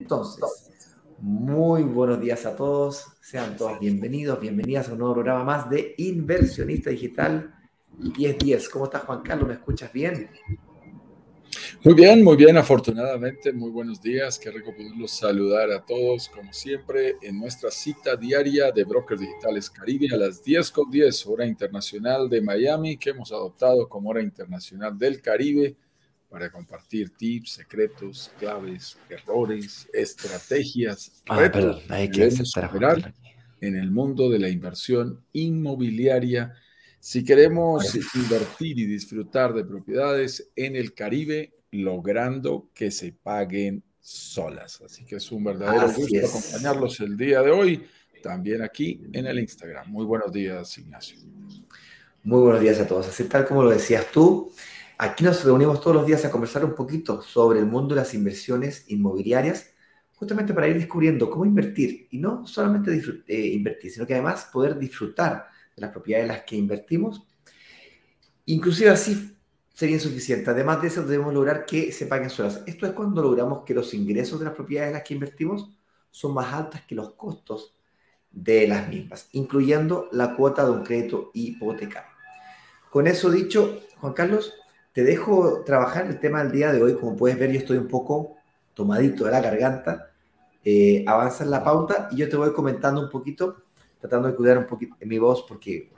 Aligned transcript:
Entonces, 0.00 0.70
muy 1.20 1.84
buenos 1.84 2.20
días 2.20 2.44
a 2.44 2.56
todos. 2.56 3.06
Sean 3.20 3.56
todos 3.56 3.78
bienvenidos, 3.78 4.40
bienvenidas 4.40 4.88
a 4.88 4.92
un 4.94 4.98
nuevo 4.98 5.14
programa 5.14 5.44
más 5.44 5.70
de 5.70 5.94
Inversionista 5.98 6.90
Digital 6.90 7.59
1010. 8.00 8.68
¿Cómo 8.68 8.84
estás, 8.86 9.02
Juan 9.02 9.22
Carlos? 9.22 9.48
¿Me 9.48 9.54
escuchas 9.54 9.92
bien? 9.92 10.30
Muy 11.82 11.94
bien, 11.94 12.22
muy 12.22 12.36
bien, 12.36 12.56
afortunadamente. 12.56 13.52
Muy 13.52 13.70
buenos 13.70 14.00
días. 14.00 14.38
Qué 14.38 14.50
rico 14.50 14.74
poderlos 14.74 15.12
saludar 15.12 15.70
a 15.70 15.84
todos, 15.84 16.28
como 16.28 16.52
siempre, 16.52 17.16
en 17.22 17.38
nuestra 17.38 17.70
cita 17.70 18.16
diaria 18.16 18.70
de 18.70 18.84
Brokers 18.84 19.20
Digitales 19.20 19.70
Caribe 19.70 20.08
a 20.12 20.16
las 20.16 20.42
10 20.42 20.70
con 20.70 20.90
10, 20.90 21.26
hora 21.26 21.46
internacional 21.46 22.28
de 22.28 22.40
Miami, 22.40 22.96
que 22.96 23.10
hemos 23.10 23.32
adoptado 23.32 23.88
como 23.88 24.10
hora 24.10 24.22
internacional 24.22 24.98
del 24.98 25.20
Caribe 25.20 25.76
para 26.28 26.50
compartir 26.50 27.10
tips, 27.10 27.52
secretos, 27.52 28.30
claves, 28.38 28.96
errores, 29.08 29.88
estrategias, 29.92 31.22
ah, 31.28 31.40
retos 31.40 31.82
hay 31.88 32.08
que 32.08 32.28
en 33.60 33.76
el 33.76 33.90
mundo 33.90 34.30
de 34.30 34.38
la 34.38 34.48
inversión 34.48 35.24
inmobiliaria. 35.32 36.54
Si 37.00 37.24
queremos 37.24 37.94
invertir 38.14 38.78
y 38.78 38.86
disfrutar 38.86 39.52
de 39.52 39.64
propiedades 39.64 40.52
en 40.54 40.76
el 40.76 40.94
Caribe, 40.94 41.54
logrando 41.72 42.70
que 42.72 42.90
se 42.90 43.12
paguen 43.12 43.82
solas. 43.98 44.80
Así 44.82 45.04
que 45.04 45.16
es 45.16 45.32
un 45.32 45.44
verdadero 45.44 45.90
gusto 45.92 46.26
acompañarlos 46.26 47.00
el 47.00 47.16
día 47.16 47.42
de 47.42 47.50
hoy, 47.50 47.84
también 48.22 48.62
aquí 48.62 49.00
en 49.12 49.26
el 49.26 49.38
Instagram. 49.38 49.90
Muy 49.90 50.04
buenos 50.04 50.30
días, 50.30 50.76
Ignacio. 50.78 51.18
Muy 52.22 52.40
buenos 52.42 52.60
días 52.60 52.78
a 52.78 52.86
todos. 52.86 53.08
Así 53.08 53.24
tal 53.24 53.46
como 53.46 53.62
lo 53.62 53.70
decías 53.70 54.06
tú, 54.12 54.52
Aquí 55.02 55.24
nos 55.24 55.42
reunimos 55.44 55.80
todos 55.80 55.96
los 55.96 56.06
días 56.06 56.26
a 56.26 56.30
conversar 56.30 56.62
un 56.62 56.74
poquito 56.74 57.22
sobre 57.22 57.58
el 57.58 57.64
mundo 57.64 57.94
de 57.94 58.02
las 58.02 58.12
inversiones 58.12 58.84
inmobiliarias, 58.88 59.70
justamente 60.12 60.52
para 60.52 60.68
ir 60.68 60.74
descubriendo 60.74 61.30
cómo 61.30 61.46
invertir 61.46 62.06
y 62.10 62.18
no 62.18 62.46
solamente 62.46 63.02
eh, 63.26 63.46
invertir, 63.46 63.92
sino 63.92 64.06
que 64.06 64.12
además 64.12 64.50
poder 64.52 64.78
disfrutar 64.78 65.46
de 65.76 65.82
las 65.82 65.90
propiedades 65.90 66.28
en 66.28 66.36
las 66.36 66.44
que 66.44 66.56
invertimos. 66.56 67.26
Inclusive 68.46 68.90
así 68.90 69.36
sería 69.72 69.96
insuficiente. 69.96 70.50
Además 70.50 70.82
de 70.82 70.88
eso, 70.88 71.04
debemos 71.04 71.32
lograr 71.32 71.64
que 71.64 71.92
se 71.92 72.06
paguen 72.06 72.30
solas. 72.30 72.62
Esto 72.66 72.86
es 72.86 72.92
cuando 72.92 73.22
logramos 73.22 73.64
que 73.64 73.74
los 73.74 73.94
ingresos 73.94 74.38
de 74.38 74.46
las 74.46 74.54
propiedades 74.54 74.88
en 74.88 74.94
las 74.94 75.04
que 75.04 75.14
invertimos 75.14 75.70
son 76.10 76.34
más 76.34 76.52
altas 76.52 76.82
que 76.82 76.94
los 76.94 77.14
costos 77.14 77.74
de 78.30 78.66
las 78.68 78.88
mismas, 78.88 79.28
incluyendo 79.32 80.08
la 80.12 80.36
cuota 80.36 80.64
de 80.64 80.70
un 80.70 80.82
crédito 80.84 81.30
hipotecario. 81.34 82.10
Con 82.90 83.06
eso 83.06 83.30
dicho, 83.30 83.80
Juan 83.98 84.12
Carlos, 84.12 84.54
te 84.92 85.04
dejo 85.04 85.62
trabajar 85.64 86.06
el 86.06 86.18
tema 86.18 86.42
del 86.42 86.52
día 86.52 86.72
de 86.72 86.82
hoy. 86.82 86.94
Como 86.96 87.16
puedes 87.16 87.38
ver, 87.38 87.52
yo 87.52 87.58
estoy 87.58 87.78
un 87.78 87.88
poco 87.88 88.36
tomadito 88.74 89.24
de 89.24 89.30
la 89.30 89.40
garganta. 89.40 90.10
Eh, 90.64 91.04
avanza 91.06 91.44
en 91.44 91.50
la 91.50 91.64
pauta 91.64 92.08
y 92.10 92.16
yo 92.16 92.28
te 92.28 92.36
voy 92.36 92.52
comentando 92.52 93.00
un 93.00 93.08
poquito, 93.08 93.62
tratando 94.00 94.28
de 94.28 94.34
cuidar 94.34 94.58
un 94.58 94.66
poquito 94.66 94.96
mi 95.00 95.18
voz 95.18 95.44
porque 95.46 95.90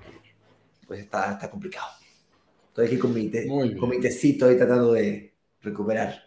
pues 0.86 1.00
está, 1.00 1.32
está 1.32 1.50
complicado. 1.50 1.88
Estoy 2.68 2.86
aquí 2.86 2.98
con 2.98 3.14
mi, 3.14 3.30
con 3.78 3.88
mi 3.88 4.00
tecito 4.00 4.46
ahí 4.46 4.56
tratando 4.56 4.92
de 4.92 5.32
recuperar. 5.60 6.22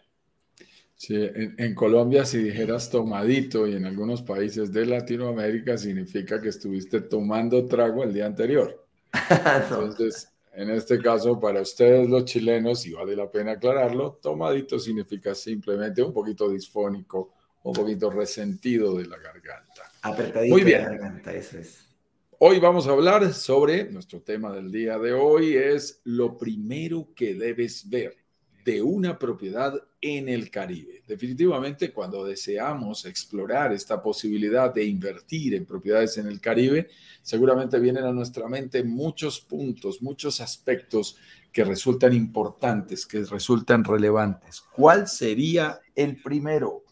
Sí, 0.94 1.14
en, 1.14 1.54
en, 1.58 1.74
Colombia 1.74 2.24
si 2.24 2.38
dijeras 2.38 2.88
tomadito 2.88 3.66
y 3.66 3.74
en 3.76 3.84
algunos 3.84 4.22
países 4.22 4.72
de 4.72 4.86
Latinoamérica 4.86 5.76
significa 5.76 6.40
que 6.40 6.48
estuviste 6.48 7.02
tomando 7.02 7.66
trago 7.66 8.02
el 8.02 8.14
día 8.14 8.24
anterior. 8.24 8.86
Entonces, 9.62 10.32
en 10.56 10.70
este 10.70 10.98
caso, 10.98 11.38
para 11.38 11.60
ustedes 11.60 12.08
los 12.08 12.24
chilenos, 12.24 12.86
y 12.86 12.92
vale 12.92 13.14
la 13.14 13.30
pena 13.30 13.52
aclararlo, 13.52 14.18
tomadito 14.22 14.78
significa 14.78 15.34
simplemente 15.34 16.02
un 16.02 16.14
poquito 16.14 16.48
disfónico, 16.48 17.34
un 17.62 17.74
poquito 17.74 18.08
resentido 18.08 18.96
de 18.96 19.04
la 19.04 19.18
garganta. 19.18 19.75
Apretadito 20.06 20.54
Muy 20.54 20.62
bien. 20.62 20.78
de 20.78 20.84
la 20.84 20.90
garganta, 20.90 21.34
eso 21.34 21.58
es. 21.58 21.84
Hoy 22.38 22.60
vamos 22.60 22.86
a 22.86 22.92
hablar 22.92 23.32
sobre, 23.32 23.90
nuestro 23.90 24.20
tema 24.20 24.52
del 24.52 24.70
día 24.70 24.98
de 24.98 25.12
hoy 25.12 25.54
es 25.54 26.00
lo 26.04 26.36
primero 26.36 27.08
que 27.16 27.34
debes 27.34 27.88
ver 27.88 28.14
de 28.64 28.82
una 28.82 29.18
propiedad 29.18 29.74
en 30.00 30.28
el 30.28 30.50
Caribe. 30.50 31.02
Definitivamente, 31.08 31.92
cuando 31.92 32.24
deseamos 32.24 33.04
explorar 33.04 33.72
esta 33.72 34.00
posibilidad 34.00 34.72
de 34.72 34.84
invertir 34.84 35.54
en 35.54 35.64
propiedades 35.64 36.18
en 36.18 36.28
el 36.28 36.40
Caribe, 36.40 36.88
seguramente 37.22 37.80
vienen 37.80 38.04
a 38.04 38.12
nuestra 38.12 38.48
mente 38.48 38.84
muchos 38.84 39.40
puntos, 39.40 40.02
muchos 40.02 40.40
aspectos 40.40 41.16
que 41.50 41.64
resultan 41.64 42.12
importantes, 42.12 43.06
que 43.06 43.24
resultan 43.24 43.82
relevantes. 43.82 44.62
¿Cuál 44.72 45.08
sería 45.08 45.80
el 45.94 46.20
primero? 46.22 46.85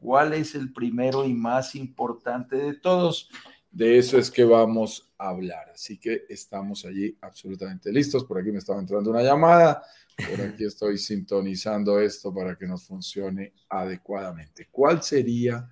¿Cuál 0.00 0.32
es 0.32 0.54
el 0.54 0.72
primero 0.72 1.24
y 1.24 1.34
más 1.34 1.74
importante 1.74 2.56
de 2.56 2.74
todos? 2.74 3.30
De 3.70 3.98
eso 3.98 4.18
es 4.18 4.30
que 4.30 4.44
vamos 4.44 5.12
a 5.18 5.28
hablar. 5.28 5.70
Así 5.74 5.98
que 5.98 6.24
estamos 6.28 6.84
allí 6.84 7.16
absolutamente 7.20 7.92
listos. 7.92 8.24
Por 8.24 8.38
aquí 8.38 8.50
me 8.50 8.58
estaba 8.58 8.80
entrando 8.80 9.10
una 9.10 9.22
llamada. 9.22 9.82
Por 10.16 10.40
aquí 10.46 10.64
estoy 10.64 10.98
sintonizando 10.98 12.00
esto 12.00 12.32
para 12.32 12.56
que 12.56 12.66
nos 12.66 12.84
funcione 12.84 13.52
adecuadamente. 13.68 14.68
¿Cuál 14.70 15.02
sería 15.02 15.68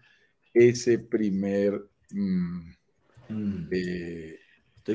ese 0.53 0.99
primer... 0.99 1.83
Mm, 2.13 2.71
mm. 3.29 3.69
Eh, 3.73 4.39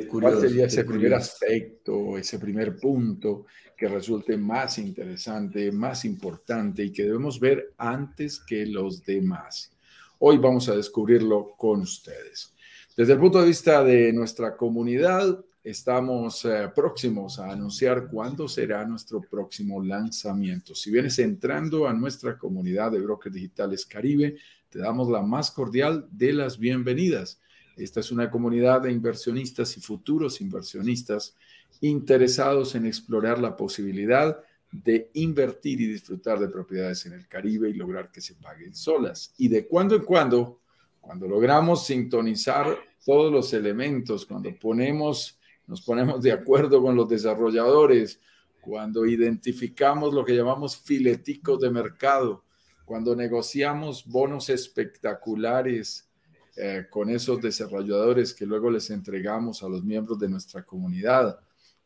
¿Cuál 0.09 0.39
sería 0.39 0.65
ese 0.67 0.85
primer 0.85 1.13
aspecto, 1.13 2.17
ese 2.17 2.39
primer 2.39 2.77
punto 2.77 3.45
que 3.75 3.89
resulte 3.89 4.37
más 4.37 4.77
interesante, 4.77 5.71
más 5.71 6.05
importante 6.05 6.85
y 6.85 6.91
que 6.91 7.03
debemos 7.03 7.39
ver 7.39 7.73
antes 7.77 8.39
que 8.39 8.65
los 8.65 9.03
demás? 9.03 9.71
Hoy 10.19 10.37
vamos 10.37 10.69
a 10.69 10.75
descubrirlo 10.75 11.55
con 11.57 11.81
ustedes. 11.81 12.53
Desde 12.95 13.13
el 13.13 13.19
punto 13.19 13.41
de 13.41 13.47
vista 13.47 13.83
de 13.83 14.13
nuestra 14.13 14.55
comunidad, 14.55 15.43
estamos 15.63 16.45
eh, 16.45 16.69
próximos 16.73 17.39
a 17.39 17.51
anunciar 17.51 18.07
cuándo 18.07 18.47
será 18.47 18.85
nuestro 18.85 19.21
próximo 19.21 19.83
lanzamiento. 19.83 20.73
Si 20.73 20.89
vienes 20.89 21.19
entrando 21.19 21.85
a 21.87 21.93
nuestra 21.93 22.37
comunidad 22.37 22.91
de 22.91 22.99
brokers 22.99 23.35
digitales 23.35 23.85
Caribe, 23.85 24.37
te 24.69 24.79
damos 24.79 25.09
la 25.09 25.21
más 25.21 25.51
cordial 25.51 26.07
de 26.11 26.31
las 26.31 26.57
bienvenidas. 26.57 27.41
Esta 27.75 27.99
es 27.99 28.11
una 28.11 28.29
comunidad 28.29 28.81
de 28.81 28.91
inversionistas 28.91 29.77
y 29.77 29.81
futuros 29.81 30.41
inversionistas 30.41 31.35
interesados 31.81 32.75
en 32.75 32.85
explorar 32.85 33.39
la 33.39 33.55
posibilidad 33.55 34.39
de 34.71 35.09
invertir 35.13 35.81
y 35.81 35.87
disfrutar 35.87 36.39
de 36.39 36.47
propiedades 36.47 37.05
en 37.05 37.13
el 37.13 37.27
Caribe 37.27 37.69
y 37.69 37.73
lograr 37.73 38.11
que 38.11 38.21
se 38.21 38.35
paguen 38.35 38.73
solas. 38.73 39.33
Y 39.37 39.47
de 39.47 39.67
cuando 39.67 39.95
en 39.95 40.03
cuando, 40.03 40.61
cuando 40.99 41.27
logramos 41.27 41.85
sintonizar 41.85 42.77
todos 43.03 43.31
los 43.31 43.53
elementos, 43.53 44.25
cuando 44.25 44.53
ponemos 44.59 45.37
nos 45.71 45.81
ponemos 45.81 46.21
de 46.21 46.33
acuerdo 46.33 46.81
con 46.81 46.97
los 46.97 47.07
desarrolladores, 47.07 48.19
cuando 48.59 49.05
identificamos 49.05 50.13
lo 50.13 50.25
que 50.25 50.35
llamamos 50.35 50.75
fileticos 50.75 51.61
de 51.61 51.69
mercado, 51.69 52.43
cuando 52.83 53.15
negociamos 53.15 54.05
bonos 54.05 54.49
espectaculares 54.49 56.10
eh, 56.55 56.87
con 56.89 57.09
esos 57.09 57.41
desarrolladores 57.41 58.33
que 58.33 58.45
luego 58.45 58.69
les 58.69 58.89
entregamos 58.89 59.63
a 59.63 59.69
los 59.69 59.83
miembros 59.83 60.19
de 60.19 60.29
nuestra 60.29 60.63
comunidad, 60.63 61.39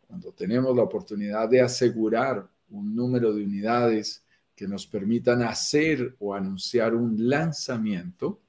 cuando 0.08 0.31
tenemos 0.31 0.75
la 0.75 0.84
oportunidad 0.84 1.50
de 1.50 1.62
asegurar 1.62 2.48
un 2.69 2.95
número 2.95 3.34
de 3.34 3.44
unidades 3.44 4.24
que 4.56 4.68
nos 4.68 4.88
permitan 4.88 5.44
hacer 5.44 6.16
o 6.19 6.34
anunciar 6.34 6.95
un 6.95 7.30
lanzamiento, 7.30 8.39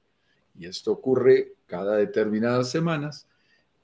y 0.57 0.65
esto 0.65 0.91
ocurre 0.91 1.53
cada 1.65 1.97
determinadas 1.97 2.71
semanas, 2.71 3.27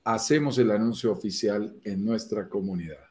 hacemos 0.03 0.57
el 0.57 0.71
anuncio 0.71 1.11
oficial 1.11 1.75
en 1.83 2.03
nuestra 2.03 2.49
comunidad. 2.49 3.03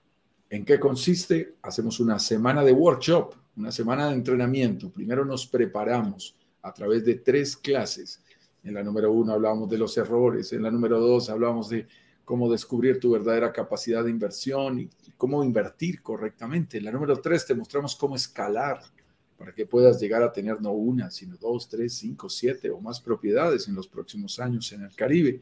¿En 0.51 0.65
qué 0.65 0.79
consiste? 0.79 1.55
Hacemos 1.63 2.01
una 2.01 2.19
semana 2.19 2.63
de 2.65 2.73
workshop, 2.73 3.35
una 3.57 3.73
semana 3.73 4.09
de 4.09 4.15
entrenamiento. 4.15 4.91
Primero 4.91 5.25
nos 5.25 5.47
preparamos 5.47 6.37
a 6.61 6.73
través 6.73 7.05
de 7.05 7.15
tres 7.17 7.57
clases. 7.57 8.23
En 8.65 8.75
la 8.75 8.83
número 8.83 9.13
uno 9.13 9.33
hablamos 9.33 9.69
de 9.69 9.79
los 9.79 9.97
errores, 9.97 10.53
en 10.53 10.63
la 10.63 10.71
número 10.71 11.01
dos 11.01 11.29
hablamos 11.31 11.69
de 11.69 11.87
cómo 12.25 12.51
descubrir 12.51 13.01
tu 13.01 13.11
verdadera 13.11 13.53
capacidad 13.53 14.05
de 14.05 14.11
inversión 14.11 14.79
y 14.79 14.91
cómo 15.17 15.43
invertir 15.43 16.03
correctamente. 16.03 16.79
En 16.79 16.85
la 16.85 16.93
número 16.93 17.21
tres 17.21 17.45
te 17.45 17.55
mostramos 17.55 17.97
cómo 17.97 18.15
escalar 18.15 18.81
para 19.37 19.53
que 19.53 19.67
puedas 19.67 20.01
llegar 20.01 20.23
a 20.23 20.33
tener 20.33 20.61
no 20.61 20.71
una, 20.71 21.11
sino 21.11 21.37
dos, 21.37 21.69
tres, 21.69 21.95
cinco, 21.95 22.29
siete 22.29 22.71
o 22.71 22.81
más 22.81 23.01
propiedades 23.01 23.67
en 23.67 23.75
los 23.75 23.89
próximos 23.89 24.39
años 24.39 24.71
en 24.73 24.83
el 24.83 24.95
Caribe. 24.95 25.41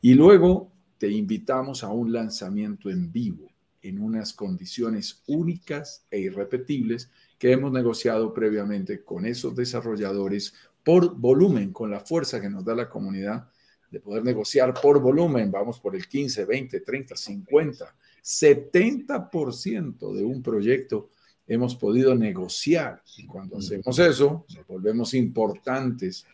Y 0.00 0.14
luego 0.14 0.72
te 0.98 1.08
invitamos 1.08 1.84
a 1.84 1.90
un 1.90 2.12
lanzamiento 2.12 2.90
en 2.90 3.12
vivo, 3.12 3.46
en 3.82 4.00
unas 4.00 4.32
condiciones 4.32 5.22
únicas 5.28 6.04
e 6.10 6.18
irrepetibles 6.18 7.10
que 7.38 7.52
hemos 7.52 7.70
negociado 7.72 8.34
previamente 8.34 9.04
con 9.04 9.24
esos 9.24 9.54
desarrolladores 9.54 10.52
por 10.84 11.14
volumen, 11.16 11.72
con 11.72 11.90
la 11.90 12.00
fuerza 12.00 12.40
que 12.40 12.50
nos 12.50 12.64
da 12.64 12.74
la 12.74 12.88
comunidad 12.88 13.48
de 13.90 14.00
poder 14.00 14.24
negociar 14.24 14.74
por 14.74 15.00
volumen. 15.00 15.50
Vamos 15.50 15.80
por 15.80 15.96
el 15.96 16.06
15, 16.06 16.44
20, 16.44 16.80
30, 16.80 17.16
50, 17.16 17.96
70% 18.22 20.12
de 20.14 20.24
un 20.24 20.42
proyecto 20.42 21.10
hemos 21.50 21.74
podido 21.74 22.14
negociar. 22.14 23.02
Y 23.18 23.26
cuando 23.26 23.58
hacemos 23.58 23.98
eso, 23.98 24.46
nos 24.54 24.66
volvemos 24.68 25.14
importantes 25.14 26.24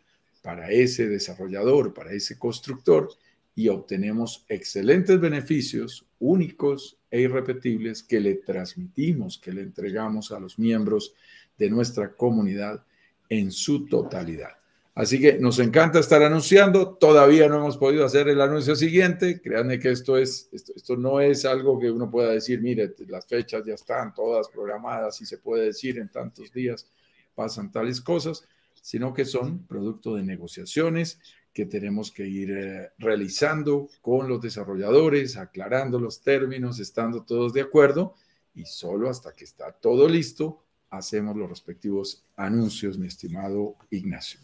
para 0.43 0.71
ese 0.71 1.09
desarrollador, 1.09 1.95
para 1.95 2.13
ese 2.13 2.39
constructor, 2.39 3.09
y 3.55 3.69
obtenemos 3.69 4.45
excelentes 4.49 5.19
beneficios 5.19 6.07
únicos 6.19 6.99
e 7.11 7.23
irrepetibles 7.23 8.03
que 8.03 8.21
le 8.21 8.35
transmitimos, 8.35 9.39
que 9.39 9.53
le 9.53 9.63
entregamos 9.63 10.31
a 10.33 10.39
los 10.39 10.59
miembros 10.59 11.15
de 11.57 11.71
nuestra 11.71 12.15
comunidad 12.15 12.85
en 13.29 13.51
su 13.51 13.87
totalidad. 13.87 14.51
Así 14.97 15.21
que 15.21 15.39
nos 15.39 15.59
encanta 15.59 15.99
estar 15.99 16.23
anunciando. 16.23 16.95
Todavía 16.95 17.49
no 17.49 17.57
hemos 17.57 17.77
podido 17.77 18.07
hacer 18.07 18.29
el 18.29 18.41
anuncio 18.41 18.75
siguiente. 18.75 19.43
Créanme 19.43 19.79
que 19.79 19.91
esto, 19.91 20.17
es, 20.17 20.49
esto, 20.53 20.97
no 20.97 21.21
es 21.21 21.45
algo 21.45 21.79
que 21.79 21.91
uno 21.91 22.11
pueda 22.11 22.31
decir, 22.31 22.63
mire, 22.63 22.95
las 23.09 23.27
fechas 23.27 23.63
ya 23.67 23.75
están 23.75 24.15
todas 24.15 24.49
programadas 24.49 25.21
y 25.21 25.27
se 25.27 25.37
puede 25.37 25.67
decir 25.67 25.99
en 25.99 26.09
tantos 26.09 26.51
días 26.51 26.89
pasan 27.35 27.71
tales 27.71 28.01
cosas, 28.01 28.49
sino 28.81 29.13
que 29.13 29.27
son 29.27 29.67
producto 29.67 30.15
de 30.15 30.23
negociaciones 30.23 31.21
que 31.53 31.67
tenemos 31.67 32.11
que 32.11 32.27
ir 32.27 32.51
eh, 32.51 32.91
realizando 32.99 33.89
con 34.01 34.29
los 34.29 34.41
desarrolladores, 34.41 35.37
aclarando 35.37 36.01
los 36.01 36.23
términos, 36.23 36.81
estando 36.81 37.23
todos 37.23 37.53
de 37.53 37.61
acuerdo 37.61 38.15
y 38.55 38.65
solo 38.65 39.11
hasta 39.11 39.33
que 39.33 39.45
está 39.45 39.73
todo 39.73 40.09
listo 40.09 40.66
hacemos 40.91 41.37
los 41.37 41.49
respectivos 41.49 42.25
anuncios, 42.37 42.99
mi 42.99 43.07
estimado 43.07 43.77
Ignacio. 43.91 44.41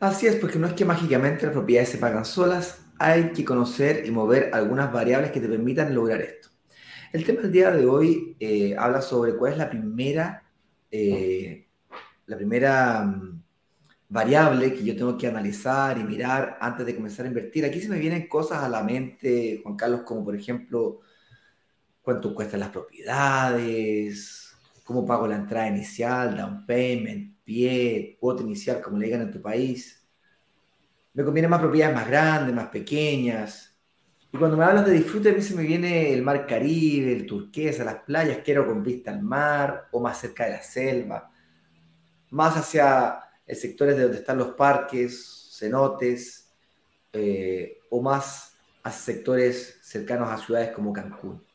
Así 0.00 0.26
es, 0.26 0.36
porque 0.36 0.58
no 0.58 0.66
es 0.68 0.74
que 0.74 0.84
mágicamente 0.84 1.46
las 1.46 1.52
propiedades 1.52 1.88
se 1.88 1.98
pagan 1.98 2.24
solas, 2.24 2.80
hay 2.98 3.32
que 3.32 3.44
conocer 3.44 4.06
y 4.06 4.10
mover 4.10 4.50
algunas 4.52 4.92
variables 4.92 5.32
que 5.32 5.40
te 5.40 5.48
permitan 5.48 5.94
lograr 5.94 6.20
esto. 6.20 6.48
El 7.12 7.24
tema 7.24 7.40
del 7.42 7.52
día 7.52 7.70
de 7.70 7.86
hoy 7.86 8.36
eh, 8.38 8.76
habla 8.78 9.00
sobre 9.00 9.34
cuál 9.34 9.52
es 9.52 9.58
la 9.58 9.70
primera, 9.70 10.44
eh, 10.90 11.66
la 12.26 12.36
primera 12.36 13.02
mm, 13.02 13.42
variable 14.08 14.74
que 14.74 14.84
yo 14.84 14.96
tengo 14.96 15.16
que 15.16 15.26
analizar 15.26 15.98
y 15.98 16.04
mirar 16.04 16.58
antes 16.60 16.86
de 16.86 16.94
comenzar 16.94 17.24
a 17.24 17.28
invertir. 17.28 17.64
Aquí 17.64 17.80
se 17.80 17.88
me 17.88 17.98
vienen 17.98 18.28
cosas 18.28 18.62
a 18.62 18.68
la 18.68 18.82
mente, 18.82 19.60
Juan 19.62 19.76
Carlos, 19.76 20.02
como 20.02 20.24
por 20.24 20.36
ejemplo, 20.36 21.00
cuánto 22.02 22.34
cuestan 22.34 22.60
las 22.60 22.70
propiedades, 22.70 24.47
cómo 24.88 25.04
pago 25.04 25.28
la 25.28 25.36
entrada 25.36 25.68
inicial, 25.68 26.34
down 26.34 26.64
payment, 26.64 27.44
pie, 27.44 28.16
cuota 28.18 28.42
inicial, 28.42 28.80
como 28.80 28.96
le 28.96 29.04
digan 29.04 29.20
en 29.20 29.30
tu 29.30 29.42
país. 29.42 30.02
Me 31.12 31.22
conviene 31.22 31.46
más 31.46 31.60
propiedades 31.60 31.94
más 31.94 32.08
grandes, 32.08 32.54
más 32.54 32.68
pequeñas. 32.68 33.78
Y 34.32 34.38
cuando 34.38 34.56
me 34.56 34.64
hablas 34.64 34.86
de 34.86 34.92
disfrute, 34.92 35.28
a 35.28 35.34
mí 35.34 35.42
se 35.42 35.54
me 35.54 35.64
viene 35.64 36.10
el 36.14 36.22
mar 36.22 36.46
Caribe, 36.46 37.12
el 37.12 37.26
turquesa, 37.26 37.84
las 37.84 37.96
playas, 37.96 38.38
quiero 38.42 38.66
con 38.66 38.82
vista 38.82 39.10
al 39.10 39.20
mar 39.20 39.88
o 39.92 40.00
más 40.00 40.22
cerca 40.22 40.46
de 40.46 40.52
la 40.52 40.62
selva. 40.62 41.30
Más 42.30 42.56
hacia 42.56 43.20
el 43.46 43.56
sector 43.56 43.88
de 43.88 44.04
donde 44.04 44.16
están 44.16 44.38
los 44.38 44.54
parques, 44.54 45.54
cenotes, 45.58 46.50
eh, 47.12 47.76
o 47.90 48.00
más 48.00 48.56
a 48.82 48.90
sectores 48.90 49.80
cercanos 49.82 50.30
a 50.30 50.38
ciudades 50.38 50.70
como 50.70 50.94
Cancún. 50.94 51.46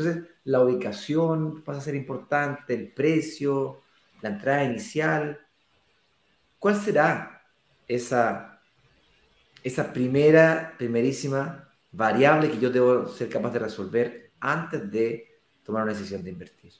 Entonces, 0.00 0.30
la 0.44 0.62
ubicación 0.62 1.62
pasa 1.62 1.80
a 1.80 1.82
ser 1.82 1.94
importante, 1.94 2.72
el 2.74 2.88
precio, 2.88 3.82
la 4.22 4.30
entrada 4.30 4.64
inicial. 4.64 5.38
¿Cuál 6.58 6.76
será 6.76 7.42
esa, 7.86 8.62
esa 9.62 9.92
primera, 9.92 10.74
primerísima 10.78 11.68
variable 11.92 12.50
que 12.50 12.58
yo 12.58 12.70
debo 12.70 13.08
ser 13.08 13.28
capaz 13.28 13.50
de 13.50 13.58
resolver 13.58 14.30
antes 14.40 14.90
de 14.90 15.38
tomar 15.64 15.82
una 15.82 15.92
decisión 15.92 16.24
de 16.24 16.30
invertir? 16.30 16.72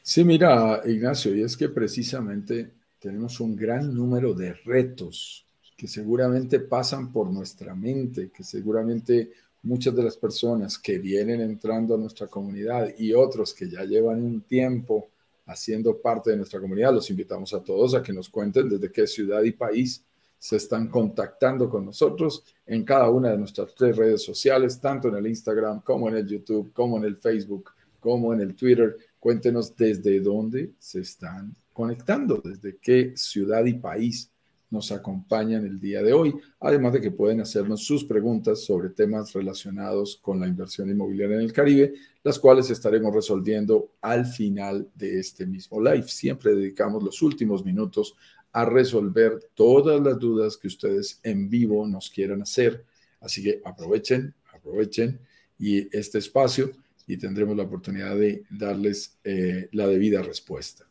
Sí, 0.00 0.24
mira, 0.24 0.82
Ignacio, 0.84 1.34
y 1.34 1.42
es 1.42 1.56
que 1.56 1.68
precisamente 1.68 2.70
tenemos 3.00 3.40
un 3.40 3.56
gran 3.56 3.92
número 3.92 4.34
de 4.34 4.54
retos 4.54 5.44
que 5.76 5.88
seguramente 5.88 6.60
pasan 6.60 7.12
por 7.12 7.28
nuestra 7.28 7.74
mente, 7.74 8.30
que 8.30 8.44
seguramente 8.44 9.32
muchas 9.64 9.96
de 9.96 10.02
las 10.02 10.16
personas 10.16 10.78
que 10.78 10.98
vienen 10.98 11.40
entrando 11.40 11.94
a 11.94 11.98
nuestra 11.98 12.26
comunidad 12.26 12.94
y 12.98 13.12
otros 13.14 13.52
que 13.52 13.68
ya 13.68 13.82
llevan 13.84 14.22
un 14.22 14.42
tiempo 14.42 15.08
haciendo 15.46 16.00
parte 16.00 16.30
de 16.30 16.36
nuestra 16.36 16.60
comunidad. 16.60 16.92
Los 16.92 17.10
invitamos 17.10 17.52
a 17.54 17.62
todos 17.62 17.94
a 17.94 18.02
que 18.02 18.12
nos 18.12 18.28
cuenten 18.28 18.68
desde 18.68 18.92
qué 18.92 19.06
ciudad 19.06 19.42
y 19.42 19.52
país 19.52 20.04
se 20.38 20.56
están 20.56 20.88
contactando 20.88 21.70
con 21.70 21.86
nosotros 21.86 22.44
en 22.66 22.84
cada 22.84 23.08
una 23.08 23.30
de 23.30 23.38
nuestras 23.38 23.74
tres 23.74 23.96
redes 23.96 24.22
sociales, 24.22 24.78
tanto 24.78 25.08
en 25.08 25.14
el 25.14 25.26
Instagram 25.26 25.80
como 25.80 26.08
en 26.10 26.16
el 26.16 26.26
YouTube, 26.26 26.70
como 26.74 26.98
en 26.98 27.04
el 27.04 27.16
Facebook, 27.16 27.70
como 27.98 28.34
en 28.34 28.42
el 28.42 28.54
Twitter. 28.54 28.94
Cuéntenos 29.18 29.74
desde 29.74 30.20
dónde 30.20 30.72
se 30.78 31.00
están 31.00 31.56
conectando, 31.72 32.42
desde 32.44 32.76
qué 32.76 33.14
ciudad 33.16 33.64
y 33.64 33.74
país 33.74 34.30
nos 34.74 34.92
acompañan 34.92 35.64
el 35.64 35.80
día 35.80 36.02
de 36.02 36.12
hoy, 36.12 36.34
además 36.60 36.92
de 36.92 37.00
que 37.00 37.10
pueden 37.10 37.40
hacernos 37.40 37.86
sus 37.86 38.04
preguntas 38.04 38.64
sobre 38.64 38.90
temas 38.90 39.32
relacionados 39.32 40.18
con 40.20 40.38
la 40.38 40.46
inversión 40.46 40.90
inmobiliaria 40.90 41.36
en 41.36 41.42
el 41.42 41.52
Caribe, 41.52 41.94
las 42.22 42.38
cuales 42.38 42.68
estaremos 42.68 43.14
resolviendo 43.14 43.92
al 44.02 44.26
final 44.26 44.88
de 44.94 45.18
este 45.20 45.46
mismo 45.46 45.80
live. 45.80 46.08
Siempre 46.08 46.54
dedicamos 46.54 47.02
los 47.02 47.22
últimos 47.22 47.64
minutos 47.64 48.14
a 48.52 48.64
resolver 48.64 49.50
todas 49.54 50.00
las 50.00 50.18
dudas 50.18 50.56
que 50.56 50.68
ustedes 50.68 51.20
en 51.22 51.48
vivo 51.48 51.86
nos 51.86 52.10
quieran 52.10 52.42
hacer. 52.42 52.84
Así 53.20 53.42
que 53.42 53.62
aprovechen, 53.64 54.34
aprovechen 54.52 55.18
y 55.58 55.96
este 55.96 56.18
espacio 56.18 56.70
y 57.06 57.16
tendremos 57.16 57.56
la 57.56 57.62
oportunidad 57.62 58.16
de 58.16 58.44
darles 58.50 59.18
eh, 59.24 59.68
la 59.72 59.86
debida 59.86 60.22
respuesta. 60.22 60.86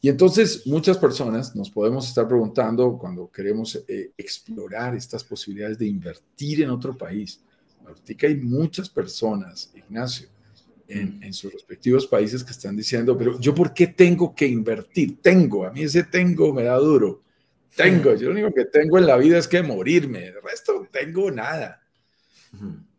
Y 0.00 0.08
entonces 0.08 0.66
muchas 0.66 0.96
personas 0.96 1.56
nos 1.56 1.70
podemos 1.70 2.08
estar 2.08 2.26
preguntando 2.28 2.96
cuando 2.96 3.30
queremos 3.30 3.82
eh, 3.88 4.12
explorar 4.16 4.94
estas 4.94 5.24
posibilidades 5.24 5.78
de 5.78 5.86
invertir 5.86 6.62
en 6.62 6.70
otro 6.70 6.96
país. 6.96 7.42
Ahorita 7.84 8.26
hay 8.26 8.36
muchas 8.36 8.88
personas, 8.88 9.72
Ignacio, 9.74 10.28
en, 10.86 11.22
en, 11.22 11.34
sus 11.34 11.52
respectivos 11.52 12.06
países 12.06 12.44
que 12.44 12.52
están 12.52 12.76
diciendo, 12.76 13.16
pero 13.16 13.38
yo 13.40 13.54
por 13.54 13.74
qué 13.74 13.88
tengo 13.88 14.34
que 14.34 14.46
invertir? 14.46 15.20
Tengo, 15.20 15.66
a 15.66 15.70
mí 15.70 15.82
ese 15.82 16.04
tengo 16.04 16.52
me 16.52 16.64
da 16.64 16.76
duro. 16.76 17.22
Tengo, 17.76 18.14
yo 18.14 18.28
lo 18.28 18.32
único 18.32 18.52
que 18.52 18.64
tengo 18.64 18.98
en 18.98 19.06
la 19.06 19.16
vida 19.16 19.38
es 19.38 19.46
que 19.46 19.62
morirme, 19.62 20.26
el 20.26 20.42
resto 20.42 20.88
tengo 20.90 21.30
nada. 21.30 21.82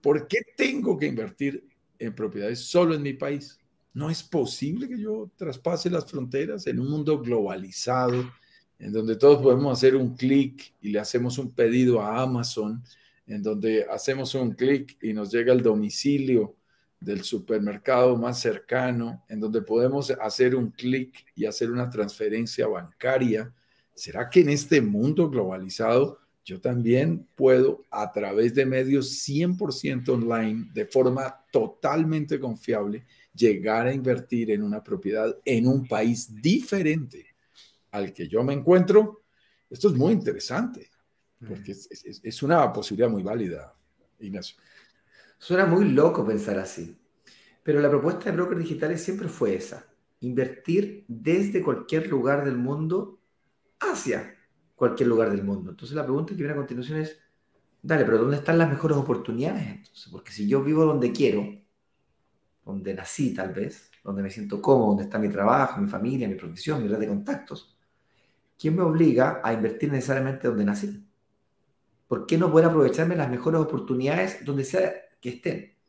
¿Por 0.02 0.28
qué 0.28 0.40
tengo 0.56 0.98
que 0.98 1.08
invertir 1.08 1.68
en 1.98 2.14
propiedades 2.14 2.60
solo 2.60 2.96
en 2.96 3.02
mi 3.02 3.14
país? 3.14 3.59
No 4.00 4.10
es 4.10 4.24
posible 4.24 4.88
que 4.88 4.98
yo 4.98 5.30
traspase 5.36 5.90
las 5.90 6.10
fronteras 6.10 6.66
en 6.68 6.80
un 6.80 6.90
mundo 6.90 7.20
globalizado, 7.20 8.32
en 8.80 8.94
donde 8.94 9.18
todos 9.18 9.42
podemos 9.42 9.78
hacer 9.78 9.94
un 9.94 10.16
clic 10.16 10.74
y 10.80 10.88
le 10.88 11.00
hacemos 11.00 11.38
un 11.38 11.52
pedido 11.52 12.02
a 12.02 12.22
Amazon, 12.22 12.82
en 13.28 13.44
donde 13.44 13.86
hacemos 13.92 14.34
un 14.36 14.52
clic 14.54 14.98
y 15.02 15.12
nos 15.12 15.34
llega 15.34 15.52
el 15.52 15.62
domicilio 15.62 16.56
del 16.98 17.26
supermercado 17.26 18.16
más 18.16 18.40
cercano, 18.40 19.26
en 19.28 19.42
donde 19.42 19.64
podemos 19.64 20.12
hacer 20.12 20.56
un 20.56 20.72
clic 20.72 21.26
y 21.36 21.44
hacer 21.46 21.70
una 21.70 21.90
transferencia 21.90 22.68
bancaria. 22.68 23.54
¿Será 23.94 24.30
que 24.30 24.40
en 24.40 24.50
este 24.52 24.80
mundo 24.80 25.30
globalizado 25.30 26.20
yo 26.46 26.62
también 26.62 27.28
puedo, 27.36 27.84
a 27.92 28.10
través 28.14 28.56
de 28.56 28.66
medios 28.66 29.28
100% 29.28 30.08
online, 30.08 30.70
de 30.74 30.86
forma 30.86 31.44
totalmente 31.52 32.40
confiable, 32.40 33.06
llegar 33.34 33.88
a 33.88 33.94
invertir 33.94 34.52
en 34.52 34.64
una 34.64 34.84
propiedad 34.84 35.38
en 35.46 35.68
un 35.68 35.88
país 35.88 36.34
diferente 36.42 37.36
al 37.92 38.14
que 38.14 38.28
yo 38.28 38.44
me 38.44 38.54
encuentro, 38.54 39.24
esto 39.70 39.90
es 39.90 39.96
muy 39.96 40.14
interesante, 40.14 40.90
porque 41.48 41.72
es, 41.72 42.44
una 42.44 42.72
posibilidad 42.74 43.10
muy 43.10 43.24
válida, 43.24 43.74
Ignacio. 44.20 44.58
Suena 45.38 45.66
muy 45.66 45.90
loco 45.90 46.26
pensar 46.26 46.60
así, 46.60 46.98
pero 47.64 47.80
la 47.80 47.90
propuesta 47.90 48.26
de 48.26 48.32
brokers 48.32 48.62
digitales 48.62 49.02
siempre 49.02 49.28
fue 49.28 49.56
esa, 49.56 49.88
invertir 50.20 51.06
desde 51.08 51.64
cualquier 51.64 52.08
lugar 52.08 52.44
del 52.44 52.58
mundo 52.58 53.20
hacia 53.80 54.36
cualquier 54.76 55.10
lugar 55.10 55.30
del 55.30 55.44
mundo. 55.44 55.72
Entonces 55.72 55.96
la 55.96 56.04
pregunta 56.04 56.32
que 56.32 56.38
viene 56.38 56.54
a 56.54 56.58
continuación 56.58 57.00
es, 57.00 57.20
dale, 57.82 58.06
pero 58.06 58.18
¿dónde 58.18 58.38
están 58.38 58.58
las 58.58 58.70
mejores 58.70 58.98
oportunidades 58.98 59.68
entonces? 59.68 60.08
Porque 60.12 60.32
si 60.32 60.48
yo 60.48 60.64
vivo 60.64 60.86
donde 60.86 61.12
quiero, 61.12 61.59
donde 62.70 62.94
nací 62.94 63.34
tal 63.34 63.54
vez, 63.54 63.92
donde 64.04 64.24
me 64.24 64.30
siento 64.30 64.62
cómodo, 64.62 64.90
donde 64.90 65.04
está 65.04 65.20
mi 65.20 65.30
trabajo, 65.30 65.82
mi 65.82 65.90
familia, 65.90 66.28
mi 66.28 66.36
profesión, 66.36 66.82
mi 66.82 66.88
red 66.88 67.00
de 67.00 67.08
contactos, 67.08 67.78
¿quién 68.58 68.76
me 68.76 68.84
obliga 68.84 69.42
a 69.44 69.54
invertir 69.54 69.92
necesariamente 69.92 70.48
donde 70.48 70.66
nací? 70.66 71.06
¿Por 72.08 72.26
qué 72.26 72.38
no 72.38 72.52
poder 72.52 72.68
aprovecharme 72.68 73.16
las 73.16 73.30
mejores 73.30 73.60
oportunidades 73.62 74.44
donde 74.46 74.64
sea 74.64 74.94
que 75.22 75.30
estén? 75.30 75.80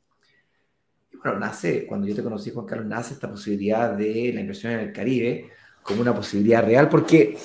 bueno, 1.22 1.38
nace, 1.38 1.86
cuando 1.86 2.06
yo 2.06 2.14
te 2.14 2.22
conocí, 2.22 2.50
Juan 2.50 2.66
Carlos, 2.66 2.86
nace 2.86 3.14
esta 3.14 3.28
posibilidad 3.28 3.94
de 3.94 4.32
la 4.32 4.40
inversión 4.40 4.72
en 4.72 4.80
el 4.80 4.92
Caribe 4.92 5.50
como 5.82 6.00
una 6.00 6.14
posibilidad 6.14 6.64
real, 6.64 6.88
porque 6.88 7.36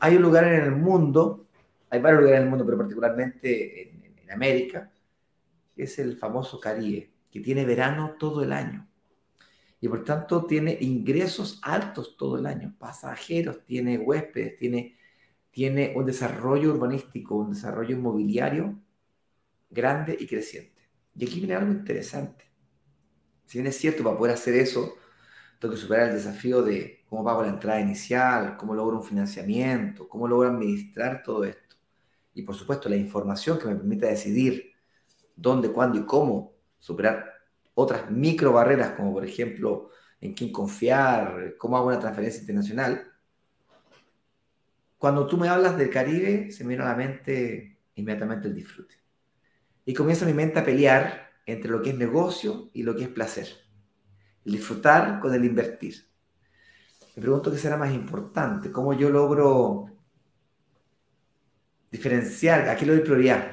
hay 0.00 0.16
un 0.16 0.22
lugar 0.22 0.44
en 0.44 0.62
el 0.62 0.72
mundo, 0.72 1.46
hay 1.88 2.00
varios 2.00 2.20
lugares 2.20 2.40
en 2.40 2.44
el 2.44 2.50
mundo, 2.50 2.66
pero 2.66 2.76
particularmente 2.76 3.82
en, 3.82 4.14
en 4.22 4.30
América, 4.30 4.90
que 5.74 5.84
es 5.84 5.98
el 5.98 6.18
famoso 6.18 6.60
Caribe, 6.60 7.13
que 7.34 7.40
tiene 7.40 7.64
verano 7.64 8.14
todo 8.16 8.44
el 8.44 8.52
año 8.52 8.88
y 9.80 9.88
por 9.88 10.04
tanto 10.04 10.46
tiene 10.46 10.78
ingresos 10.80 11.58
altos 11.62 12.16
todo 12.16 12.38
el 12.38 12.46
año, 12.46 12.76
pasajeros, 12.78 13.64
tiene 13.66 13.98
huéspedes, 13.98 14.56
tiene, 14.56 14.96
tiene 15.50 15.92
un 15.96 16.06
desarrollo 16.06 16.70
urbanístico, 16.70 17.34
un 17.34 17.50
desarrollo 17.50 17.96
inmobiliario 17.96 18.80
grande 19.68 20.16
y 20.18 20.28
creciente. 20.28 20.88
Y 21.16 21.26
aquí 21.26 21.40
viene 21.40 21.56
algo 21.56 21.72
interesante. 21.72 22.44
Si 23.46 23.58
bien 23.58 23.66
es 23.66 23.76
cierto, 23.76 24.04
para 24.04 24.16
poder 24.16 24.34
hacer 24.34 24.54
eso, 24.54 24.94
tengo 25.58 25.74
que 25.74 25.80
superar 25.80 26.10
el 26.10 26.14
desafío 26.14 26.62
de 26.62 27.02
cómo 27.08 27.24
pago 27.24 27.42
la 27.42 27.48
entrada 27.48 27.80
inicial, 27.80 28.56
cómo 28.56 28.76
logro 28.76 28.98
un 28.98 29.04
financiamiento, 29.04 30.08
cómo 30.08 30.28
logro 30.28 30.50
administrar 30.50 31.24
todo 31.24 31.42
esto. 31.42 31.74
Y 32.32 32.42
por 32.42 32.54
supuesto, 32.54 32.88
la 32.88 32.96
información 32.96 33.58
que 33.58 33.66
me 33.66 33.74
permita 33.74 34.06
decidir 34.06 34.70
dónde, 35.34 35.72
cuándo 35.72 35.98
y 35.98 36.06
cómo 36.06 36.53
superar 36.84 37.32
otras 37.72 38.10
micro 38.10 38.52
barreras, 38.52 38.90
como 38.90 39.14
por 39.14 39.24
ejemplo 39.24 39.88
en 40.20 40.34
quién 40.34 40.52
confiar, 40.52 41.54
cómo 41.56 41.78
hago 41.78 41.86
una 41.86 41.98
transferencia 41.98 42.42
internacional. 42.42 43.10
Cuando 44.98 45.26
tú 45.26 45.38
me 45.38 45.48
hablas 45.48 45.78
del 45.78 45.88
Caribe, 45.88 46.52
se 46.52 46.62
me 46.62 46.68
viene 46.68 46.84
a 46.84 46.88
la 46.88 46.94
mente 46.94 47.78
inmediatamente 47.94 48.48
el 48.48 48.54
disfrute. 48.54 48.96
Y 49.86 49.94
comienza 49.94 50.26
mi 50.26 50.34
mente 50.34 50.58
a 50.58 50.64
pelear 50.64 51.30
entre 51.46 51.70
lo 51.70 51.80
que 51.80 51.90
es 51.90 51.96
negocio 51.96 52.70
y 52.74 52.82
lo 52.82 52.94
que 52.94 53.04
es 53.04 53.08
placer. 53.08 53.48
El 54.44 54.52
disfrutar 54.52 55.20
con 55.20 55.32
el 55.32 55.44
invertir. 55.44 56.06
Me 57.16 57.22
pregunto 57.22 57.50
qué 57.50 57.56
será 57.56 57.78
más 57.78 57.94
importante, 57.94 58.70
cómo 58.70 58.92
yo 58.92 59.08
logro 59.08 59.86
diferenciar, 61.90 62.68
a 62.68 62.76
qué 62.76 62.84
le 62.84 62.92
doy 62.92 63.02
prioridad. 63.04 63.52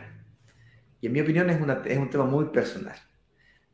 Y 0.99 1.07
en 1.07 1.13
mi 1.13 1.21
opinión 1.21 1.49
es, 1.49 1.61
es 1.85 1.97
un 1.97 2.09
tema 2.09 2.25
muy 2.25 2.45
personal. 2.45 2.97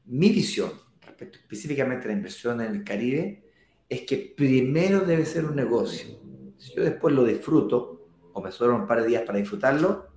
Mi 0.08 0.30
visión 0.30 0.72
respecto 1.02 1.40
específicamente 1.40 2.08
la 2.08 2.14
inversión 2.14 2.62
en 2.62 2.72
el 2.72 2.84
Caribe 2.84 3.44
es 3.90 4.02
que 4.02 4.34
primero 4.36 5.02
debe 5.02 5.26
ser 5.26 5.46
un 5.46 5.56
negocio. 5.56 6.20
Si 6.58 6.76
yo 6.76 6.84
después 6.84 7.14
lo 7.14 7.24
disfruto 7.24 8.08
o 8.34 8.42
me 8.42 8.52
sobran 8.52 8.82
un 8.82 8.88
par 8.88 9.02
de 9.02 9.08
días 9.08 9.24
para 9.24 9.40
disfrutarlo, 9.40 10.08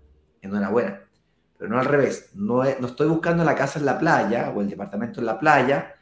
enhorabuena. 0.43 1.09
Pero 1.57 1.71
no 1.71 1.79
al 1.79 1.87
revés. 1.87 2.31
No, 2.35 2.63
no 2.63 2.87
estoy 2.87 3.09
buscando 3.09 3.45
la 3.45 3.55
casa 3.55 3.79
en 3.79 3.87
la 3.87 3.99
playa 3.99 4.53
o 4.55 4.61
el 4.61 4.69
departamento 4.69 5.21
en 5.21 5.27
la 5.27 5.39
playa, 5.39 5.95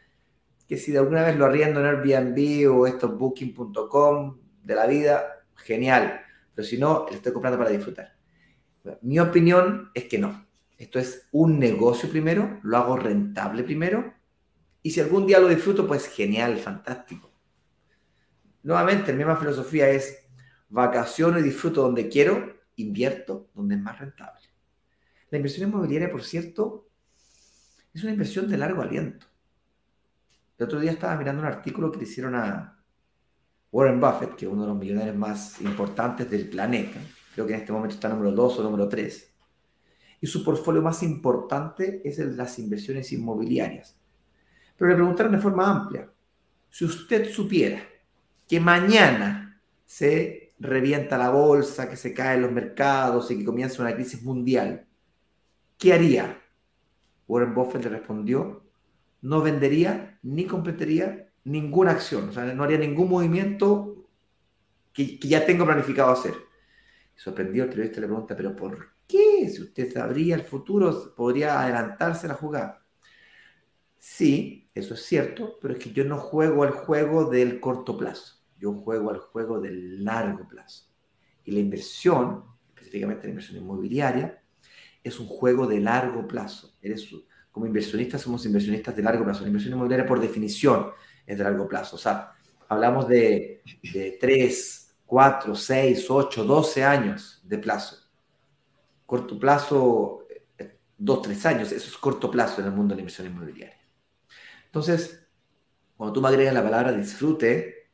que 0.66 0.76
si 0.76 0.92
de 0.92 0.99
alguna 0.99 1.25
vez 1.25 1.37
lo 1.37 1.47
arriendo 1.47 1.80
en 1.80 1.87
Airbnb 1.87 2.71
o 2.73 2.87
estos 2.87 3.16
booking.com 3.16 4.38
de 4.62 4.75
la 4.75 4.87
vida, 4.87 5.45
genial. 5.54 6.21
Pero 6.54 6.66
si 6.66 6.76
no, 6.76 7.07
lo 7.09 7.14
estoy 7.14 7.33
comprando 7.33 7.59
para 7.59 7.71
disfrutar. 7.71 8.16
Mi 9.02 9.18
opinión 9.18 9.90
es 9.95 10.04
que 10.04 10.18
no. 10.18 10.47
Esto 10.78 11.00
es 11.00 11.28
un 11.32 11.58
negocio 11.58 12.08
primero, 12.08 12.61
lo 12.62 12.76
hago 12.76 12.97
rentable 12.97 13.64
primero, 13.64 14.14
y 14.80 14.92
si 14.92 15.00
algún 15.00 15.26
día 15.26 15.40
lo 15.40 15.49
disfruto, 15.49 15.88
pues 15.88 16.06
genial, 16.06 16.56
fantástico. 16.58 17.32
Nuevamente, 18.62 19.11
la 19.11 19.18
misma 19.18 19.37
filosofía 19.37 19.90
es 19.90 20.28
vacaciono 20.68 21.40
y 21.40 21.42
disfruto 21.42 21.82
donde 21.82 22.08
quiero, 22.08 22.61
invierto 22.76 23.50
donde 23.54 23.75
es 23.75 23.80
más 23.80 23.99
rentable. 23.99 24.47
La 25.30 25.38
inversión 25.38 25.68
inmobiliaria, 25.68 26.12
por 26.12 26.23
cierto, 26.23 26.88
es 27.92 28.02
una 28.04 28.12
inversión 28.12 28.49
de 28.49 28.56
largo 28.56 28.80
aliento. 28.80 29.26
El 30.58 30.66
otro 30.66 30.78
día 30.78 30.92
estaba 30.92 31.16
mirando 31.16 31.42
un 31.42 31.49
artículo 31.49 31.90
que 31.90 31.99
le 31.99 32.04
hicieron 32.04 32.37
a 32.37 32.80
Warren 33.73 34.00
Buffett, 34.00 34.37
que 34.37 34.47
es 34.47 34.52
uno 34.52 34.62
de 34.62 34.68
los 34.68 34.78
millonarios 34.78 35.16
más 35.16 35.61
importantes 35.61 36.30
del 36.30 36.49
planeta. 36.49 37.00
Creo 37.35 37.47
que 37.47 37.54
en 37.54 37.61
este 37.61 37.73
momento 37.73 37.97
está 37.97 38.08
número 38.08 38.30
2 38.30 38.61
o 38.61 38.62
número 38.62 38.88
3 38.88 39.27
y 40.20 40.26
su 40.26 40.44
portfolio 40.44 40.82
más 40.82 41.02
importante 41.02 42.00
es 42.04 42.18
el 42.18 42.32
de 42.32 42.37
las 42.37 42.58
inversiones 42.58 43.12
inmobiliarias. 43.12 43.96
Pero 44.76 44.90
le 44.90 44.96
preguntaron 44.96 45.32
de 45.32 45.38
forma 45.38 45.70
amplia, 45.70 46.10
si 46.70 46.84
usted 46.84 47.30
supiera 47.30 47.82
que 48.46 48.60
mañana 48.60 49.60
se 49.84 50.54
revienta 50.58 51.18
la 51.18 51.30
bolsa, 51.30 51.88
que 51.88 51.96
se 51.96 52.12
caen 52.12 52.42
los 52.42 52.52
mercados 52.52 53.30
y 53.30 53.38
que 53.38 53.44
comienza 53.44 53.82
una 53.82 53.94
crisis 53.94 54.22
mundial, 54.22 54.87
¿qué 55.76 55.92
haría? 55.92 56.42
Warren 57.26 57.54
Buffett 57.54 57.84
le 57.84 57.90
respondió, 57.90 58.64
no 59.22 59.42
vendería 59.42 60.18
ni 60.22 60.46
completaría 60.46 61.30
ninguna 61.44 61.92
acción, 61.92 62.28
o 62.28 62.32
sea, 62.32 62.44
no 62.52 62.64
haría 62.64 62.78
ningún 62.78 63.08
movimiento 63.08 64.06
que, 64.92 65.18
ya 65.18 65.44
tengo 65.44 65.64
planificado 65.64 66.10
hacer. 66.10 66.34
Sorprendido 67.14 67.64
el 67.64 67.70
periodista 67.70 68.00
le 68.00 68.06
pregunta, 68.06 68.37
pero 68.37 68.54
¿por 68.54 68.97
qué? 69.08 69.48
Si 69.48 69.62
usted 69.62 69.92
sabría 69.92 70.36
el 70.36 70.44
futuro, 70.44 71.14
podría 71.16 71.60
adelantarse 71.60 72.28
la 72.28 72.34
jugada. 72.34 72.86
Sí, 73.98 74.70
eso 74.74 74.94
es 74.94 75.02
cierto, 75.02 75.58
pero 75.60 75.74
es 75.74 75.80
que 75.80 75.92
yo 75.92 76.04
no 76.04 76.18
juego 76.18 76.62
al 76.62 76.70
juego 76.70 77.24
del 77.28 77.60
corto 77.60 77.96
plazo, 77.96 78.36
yo 78.58 78.72
juego 78.74 79.10
al 79.10 79.18
juego 79.18 79.60
del 79.60 80.04
largo 80.04 80.46
plazo. 80.48 80.84
Y 81.44 81.52
la 81.52 81.60
inversión, 81.60 82.44
específicamente 82.68 83.24
la 83.24 83.30
inversión 83.30 83.58
inmobiliaria, 83.58 84.42
es 85.02 85.18
un 85.18 85.26
juego 85.26 85.66
de 85.66 85.80
largo 85.80 86.28
plazo. 86.28 86.76
Eres, 86.82 87.08
como 87.50 87.66
inversionistas 87.66 88.22
somos 88.22 88.44
inversionistas 88.46 88.94
de 88.94 89.02
largo 89.02 89.24
plazo. 89.24 89.42
La 89.42 89.48
inversión 89.48 89.74
inmobiliaria 89.74 90.06
por 90.06 90.20
definición 90.20 90.90
es 91.26 91.38
de 91.38 91.44
largo 91.44 91.66
plazo. 91.66 91.96
O 91.96 91.98
sea, 91.98 92.32
hablamos 92.68 93.08
de, 93.08 93.62
de 93.92 94.18
3, 94.20 94.96
4, 95.06 95.54
6, 95.54 96.10
8, 96.10 96.44
12 96.44 96.84
años 96.84 97.40
de 97.44 97.58
plazo 97.58 98.07
corto 99.08 99.38
plazo, 99.38 100.26
dos, 100.98 101.22
tres 101.22 101.46
años, 101.46 101.72
eso 101.72 101.88
es 101.88 101.96
corto 101.96 102.30
plazo 102.30 102.60
en 102.60 102.66
el 102.66 102.74
mundo 102.74 102.92
de 102.92 102.96
la 102.96 103.00
inversión 103.00 103.26
inmobiliaria. 103.26 103.80
Entonces, 104.66 105.26
cuando 105.96 106.12
tú 106.12 106.20
me 106.20 106.28
agregas 106.28 106.52
la 106.52 106.62
palabra 106.62 106.92
disfrute, 106.92 107.90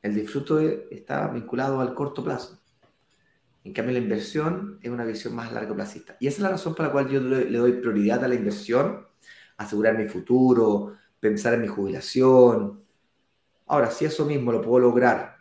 el 0.00 0.14
disfrute 0.14 0.88
está 0.90 1.28
vinculado 1.28 1.82
al 1.82 1.92
corto 1.92 2.24
plazo. 2.24 2.58
En 3.62 3.74
cambio, 3.74 3.92
la 3.92 3.98
inversión 3.98 4.78
es 4.80 4.90
una 4.90 5.04
visión 5.04 5.34
más 5.34 5.52
largo 5.52 5.74
plazista. 5.74 6.16
Y 6.18 6.28
esa 6.28 6.38
es 6.38 6.42
la 6.44 6.48
razón 6.48 6.74
por 6.74 6.86
la 6.86 6.92
cual 6.92 7.10
yo 7.10 7.20
le, 7.20 7.50
doy 7.50 7.72
prioridad 7.72 8.24
a 8.24 8.28
la 8.28 8.36
inversión, 8.36 9.06
asegurar 9.58 9.98
mi 9.98 10.06
futuro, 10.06 10.94
pensar 11.20 11.52
en 11.52 11.60
mi 11.60 11.68
jubilación. 11.68 12.82
Ahora, 13.66 13.90
si 13.90 14.06
eso 14.06 14.24
mismo 14.24 14.50
lo 14.50 14.62
puedo 14.62 14.78
lograr 14.78 15.36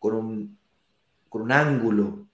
con 0.00 0.14
un, 0.14 0.58
con 1.28 1.42
un 1.42 1.52
ángulo 1.52 2.25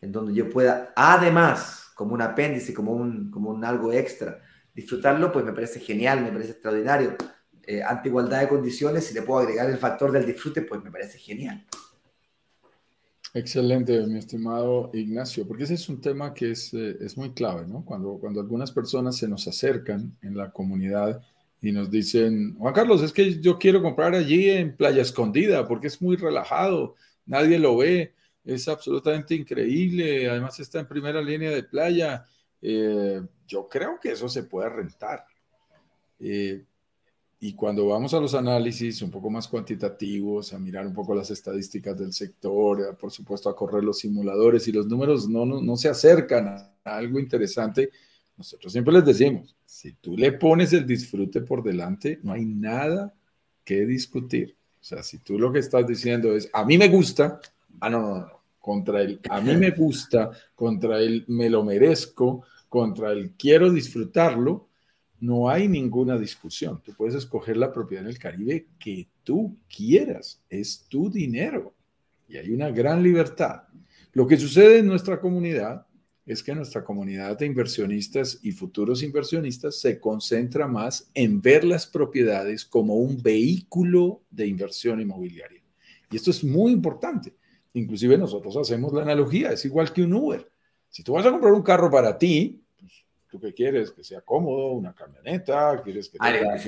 en 0.00 0.12
donde 0.12 0.34
yo 0.34 0.48
pueda, 0.50 0.92
además, 0.94 1.90
como 1.94 2.14
un 2.14 2.22
apéndice, 2.22 2.74
como 2.74 2.92
un, 2.92 3.30
como 3.30 3.50
un 3.50 3.64
algo 3.64 3.92
extra, 3.92 4.40
disfrutarlo, 4.74 5.32
pues 5.32 5.44
me 5.44 5.52
parece 5.52 5.80
genial, 5.80 6.22
me 6.22 6.30
parece 6.30 6.52
extraordinario. 6.52 7.16
Eh, 7.62 7.82
ante 7.82 8.08
igualdad 8.08 8.42
de 8.42 8.48
condiciones, 8.48 9.04
si 9.04 9.14
le 9.14 9.22
puedo 9.22 9.40
agregar 9.40 9.68
el 9.68 9.78
factor 9.78 10.12
del 10.12 10.26
disfrute, 10.26 10.62
pues 10.62 10.82
me 10.84 10.90
parece 10.90 11.18
genial. 11.18 11.66
Excelente, 13.34 14.06
mi 14.06 14.18
estimado 14.18 14.90
Ignacio, 14.94 15.46
porque 15.46 15.64
ese 15.64 15.74
es 15.74 15.88
un 15.88 16.00
tema 16.00 16.32
que 16.32 16.52
es, 16.52 16.72
eh, 16.72 16.96
es 17.00 17.16
muy 17.16 17.32
clave, 17.32 17.66
¿no? 17.66 17.84
Cuando, 17.84 18.18
cuando 18.18 18.40
algunas 18.40 18.72
personas 18.72 19.16
se 19.16 19.28
nos 19.28 19.46
acercan 19.48 20.16
en 20.22 20.36
la 20.36 20.52
comunidad 20.52 21.20
y 21.60 21.72
nos 21.72 21.90
dicen, 21.90 22.54
Juan 22.56 22.72
Carlos, 22.72 23.02
es 23.02 23.12
que 23.12 23.40
yo 23.40 23.58
quiero 23.58 23.82
comprar 23.82 24.14
allí 24.14 24.48
en 24.50 24.76
Playa 24.76 25.02
Escondida 25.02 25.66
porque 25.66 25.88
es 25.88 26.00
muy 26.00 26.16
relajado, 26.16 26.94
nadie 27.26 27.58
lo 27.58 27.76
ve, 27.76 28.14
es 28.46 28.68
absolutamente 28.68 29.34
increíble, 29.34 30.30
además 30.30 30.58
está 30.60 30.80
en 30.80 30.86
primera 30.86 31.20
línea 31.20 31.50
de 31.50 31.64
playa. 31.64 32.24
Eh, 32.62 33.20
yo 33.46 33.68
creo 33.68 33.98
que 34.00 34.12
eso 34.12 34.28
se 34.28 34.44
puede 34.44 34.68
rentar. 34.68 35.26
Eh, 36.20 36.64
y 37.38 37.54
cuando 37.54 37.88
vamos 37.88 38.14
a 38.14 38.20
los 38.20 38.34
análisis 38.34 39.02
un 39.02 39.10
poco 39.10 39.28
más 39.28 39.46
cuantitativos, 39.48 40.52
a 40.52 40.58
mirar 40.58 40.86
un 40.86 40.94
poco 40.94 41.14
las 41.14 41.30
estadísticas 41.30 41.98
del 41.98 42.12
sector, 42.12 42.96
por 42.96 43.10
supuesto 43.10 43.50
a 43.50 43.56
correr 43.56 43.84
los 43.84 43.98
simuladores 43.98 44.66
y 44.68 44.72
los 44.72 44.86
números 44.86 45.28
no, 45.28 45.44
no, 45.44 45.76
se 45.76 45.88
acercan 45.88 46.48
a, 46.48 46.72
algo 46.84 47.18
interesante, 47.18 47.90
nosotros 48.36 48.72
siempre 48.72 48.94
les 48.94 49.04
decimos, 49.04 49.54
si 49.64 49.92
tú 49.94 50.16
le 50.16 50.32
pones 50.32 50.72
el 50.72 50.86
disfrute 50.86 51.40
por 51.42 51.62
delante, 51.62 52.20
no 52.22 52.32
hay 52.32 52.44
nada 52.44 53.12
que 53.64 53.84
discutir. 53.84 54.56
O 54.80 54.84
sea, 54.84 55.02
si 55.02 55.18
tú 55.18 55.38
lo 55.38 55.52
que 55.52 55.58
estás 55.58 55.86
diciendo 55.86 56.34
es, 56.34 56.48
a 56.52 56.64
mí 56.64 56.78
me 56.78 56.88
gusta, 56.88 57.40
ah, 57.80 57.90
no, 57.90 58.00
no, 58.00 58.18
no, 58.20 58.35
contra 58.66 59.00
el 59.00 59.20
a 59.30 59.40
mí 59.40 59.54
me 59.54 59.70
gusta, 59.70 60.28
contra 60.56 60.98
el 60.98 61.24
me 61.28 61.48
lo 61.48 61.62
merezco, 61.62 62.42
contra 62.68 63.12
el 63.12 63.30
quiero 63.38 63.70
disfrutarlo, 63.70 64.66
no 65.20 65.48
hay 65.48 65.68
ninguna 65.68 66.18
discusión. 66.18 66.82
Tú 66.82 66.92
puedes 66.92 67.14
escoger 67.14 67.56
la 67.58 67.72
propiedad 67.72 68.02
en 68.02 68.10
el 68.10 68.18
Caribe 68.18 68.66
que 68.76 69.06
tú 69.22 69.56
quieras, 69.68 70.42
es 70.50 70.84
tu 70.88 71.08
dinero 71.08 71.74
y 72.26 72.38
hay 72.38 72.50
una 72.50 72.72
gran 72.72 73.04
libertad. 73.04 73.62
Lo 74.12 74.26
que 74.26 74.36
sucede 74.36 74.78
en 74.78 74.88
nuestra 74.88 75.20
comunidad 75.20 75.86
es 76.26 76.42
que 76.42 76.52
nuestra 76.52 76.82
comunidad 76.82 77.38
de 77.38 77.46
inversionistas 77.46 78.40
y 78.42 78.50
futuros 78.50 79.04
inversionistas 79.04 79.78
se 79.78 80.00
concentra 80.00 80.66
más 80.66 81.08
en 81.14 81.40
ver 81.40 81.62
las 81.62 81.86
propiedades 81.86 82.64
como 82.64 82.96
un 82.96 83.22
vehículo 83.22 84.22
de 84.28 84.48
inversión 84.48 85.00
inmobiliaria. 85.00 85.62
Y 86.10 86.16
esto 86.16 86.32
es 86.32 86.42
muy 86.42 86.72
importante. 86.72 87.32
Inclusive 87.76 88.16
nosotros 88.16 88.56
hacemos 88.56 88.92
la 88.94 89.02
analogía, 89.02 89.52
es 89.52 89.64
igual 89.66 89.92
que 89.92 90.02
un 90.02 90.14
Uber. 90.14 90.48
Si 90.88 91.02
tú 91.02 91.12
vas 91.12 91.26
a 91.26 91.30
comprar 91.30 91.52
un 91.52 91.62
carro 91.62 91.90
para 91.90 92.16
ti, 92.16 92.62
¿Tú 93.28 93.40
qué 93.40 93.52
quieres? 93.52 93.90
Que 93.90 94.04
sea 94.04 94.20
cómodo, 94.20 94.68
una 94.68 94.94
camioneta, 94.94 95.82
quieres 95.82 96.08
que 96.08 96.18
tenga 96.18 96.58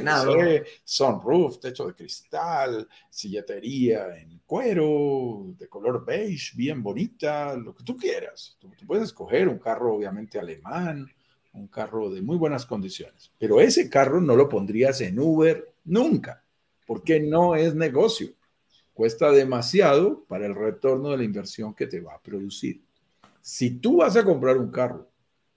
sunroof, 0.84 1.60
techo 1.60 1.86
de 1.86 1.94
cristal, 1.94 2.86
silletería 3.08 4.18
en 4.18 4.40
cuero, 4.44 5.46
de 5.56 5.66
color 5.68 6.04
beige, 6.04 6.56
bien 6.56 6.82
bonita, 6.82 7.56
lo 7.56 7.74
que 7.74 7.84
tú 7.84 7.96
quieras. 7.96 8.56
Tú, 8.58 8.68
tú 8.76 8.86
puedes 8.86 9.04
escoger 9.04 9.48
un 9.48 9.58
carro 9.58 9.94
obviamente 9.94 10.38
alemán, 10.38 11.08
un 11.52 11.68
carro 11.68 12.10
de 12.10 12.20
muy 12.20 12.36
buenas 12.36 12.66
condiciones, 12.66 13.30
pero 13.38 13.60
ese 13.60 13.88
carro 13.88 14.20
no 14.20 14.36
lo 14.36 14.48
pondrías 14.48 15.00
en 15.00 15.18
Uber 15.18 15.72
nunca, 15.84 16.44
porque 16.86 17.20
no 17.20 17.54
es 17.54 17.74
negocio. 17.74 18.34
Cuesta 18.98 19.30
demasiado 19.30 20.24
para 20.26 20.44
el 20.44 20.56
retorno 20.56 21.10
de 21.10 21.18
la 21.18 21.22
inversión 21.22 21.72
que 21.72 21.86
te 21.86 22.00
va 22.00 22.14
a 22.14 22.20
producir. 22.20 22.82
Si 23.40 23.78
tú 23.78 23.98
vas 23.98 24.16
a 24.16 24.24
comprar 24.24 24.56
un 24.56 24.72
carro 24.72 25.08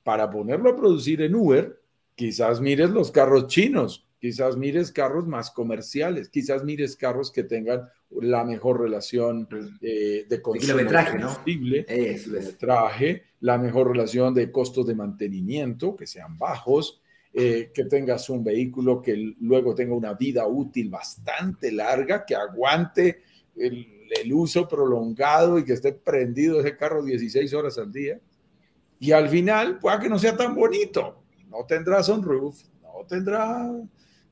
para 0.04 0.30
ponerlo 0.30 0.70
a 0.70 0.76
producir 0.76 1.24
en 1.24 1.34
Uber, 1.34 1.82
quizás 2.14 2.62
mires 2.62 2.92
los 2.92 3.10
carros 3.10 3.48
chinos, 3.48 4.08
quizás 4.20 4.58
mires 4.58 4.92
carros 4.92 5.26
más 5.26 5.50
comerciales, 5.50 6.30
quizás 6.30 6.64
mires 6.64 6.96
carros 6.96 7.32
que 7.32 7.42
tengan 7.42 7.90
la 8.12 8.44
mejor 8.44 8.80
relación 8.80 9.48
eh, 9.82 10.28
de 10.30 10.40
consumo 10.40 10.74
kilometraje, 10.74 11.20
combustible, 11.20 11.86
kilometraje, 11.88 13.24
la 13.40 13.58
mejor 13.58 13.88
relación 13.88 14.36
de 14.36 14.52
costos 14.52 14.86
de 14.86 14.94
mantenimiento, 14.94 15.96
que 15.96 16.06
sean 16.06 16.38
bajos, 16.38 17.02
eh, 17.34 17.72
que 17.74 17.86
tengas 17.86 18.30
un 18.30 18.44
vehículo 18.44 19.02
que 19.02 19.34
luego 19.40 19.74
tenga 19.74 19.96
una 19.96 20.14
vida 20.14 20.46
útil 20.46 20.90
bastante 20.90 21.72
larga, 21.72 22.24
que 22.24 22.36
aguante 22.36 23.31
el, 23.56 23.88
el 24.22 24.34
uso 24.34 24.68
prolongado 24.68 25.60
y 25.60 25.66
que 25.66 25.74
esté 25.74 25.94
prendido 25.94 26.60
ese 26.60 26.76
carro 26.76 27.04
16 27.04 27.54
horas 27.54 27.78
al 27.78 27.92
día. 27.92 28.20
Y 29.00 29.12
al 29.12 29.30
final, 29.30 29.80
pueda 29.80 30.00
que 30.00 30.10
no 30.10 30.20
sea 30.20 30.38
tan 30.38 30.54
bonito. 30.54 31.24
No 31.50 31.66
tendrá 31.66 32.04
sunroof, 32.04 32.62
no 32.82 33.06
tendrá 33.08 33.70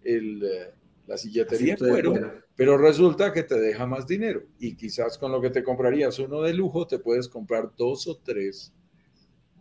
el, 0.03 0.43
eh, 0.43 0.73
la 1.07 1.17
silletería 1.17 1.73
en 1.73 1.79
cuero, 1.79 2.13
pero 2.55 2.77
resulta 2.77 3.33
que 3.33 3.43
te 3.43 3.59
deja 3.59 3.85
más 3.87 4.05
dinero. 4.05 4.43
Y 4.59 4.75
quizás 4.75 5.17
con 5.17 5.31
lo 5.31 5.41
que 5.41 5.49
te 5.49 5.63
comprarías 5.63 6.19
uno 6.19 6.41
de 6.41 6.53
lujo, 6.53 6.85
te 6.85 6.99
puedes 6.99 7.27
comprar 7.27 7.71
dos 7.75 8.07
o 8.07 8.17
tres 8.17 8.71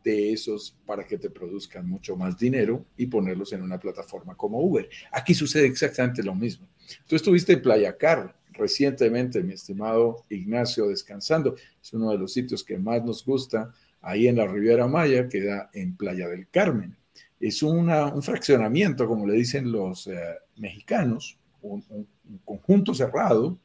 de 0.05 0.33
esos 0.33 0.77
para 0.87 1.05
que 1.05 1.19
te 1.19 1.31
produzcan 1.31 1.89
mucho 1.89 2.17
más 2.17 2.39
dinero 2.39 2.85
y 2.97 3.07
ponerlos 3.07 3.53
en 3.53 3.63
una 3.63 3.81
plataforma 3.81 4.37
como 4.37 4.61
Uber. 4.61 4.89
Aquí 5.11 5.35
sucede 5.35 5.67
exactamente 5.67 6.23
lo 6.23 6.35
mismo. 6.35 6.69
Tú 7.07 7.17
estuviste 7.17 7.55
en 7.55 7.63
Playa 7.63 7.97
Car 7.97 8.38
recientemente, 8.59 9.43
mi 9.43 9.55
estimado 9.55 10.25
Ignacio, 10.29 10.89
descansando. 10.89 11.55
Es 11.81 11.93
uno 11.93 12.11
de 12.11 12.19
los 12.19 12.33
sitios 12.33 12.65
que 12.65 12.77
más 12.77 13.05
nos 13.05 13.25
gusta 13.25 13.73
ahí 14.01 14.29
en 14.29 14.37
la 14.37 14.47
Riviera 14.47 14.87
Maya, 14.87 15.29
queda 15.29 15.71
en 15.73 15.97
Playa 15.97 16.29
del 16.29 16.49
Carmen. 16.49 16.97
Es 17.41 17.63
un 17.63 17.89
fraccionamiento, 18.23 19.07
como 19.07 19.27
le 19.27 19.35
dicen 19.35 19.71
los 19.71 20.07
eh, 20.09 20.19
mexicanos, 20.57 21.39
un, 21.63 21.85
conjunto 22.45 22.95
cerrado, 22.95 23.59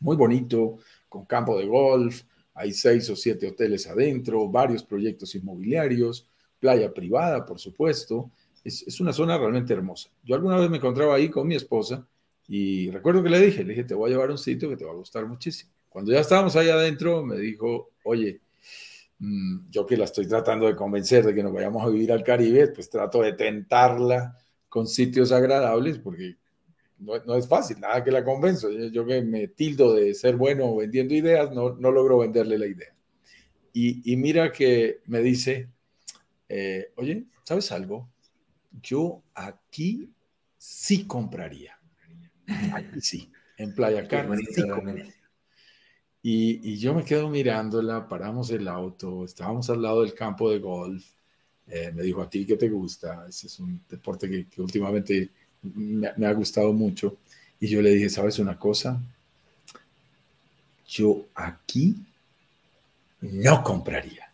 muy 0.00 0.16
bonito, 0.16 0.78
con 1.08 1.24
campo 1.24 1.58
de 1.58 1.66
golf, 1.66 2.22
hay 2.54 2.72
seis 2.72 3.08
o 3.10 3.16
siete 3.16 3.48
hoteles 3.48 3.86
adentro, 3.86 4.48
varios 4.48 4.82
proyectos 4.84 5.34
inmobiliarios, 5.34 6.28
playa 6.60 6.92
privada, 6.92 7.44
por 7.46 7.58
supuesto. 7.58 8.30
Es, 8.64 8.82
es, 8.86 9.00
una 9.00 9.12
zona 9.12 9.38
realmente 9.38 9.72
hermosa. 9.72 10.10
Yo 10.24 10.34
alguna 10.34 10.58
vez 10.58 10.68
me 10.68 10.76
encontraba 10.76 11.14
ahí 11.14 11.30
con 11.30 11.46
mi 11.46 11.54
esposa 11.54 12.06
y 12.48 12.90
recuerdo 12.90 13.22
que 13.22 13.30
le 13.30 13.40
dije, 13.40 13.62
le 13.62 13.70
dije, 13.70 13.84
te 13.84 13.94
voy 13.94 14.10
a 14.10 14.12
llevar 14.14 14.30
a 14.30 14.32
un 14.32 14.38
sitio 14.38 14.68
que 14.68 14.76
te 14.76 14.84
va 14.84 14.92
a 14.92 14.96
gustar 14.96 15.26
muchísimo. 15.26 15.70
Cuando 15.88 16.12
ya 16.12 16.20
estábamos 16.20 16.56
ahí 16.56 16.68
adentro, 16.68 17.24
me 17.24 17.36
dijo, 17.36 17.90
oye, 18.04 18.40
Mm, 19.20 19.70
yo 19.70 19.84
que 19.84 19.96
la 19.96 20.04
estoy 20.04 20.26
tratando 20.28 20.66
de 20.66 20.76
convencer 20.76 21.24
de 21.24 21.34
que 21.34 21.42
nos 21.42 21.52
vayamos 21.52 21.82
a 21.84 21.88
vivir 21.88 22.12
al 22.12 22.22
Caribe, 22.22 22.68
pues 22.68 22.88
trato 22.88 23.22
de 23.22 23.32
tentarla 23.32 24.36
con 24.68 24.86
sitios 24.86 25.32
agradables, 25.32 25.98
porque 25.98 26.36
no, 26.98 27.34
es 27.36 27.48
fácil, 27.48 27.80
nada 27.80 28.02
que 28.04 28.10
la 28.10 28.24
convenzo. 28.24 28.70
Yo, 28.70 29.06
que 29.06 29.22
me 29.22 29.48
tildo 29.48 29.94
de 29.94 30.14
ser 30.14 30.36
bueno 30.36 30.76
vendiendo 30.76 31.14
ideas, 31.14 31.52
no, 31.52 31.74
no 31.76 31.90
logro 31.90 32.18
venderle 32.18 32.58
la 32.58 32.66
idea. 32.66 32.94
Y, 33.72 34.16
mira 34.16 34.50
que 34.50 35.00
me 35.06 35.20
dice, 35.20 35.68
eh, 36.48 36.90
oye, 36.96 37.26
¿sabes 37.44 37.70
algo? 37.70 38.08
Yo 38.82 39.22
aquí 39.34 40.10
sí 40.56 41.06
compraría. 41.06 41.77
Sí, 43.00 43.30
en 43.56 43.74
Playa 43.74 44.06
Carmen. 44.08 44.40
Sí 44.52 44.62
y, 46.22 46.76
yo 46.78 46.94
me 46.94 47.04
quedo 47.04 47.28
mirándola, 47.28 48.08
paramos 48.08 48.50
el 48.50 48.66
auto, 48.68 49.24
estábamos 49.24 49.70
al 49.70 49.82
lado 49.82 50.02
del 50.02 50.14
campo 50.14 50.50
de 50.50 50.58
golf. 50.58 51.04
Eh, 51.68 51.92
me 51.94 52.02
dijo, 52.02 52.22
¿a 52.22 52.30
ti 52.30 52.46
qué 52.46 52.56
te 52.56 52.68
gusta? 52.68 53.26
Ese 53.28 53.46
es 53.46 53.58
un 53.60 53.80
deporte 53.88 54.28
que, 54.28 54.60
últimamente 54.60 55.30
me, 55.62 56.12
me, 56.16 56.26
ha 56.26 56.32
gustado 56.32 56.72
mucho. 56.72 57.18
Y 57.60 57.68
yo 57.68 57.82
le 57.82 57.90
dije, 57.90 58.08
¿sabes 58.08 58.38
una 58.38 58.58
cosa? 58.58 59.00
Yo 60.86 61.26
aquí 61.34 61.96
no 63.20 63.62
compraría. 63.62 64.32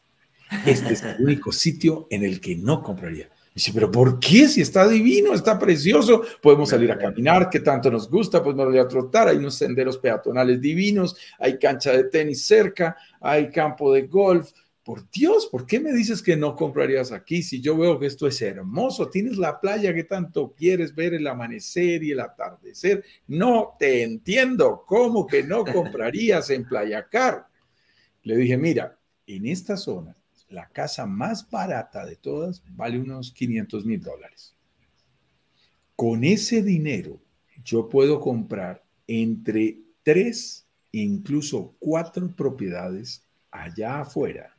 Este 0.65 0.93
es 0.93 1.03
el 1.03 1.17
único 1.21 1.53
sitio 1.53 2.07
en 2.11 2.25
el 2.25 2.41
que 2.41 2.55
no 2.57 2.83
compraría. 2.83 3.29
Dice, 3.55 3.71
pero 3.73 3.89
¿por 3.89 4.19
qué? 4.19 4.49
Si 4.49 4.61
está 4.61 4.89
divino, 4.89 5.33
está 5.33 5.57
precioso, 5.57 6.23
podemos 6.43 6.71
salir 6.71 6.91
a 6.91 6.99
caminar, 6.99 7.49
que 7.49 7.61
tanto 7.61 7.89
nos 7.89 8.11
gusta, 8.11 8.43
podemos 8.43 8.75
ir 8.75 8.81
a 8.81 8.89
trotar, 8.89 9.29
hay 9.29 9.37
unos 9.37 9.55
senderos 9.55 9.97
peatonales 9.99 10.61
divinos, 10.61 11.17
hay 11.39 11.57
cancha 11.57 11.93
de 11.93 12.05
tenis 12.05 12.45
cerca, 12.45 12.97
hay 13.21 13.51
campo 13.51 13.93
de 13.93 14.09
golf. 14.09 14.51
Por 14.83 15.09
Dios, 15.09 15.47
¿por 15.47 15.67
qué 15.67 15.79
me 15.79 15.93
dices 15.93 16.21
que 16.21 16.37
no 16.37 16.57
comprarías 16.57 17.13
aquí 17.13 17.43
si 17.45 17.61
yo 17.61 17.79
veo 17.79 17.99
que 17.99 18.07
esto 18.07 18.27
es 18.27 18.43
hermoso? 18.43 19.09
Tienes 19.09 19.39
la 19.39 19.61
playa 19.61 19.95
que 19.95 20.05
tanto 20.05 20.53
quieres 20.53 20.93
ver 20.93 21.15
el 21.15 21.27
amanecer 21.27 22.03
y 22.03 22.11
el 22.11 22.21
atardecer. 22.21 23.05
No 23.29 23.77
te 23.79 24.03
entiendo, 24.03 24.83
¿cómo 24.85 25.29
que 25.29 25.45
no 25.45 25.65
comprarías 25.65 26.51
en 26.51 26.67
Playa 26.69 27.07
Car? 27.09 27.47
Le 28.25 28.37
dije, 28.37 28.59
mira, 28.59 28.99
en 29.27 29.47
esta 29.47 29.77
zona 29.77 30.15
la 30.55 30.69
casa 30.69 31.07
más 31.07 31.49
barata 31.51 32.07
de 32.07 32.17
todas 32.17 32.63
vale 32.71 32.99
unos 32.99 33.33
500 33.33 33.85
mil 33.85 34.01
dólares. 34.01 34.55
Con 35.97 36.25
ese 36.25 36.63
dinero 36.63 37.21
yo 37.65 37.89
puedo 37.89 38.21
comprar 38.21 38.83
entre 39.07 39.79
tres 40.03 40.67
e 40.93 40.99
incluso 40.99 41.75
cuatro 41.79 42.31
propiedades 42.35 43.23
allá 43.51 44.01
afuera, 44.01 44.57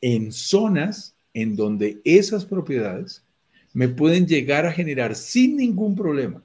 en 0.00 0.32
zonas 0.32 1.16
en 1.32 1.56
donde 1.56 2.00
esas 2.04 2.44
propiedades 2.44 3.24
me 3.72 3.88
pueden 3.88 4.26
llegar 4.26 4.66
a 4.66 4.72
generar 4.72 5.14
sin 5.16 5.56
ningún 5.56 5.96
problema 5.96 6.44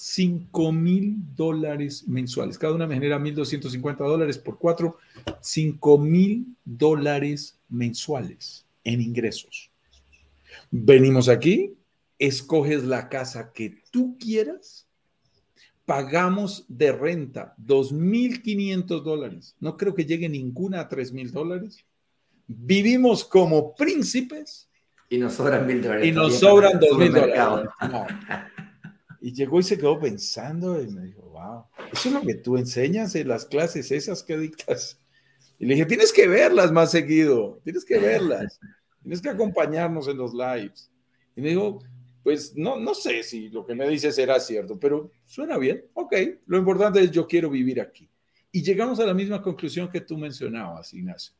5 0.00 0.70
mil 0.70 1.16
dólares 1.34 2.06
mensuales. 2.06 2.56
Cada 2.56 2.72
una 2.72 2.86
me 2.86 2.94
genera 2.94 3.18
1.250 3.18 3.96
dólares 3.96 4.38
por 4.38 4.56
cuatro, 4.56 4.98
5 5.40 5.98
mil 5.98 6.54
dólares 6.64 7.57
mensuales 7.68 8.66
en 8.84 9.00
ingresos. 9.00 9.70
Venimos 10.70 11.28
aquí, 11.28 11.74
escoges 12.18 12.84
la 12.84 13.08
casa 13.08 13.52
que 13.52 13.82
tú 13.90 14.16
quieras, 14.18 14.86
pagamos 15.84 16.66
de 16.68 16.92
renta 16.92 17.54
2.500 17.64 19.02
dólares. 19.02 19.56
No 19.60 19.76
creo 19.76 19.94
que 19.94 20.04
llegue 20.04 20.28
ninguna 20.28 20.80
a 20.80 20.88
3.000 20.88 21.30
dólares. 21.30 21.78
Vivimos 22.46 23.24
como 23.24 23.74
príncipes. 23.74 24.68
Y 25.08 25.18
nos 25.18 25.34
sobran 25.34 25.66
mil 25.66 25.80
dólares. 25.80 26.06
Y 26.06 26.12
nos 26.12 26.38
sobran 26.38 26.78
2.000 26.78 27.12
dólares. 27.12 28.14
Y 29.20 29.32
llegó 29.32 29.60
y 29.60 29.62
se 29.62 29.78
quedó 29.78 29.98
pensando 29.98 30.80
y 30.80 30.88
me 30.88 31.06
dijo, 31.06 31.22
wow, 31.22 31.64
eso 31.92 32.08
es 32.08 32.14
lo 32.14 32.20
que 32.20 32.34
tú 32.34 32.56
enseñas 32.56 33.14
en 33.14 33.28
las 33.28 33.46
clases 33.46 33.90
esas 33.90 34.22
que 34.22 34.36
dictas. 34.36 35.00
Y 35.58 35.66
le 35.66 35.74
dije, 35.74 35.86
tienes 35.86 36.12
que 36.12 36.28
verlas 36.28 36.70
más 36.72 36.90
seguido, 36.90 37.60
tienes 37.64 37.84
que 37.84 37.98
verlas, 37.98 38.60
tienes 39.02 39.20
que 39.20 39.28
acompañarnos 39.28 40.06
en 40.08 40.16
los 40.16 40.32
lives. 40.32 40.90
Y 41.34 41.40
me 41.40 41.48
dijo, 41.48 41.80
pues 42.22 42.54
no, 42.56 42.78
no 42.78 42.94
sé 42.94 43.22
si 43.22 43.48
lo 43.48 43.64
que 43.64 43.74
me 43.74 43.88
dices 43.88 44.14
será 44.14 44.38
cierto, 44.38 44.78
pero 44.78 45.10
suena 45.24 45.56
bien, 45.58 45.84
ok, 45.94 46.14
lo 46.46 46.58
importante 46.58 47.00
es 47.00 47.10
yo 47.10 47.26
quiero 47.26 47.50
vivir 47.50 47.80
aquí. 47.80 48.08
Y 48.52 48.62
llegamos 48.62 49.00
a 49.00 49.06
la 49.06 49.14
misma 49.14 49.42
conclusión 49.42 49.88
que 49.88 50.00
tú 50.00 50.16
mencionabas, 50.16 50.94
Ignacio. 50.94 51.34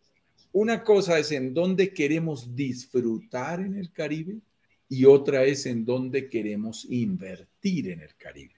Una 0.52 0.82
cosa 0.82 1.18
es 1.18 1.30
en 1.32 1.52
dónde 1.54 1.92
queremos 1.92 2.54
disfrutar 2.54 3.60
en 3.60 3.76
el 3.76 3.92
Caribe 3.92 4.40
y 4.88 5.04
otra 5.04 5.44
es 5.44 5.66
en 5.66 5.84
dónde 5.84 6.28
queremos 6.28 6.86
invertir 6.88 7.90
en 7.90 8.00
el 8.00 8.14
Caribe. 8.16 8.54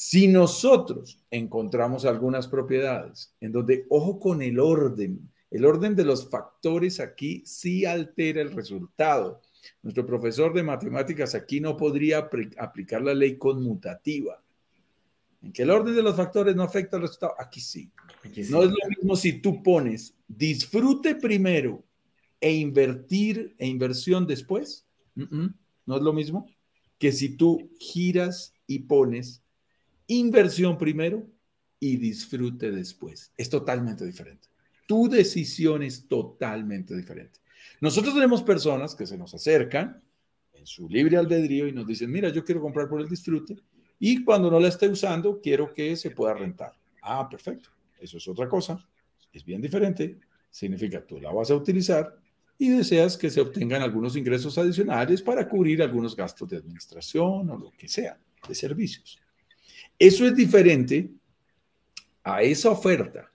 Si 0.00 0.28
nosotros 0.28 1.18
encontramos 1.28 2.04
algunas 2.04 2.46
propiedades 2.46 3.34
en 3.40 3.50
donde, 3.50 3.84
ojo 3.88 4.20
con 4.20 4.42
el 4.42 4.60
orden, 4.60 5.28
El 5.50 5.64
orden 5.64 5.96
de 5.96 6.04
los 6.04 6.28
factores 6.28 7.00
aquí 7.00 7.42
sí 7.46 7.84
altera 7.84 8.42
el 8.42 8.52
resultado. 8.52 9.40
Nuestro 9.82 10.04
profesor 10.06 10.52
de 10.52 10.62
matemáticas 10.62 11.34
aquí 11.34 11.60
no 11.60 11.76
podría 11.76 12.28
aplicar 12.58 13.02
la 13.02 13.14
ley 13.14 13.38
conmutativa. 13.38 14.42
En 15.42 15.52
que 15.52 15.62
el 15.62 15.70
orden 15.70 15.94
de 15.94 16.02
los 16.02 16.16
factores 16.16 16.54
no 16.54 16.62
afecta 16.62 16.96
al 16.96 17.02
resultado. 17.02 17.34
Aquí 17.38 17.60
sí. 17.60 17.90
No 18.50 18.62
es 18.62 18.70
lo 18.70 18.88
mismo 18.88 19.16
si 19.16 19.40
tú 19.40 19.62
pones 19.62 20.14
disfrute 20.26 21.14
primero 21.14 21.82
e 22.40 22.52
invertir 22.52 23.54
e 23.58 23.66
inversión 23.66 24.26
después. 24.26 24.86
No 25.14 25.96
es 25.96 26.02
lo 26.02 26.12
mismo 26.12 26.46
que 26.98 27.12
si 27.12 27.36
tú 27.36 27.70
giras 27.78 28.52
y 28.66 28.80
pones 28.80 29.42
inversión 30.08 30.76
primero 30.76 31.26
y 31.80 31.96
disfrute 31.96 32.70
después. 32.70 33.32
Es 33.36 33.48
totalmente 33.48 34.04
diferente. 34.04 34.48
Tu 34.86 35.08
decisión 35.08 35.82
es 35.82 36.08
totalmente 36.08 36.96
diferente. 36.96 37.40
Nosotros 37.80 38.14
tenemos 38.14 38.42
personas 38.42 38.94
que 38.94 39.06
se 39.06 39.16
nos 39.16 39.34
acercan 39.34 40.02
en 40.52 40.66
su 40.66 40.88
libre 40.88 41.16
albedrío 41.16 41.68
y 41.68 41.72
nos 41.72 41.86
dicen, 41.86 42.10
mira, 42.10 42.30
yo 42.30 42.44
quiero 42.44 42.60
comprar 42.60 42.88
por 42.88 43.00
el 43.00 43.08
disfrute 43.08 43.56
y 44.00 44.24
cuando 44.24 44.50
no 44.50 44.58
la 44.58 44.68
esté 44.68 44.88
usando, 44.88 45.40
quiero 45.40 45.72
que 45.72 45.94
se 45.96 46.10
pueda 46.10 46.34
rentar. 46.34 46.72
Ah, 47.02 47.28
perfecto. 47.28 47.70
Eso 48.00 48.16
es 48.16 48.28
otra 48.28 48.48
cosa. 48.48 48.78
Es 49.32 49.44
bien 49.44 49.60
diferente. 49.60 50.18
Significa 50.50 51.04
tú 51.04 51.20
la 51.20 51.32
vas 51.32 51.50
a 51.50 51.54
utilizar 51.54 52.16
y 52.56 52.70
deseas 52.70 53.16
que 53.16 53.30
se 53.30 53.40
obtengan 53.40 53.82
algunos 53.82 54.16
ingresos 54.16 54.58
adicionales 54.58 55.22
para 55.22 55.48
cubrir 55.48 55.82
algunos 55.82 56.16
gastos 56.16 56.48
de 56.48 56.56
administración 56.56 57.50
o 57.50 57.56
lo 57.56 57.70
que 57.72 57.88
sea, 57.88 58.18
de 58.48 58.54
servicios. 58.54 59.20
Eso 59.98 60.26
es 60.26 60.36
diferente 60.36 61.10
a 62.22 62.42
esa 62.42 62.70
oferta, 62.70 63.32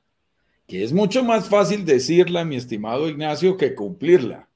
que 0.68 0.84
es 0.84 0.94
mucho 0.94 1.24
más 1.24 1.50
fácil 1.50 1.84
decirla, 1.86 2.46
mi 2.46 2.56
estimado 2.56 3.10
Ignacio, 3.10 3.58
que 3.58 3.76
cumplirla. 3.76 4.48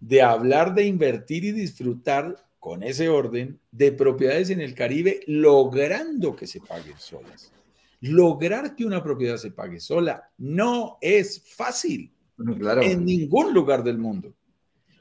De 0.00 0.22
hablar 0.22 0.74
de 0.74 0.86
invertir 0.86 1.44
y 1.44 1.52
disfrutar 1.52 2.36
con 2.58 2.82
ese 2.82 3.08
orden 3.08 3.58
de 3.70 3.92
propiedades 3.92 4.50
en 4.50 4.60
el 4.60 4.74
Caribe, 4.74 5.20
logrando 5.26 6.34
que 6.36 6.46
se 6.46 6.60
paguen 6.60 6.98
solas. 6.98 7.52
Lograr 8.00 8.76
que 8.76 8.84
una 8.84 9.02
propiedad 9.02 9.36
se 9.36 9.50
pague 9.50 9.80
sola 9.80 10.30
no 10.38 10.98
es 11.00 11.42
fácil 11.56 12.12
en 12.38 13.04
ningún 13.04 13.52
lugar 13.52 13.82
del 13.82 13.98
mundo. 13.98 14.34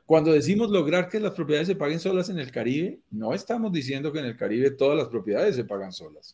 Cuando 0.07 0.31
decimos 0.31 0.69
lograr 0.71 1.09
que 1.09 1.19
las 1.19 1.33
propiedades 1.33 1.67
se 1.67 1.75
paguen 1.75 1.99
solas 1.99 2.29
en 2.29 2.39
el 2.39 2.49
Caribe, 2.49 3.01
no 3.11 3.33
estamos 3.33 3.73
diciendo 3.73 4.13
que 4.13 4.19
en 4.19 4.25
el 4.25 4.37
Caribe 4.37 4.71
todas 4.71 4.97
las 4.97 5.09
propiedades 5.09 5.57
se 5.57 5.65
pagan 5.65 5.91
solas. 5.91 6.33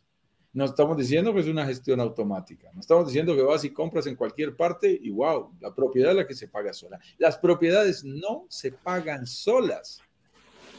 No 0.54 0.66
estamos 0.66 0.96
diciendo 0.96 1.34
que 1.34 1.40
es 1.40 1.48
una 1.48 1.66
gestión 1.66 2.00
automática. 2.00 2.72
No 2.72 2.82
estamos 2.82 3.08
diciendo 3.08 3.36
que 3.36 3.42
vas 3.42 3.64
y 3.64 3.72
compras 3.72 4.06
en 4.06 4.16
cualquier 4.16 4.56
parte 4.56 4.96
y 5.02 5.10
wow, 5.10 5.54
la 5.60 5.74
propiedad 5.74 6.12
es 6.12 6.18
la 6.18 6.28
que 6.28 6.36
se 6.36 6.48
paga 6.48 6.72
sola. 6.72 7.00
Las 7.18 7.40
propiedades 7.40 8.04
no 8.04 8.46
se 8.48 8.74
pagan 8.74 9.26
solas. 9.26 10.02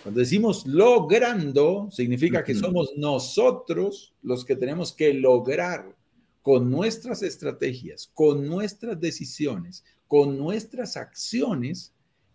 Cuando 0.05 0.21
decimos 0.21 0.65
logrando, 0.65 1.89
significa 1.91 2.45
que 2.45 2.55
somos 2.55 2.93
nosotros 2.97 4.15
los 4.23 4.45
que 4.45 4.55
tenemos 4.55 4.93
que 4.93 5.13
lograr 5.15 5.97
con 6.43 6.71
nuestras 6.71 7.25
estrategias, 7.25 8.09
con 8.15 8.47
nuestras 8.47 9.01
decisiones, 9.01 9.83
con 10.07 10.39
nuestras 10.39 10.97
acciones, 10.97 11.93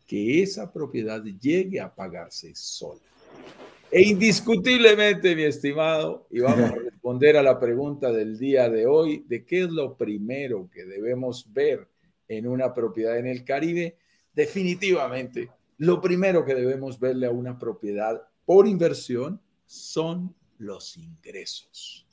que 0.09 0.41
esa 0.41 0.73
propiedad 0.73 1.23
llegue 1.23 1.79
a 1.79 1.93
pagarse 1.93 2.55
sola. 2.55 2.99
E 3.91 4.01
indiscutiblemente, 4.01 5.35
mi 5.35 5.43
estimado, 5.43 6.25
y 6.31 6.39
vamos 6.39 6.71
a 6.71 6.75
responder 6.75 7.37
a 7.37 7.43
la 7.43 7.59
pregunta 7.59 8.11
del 8.11 8.39
día 8.39 8.67
de 8.69 8.87
hoy, 8.87 9.23
de 9.27 9.45
qué 9.45 9.65
es 9.65 9.69
lo 9.69 9.95
primero 9.95 10.67
que 10.73 10.85
debemos 10.85 11.53
ver 11.53 11.87
en 12.27 12.47
una 12.47 12.73
propiedad 12.73 13.19
en 13.19 13.27
el 13.27 13.43
Caribe, 13.43 13.97
definitivamente 14.33 15.51
lo 15.77 16.01
primero 16.01 16.43
que 16.43 16.55
debemos 16.55 16.99
verle 16.99 17.27
a 17.27 17.31
una 17.31 17.59
propiedad 17.59 18.19
por 18.45 18.67
inversión 18.67 19.39
son 19.67 20.35
los 20.57 20.97
ingresos. 20.97 22.07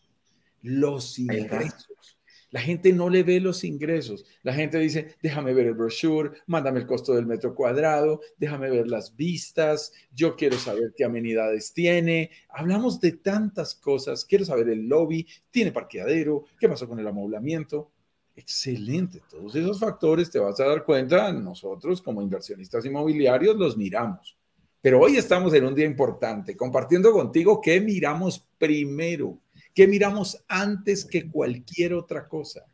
Los 0.60 1.18
ingresos. 1.18 2.15
La 2.50 2.60
gente 2.60 2.92
no 2.92 3.08
le 3.10 3.22
ve 3.22 3.40
los 3.40 3.64
ingresos. 3.64 4.24
La 4.42 4.54
gente 4.54 4.78
dice, 4.78 5.16
déjame 5.22 5.52
ver 5.52 5.66
el 5.66 5.74
brochure, 5.74 6.30
mándame 6.46 6.80
el 6.80 6.86
costo 6.86 7.12
del 7.14 7.26
metro 7.26 7.54
cuadrado, 7.54 8.20
déjame 8.36 8.70
ver 8.70 8.88
las 8.88 9.16
vistas, 9.16 9.92
yo 10.12 10.36
quiero 10.36 10.56
saber 10.56 10.94
qué 10.96 11.04
amenidades 11.04 11.72
tiene. 11.72 12.30
Hablamos 12.48 13.00
de 13.00 13.12
tantas 13.12 13.74
cosas. 13.74 14.24
Quiero 14.24 14.44
saber 14.44 14.68
el 14.68 14.88
lobby, 14.88 15.26
tiene 15.50 15.72
parqueadero, 15.72 16.44
qué 16.58 16.68
pasó 16.68 16.88
con 16.88 17.00
el 17.00 17.06
amoblamiento. 17.06 17.90
Excelente, 18.36 19.22
todos 19.30 19.54
esos 19.56 19.80
factores 19.80 20.30
te 20.30 20.38
vas 20.38 20.60
a 20.60 20.66
dar 20.66 20.84
cuenta, 20.84 21.32
nosotros 21.32 22.02
como 22.02 22.20
inversionistas 22.20 22.84
inmobiliarios 22.84 23.56
los 23.56 23.78
miramos. 23.78 24.36
Pero 24.82 25.00
hoy 25.00 25.16
estamos 25.16 25.54
en 25.54 25.64
un 25.64 25.74
día 25.74 25.86
importante, 25.86 26.54
compartiendo 26.54 27.12
contigo 27.12 27.60
qué 27.60 27.80
miramos 27.80 28.46
primero, 28.58 29.38
qué 29.76 29.86
miramos 29.86 30.42
antes 30.48 31.04
que 31.04 31.30
cualquier 31.30 31.92
otra 31.92 32.26
cosa. 32.26 32.64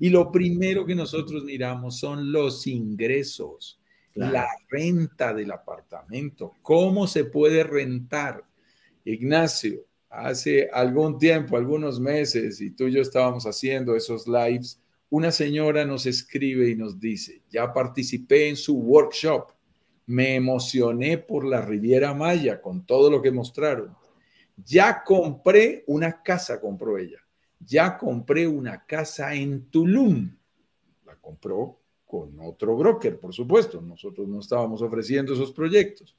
Y 0.00 0.08
lo 0.08 0.32
primero 0.32 0.86
que 0.86 0.94
nosotros 0.94 1.44
miramos 1.44 1.98
son 1.98 2.32
los 2.32 2.66
ingresos, 2.66 3.78
la 4.14 4.48
renta 4.70 5.34
del 5.34 5.50
apartamento, 5.50 6.54
cómo 6.62 7.06
se 7.06 7.26
puede 7.26 7.62
rentar. 7.62 8.42
Ignacio, 9.04 9.84
hace 10.08 10.70
algún 10.72 11.18
tiempo, 11.18 11.58
algunos 11.58 12.00
meses, 12.00 12.58
y 12.62 12.70
tú 12.70 12.86
y 12.86 12.92
yo 12.92 13.02
estábamos 13.02 13.44
haciendo 13.44 13.94
esos 13.94 14.26
lives, 14.26 14.80
una 15.10 15.32
señora 15.32 15.84
nos 15.84 16.06
escribe 16.06 16.70
y 16.70 16.74
nos 16.74 16.98
dice, 16.98 17.42
ya 17.50 17.70
participé 17.70 18.48
en 18.48 18.56
su 18.56 18.78
workshop, 18.78 19.52
me 20.06 20.36
emocioné 20.36 21.18
por 21.18 21.44
la 21.44 21.60
Riviera 21.60 22.14
Maya 22.14 22.62
con 22.62 22.86
todo 22.86 23.10
lo 23.10 23.20
que 23.20 23.30
mostraron. 23.30 23.94
Ya 24.56 25.02
compré 25.04 25.84
una 25.86 26.22
casa, 26.22 26.60
compró 26.60 26.98
ella. 26.98 27.18
Ya 27.60 27.96
compré 27.96 28.46
una 28.46 28.84
casa 28.84 29.34
en 29.34 29.70
Tulum. 29.70 30.36
La 31.04 31.16
compró 31.16 31.80
con 32.06 32.38
otro 32.40 32.76
broker, 32.76 33.18
por 33.18 33.34
supuesto. 33.34 33.80
Nosotros 33.80 34.28
no 34.28 34.40
estábamos 34.40 34.82
ofreciendo 34.82 35.34
esos 35.34 35.52
proyectos. 35.52 36.16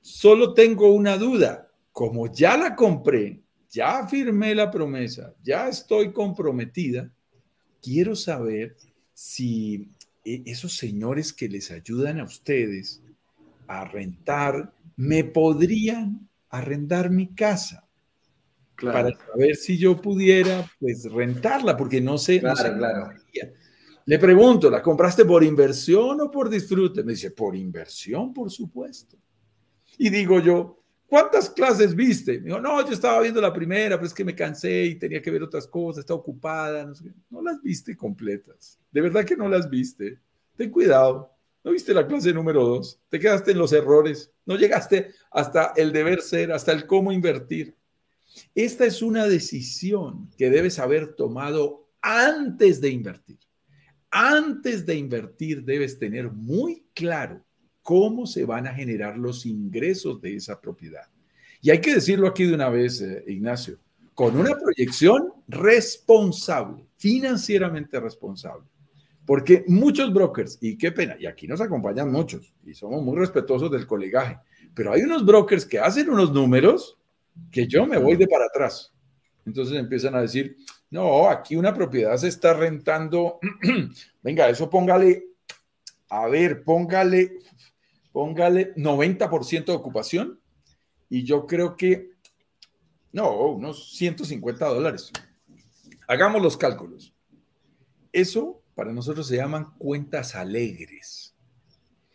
Solo 0.00 0.54
tengo 0.54 0.92
una 0.92 1.16
duda. 1.16 1.70
Como 1.92 2.30
ya 2.30 2.56
la 2.56 2.76
compré, 2.76 3.42
ya 3.70 4.06
firmé 4.06 4.54
la 4.54 4.70
promesa, 4.70 5.34
ya 5.42 5.68
estoy 5.68 6.12
comprometida, 6.12 7.12
quiero 7.82 8.14
saber 8.16 8.76
si 9.12 9.88
e, 10.24 10.42
esos 10.46 10.76
señores 10.76 11.32
que 11.32 11.48
les 11.48 11.70
ayudan 11.70 12.20
a 12.20 12.24
ustedes 12.24 13.02
a 13.66 13.84
rentar, 13.84 14.72
me 14.96 15.24
podrían 15.24 16.25
arrendar 16.50 17.10
mi 17.10 17.34
casa. 17.34 17.86
Para 18.80 19.10
saber 19.16 19.56
si 19.56 19.78
yo 19.78 20.00
pudiera, 20.00 20.70
pues, 20.78 21.10
rentarla, 21.10 21.76
porque 21.76 22.00
no 22.00 22.18
sé. 22.18 22.40
Claro, 22.40 23.10
Le 24.04 24.18
pregunto, 24.18 24.68
¿la 24.70 24.82
compraste 24.82 25.24
por 25.24 25.42
inversión 25.42 26.20
o 26.20 26.30
por 26.30 26.50
disfrute? 26.50 27.02
Me 27.02 27.12
dice, 27.12 27.30
por 27.30 27.56
inversión, 27.56 28.34
por 28.34 28.50
supuesto. 28.50 29.16
Y 29.98 30.10
digo 30.10 30.40
yo, 30.40 30.76
¿Cuántas 31.08 31.50
clases 31.50 31.94
viste? 31.94 32.40
Me 32.40 32.46
dijo, 32.46 32.60
no, 32.60 32.84
yo 32.84 32.92
estaba 32.92 33.20
viendo 33.20 33.40
la 33.40 33.52
primera, 33.52 33.96
pero 33.96 34.06
es 34.06 34.14
que 34.14 34.24
me 34.24 34.34
cansé 34.34 34.86
y 34.86 34.96
tenía 34.96 35.22
que 35.22 35.30
ver 35.30 35.42
otras 35.42 35.66
cosas, 35.68 36.00
estaba 36.00 36.18
ocupada. 36.18 36.84
No, 36.84 36.94
no 37.30 37.42
las 37.42 37.62
viste 37.62 37.96
completas. 37.96 38.80
De 38.90 39.00
verdad 39.00 39.24
que 39.24 39.36
no 39.36 39.48
las 39.48 39.70
viste. 39.70 40.18
Ten 40.56 40.70
cuidado. 40.70 41.35
No 41.66 41.72
viste 41.72 41.92
la 41.92 42.06
clase 42.06 42.32
número 42.32 42.64
dos. 42.64 43.00
Te 43.08 43.18
quedaste 43.18 43.50
en 43.50 43.58
los 43.58 43.72
errores. 43.72 44.30
No 44.44 44.56
llegaste 44.56 45.10
hasta 45.32 45.72
el 45.74 45.90
deber 45.90 46.22
ser, 46.22 46.52
hasta 46.52 46.70
el 46.70 46.86
cómo 46.86 47.10
invertir. 47.10 47.74
Esta 48.54 48.84
es 48.84 49.02
una 49.02 49.26
decisión 49.26 50.30
que 50.38 50.48
debes 50.48 50.78
haber 50.78 51.16
tomado 51.16 51.88
antes 52.00 52.80
de 52.80 52.90
invertir. 52.90 53.40
Antes 54.12 54.86
de 54.86 54.94
invertir 54.94 55.64
debes 55.64 55.98
tener 55.98 56.30
muy 56.30 56.84
claro 56.94 57.44
cómo 57.82 58.28
se 58.28 58.44
van 58.44 58.68
a 58.68 58.72
generar 58.72 59.18
los 59.18 59.44
ingresos 59.44 60.20
de 60.20 60.36
esa 60.36 60.60
propiedad. 60.60 61.08
Y 61.60 61.70
hay 61.70 61.80
que 61.80 61.94
decirlo 61.94 62.28
aquí 62.28 62.44
de 62.44 62.54
una 62.54 62.68
vez, 62.68 63.00
eh, 63.00 63.24
Ignacio, 63.26 63.80
con 64.14 64.36
una 64.36 64.56
proyección 64.56 65.32
responsable, 65.48 66.86
financieramente 66.96 67.98
responsable. 67.98 68.68
Porque 69.26 69.64
muchos 69.66 70.12
brokers, 70.14 70.58
y 70.60 70.78
qué 70.78 70.92
pena, 70.92 71.16
y 71.18 71.26
aquí 71.26 71.48
nos 71.48 71.60
acompañan 71.60 72.10
muchos, 72.12 72.54
y 72.64 72.74
somos 72.74 73.02
muy 73.02 73.16
respetuosos 73.18 73.70
del 73.70 73.86
colegaje, 73.86 74.38
pero 74.74 74.92
hay 74.92 75.02
unos 75.02 75.26
brokers 75.26 75.66
que 75.66 75.80
hacen 75.80 76.08
unos 76.08 76.32
números 76.32 76.96
que 77.50 77.66
yo 77.66 77.86
me 77.86 77.98
voy 77.98 78.16
de 78.16 78.28
para 78.28 78.46
atrás. 78.46 78.94
Entonces 79.44 79.76
empiezan 79.76 80.14
a 80.14 80.22
decir, 80.22 80.56
no, 80.90 81.28
aquí 81.28 81.56
una 81.56 81.74
propiedad 81.74 82.16
se 82.16 82.28
está 82.28 82.54
rentando, 82.54 83.40
venga, 84.22 84.48
eso 84.48 84.70
póngale, 84.70 85.26
a 86.08 86.28
ver, 86.28 86.62
póngale 86.62 87.40
póngale 88.16 88.74
90% 88.76 89.66
de 89.66 89.72
ocupación 89.74 90.40
y 91.10 91.24
yo 91.24 91.46
creo 91.46 91.76
que, 91.76 92.12
no, 93.12 93.48
unos 93.48 93.94
150 93.94 94.64
dólares. 94.64 95.12
Hagamos 96.08 96.40
los 96.40 96.56
cálculos. 96.56 97.12
Eso 98.14 98.62
para 98.76 98.92
nosotros 98.92 99.26
se 99.26 99.36
llaman 99.36 99.72
cuentas 99.78 100.36
alegres. 100.36 101.34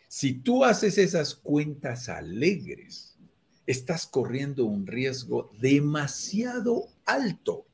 Si 0.06 0.32
tú 0.32 0.64
haces 0.64 0.96
esas 0.96 1.34
cuentas 1.34 2.08
alegres, 2.08 3.18
estás 3.66 4.06
corriendo 4.06 4.64
un 4.64 4.86
riesgo 4.86 5.50
demasiado 5.60 6.86
alto 7.04 7.66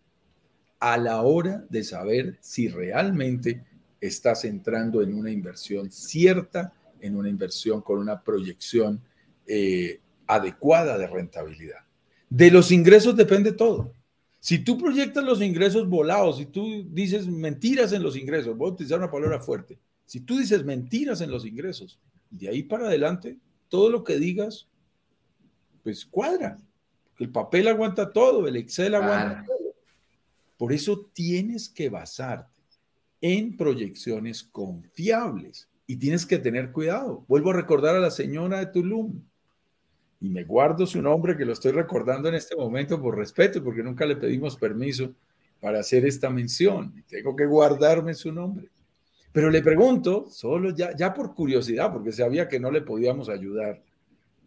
a 0.81 0.97
la 0.97 1.21
hora 1.21 1.67
de 1.69 1.85
saber 1.85 2.39
si 2.41 2.69
realmente 2.69 3.63
estás 4.01 4.45
entrando 4.47 5.03
en 5.03 5.13
una 5.15 5.31
inversión 5.31 5.93
cierta, 5.93 6.73
en 7.01 7.15
una 7.15 7.29
inversión 7.29 7.83
con 7.83 7.99
una 7.99 8.23
proyección 8.23 9.03
eh, 9.47 10.01
adecuada 10.27 10.97
de 10.97 11.09
rentabilidad. 11.09 11.81
De 12.31 12.51
los 12.51 12.73
ingresos 12.73 13.17
depende 13.17 13.53
todo. 13.53 13.93
Si 14.41 14.61
tú 14.61 14.79
proyectas 14.79 15.25
los 15.25 15.43
ingresos 15.43 15.89
volados, 15.89 16.39
si 16.39 16.47
tú 16.47 16.87
dices 16.91 17.27
mentiras 17.27 17.93
en 17.93 18.03
los 18.03 18.17
ingresos, 18.17 18.57
voy 18.57 18.71
a 18.71 18.73
utilizar 18.73 18.99
una 18.99 19.11
palabra 19.11 19.41
fuerte, 19.41 19.79
si 20.05 20.21
tú 20.21 20.39
dices 20.39 20.65
mentiras 20.65 21.21
en 21.21 21.31
los 21.31 21.45
ingresos, 21.45 21.99
de 22.31 22.49
ahí 22.49 22.63
para 22.63 22.87
adelante, 22.87 23.37
todo 23.69 23.91
lo 23.91 24.05
que 24.05 24.19
digas, 24.19 24.69
pues 25.83 26.07
cuadra. 26.07 26.59
El 27.19 27.31
papel 27.31 27.69
aguanta 27.69 28.13
todo, 28.13 28.47
el 28.47 28.57
Excel 28.57 28.95
aguanta 28.95 29.45
todo. 29.47 29.75
Por 30.57 30.73
eso 30.73 31.11
tienes 31.13 31.69
que 31.69 31.89
basarte 31.89 32.63
en 33.21 33.57
proyecciones 33.57 34.45
confiables 34.45 35.69
y 35.87 35.97
tienes 35.97 36.27
que 36.27 36.39
tener 36.39 36.73
cuidado. 36.73 37.25
Vuelvo 37.29 37.51
a 37.51 37.55
recordar 37.55 37.97
a 37.97 38.01
la 38.01 38.11
señora 38.11 38.59
de 38.59 38.67
Tulum 38.67 39.23
y 40.21 40.29
me 40.29 40.45
guardo 40.45 40.87
su 40.87 41.01
nombre 41.01 41.37
que 41.37 41.45
lo 41.45 41.53
estoy 41.53 41.73
recordando 41.73 42.29
en 42.29 42.35
este 42.35 42.57
momento 42.57 43.01
por 43.01 43.17
respeto, 43.17 43.63
porque 43.63 43.83
nunca 43.83 44.05
le 44.05 44.17
pedimos 44.17 44.57
permiso 44.57 45.15
para 45.61 45.81
hacer 45.81 46.05
esta 46.07 46.29
mención. 46.31 47.05
Tengo 47.09 47.37
que 47.37 47.47
guardarme 47.47 48.15
su 48.15 48.33
nombre. 48.33 48.69
Pero 49.33 49.51
le 49.51 49.63
pregunto, 49.63 50.27
solo 50.29 50.75
ya, 50.75 50.97
ya 50.97 51.15
por 51.15 51.35
curiosidad, 51.35 51.93
porque 51.93 52.13
sabía 52.13 52.49
que 52.49 52.59
no 52.59 52.71
le 52.71 52.81
podíamos 52.81 53.29
ayudar 53.29 53.83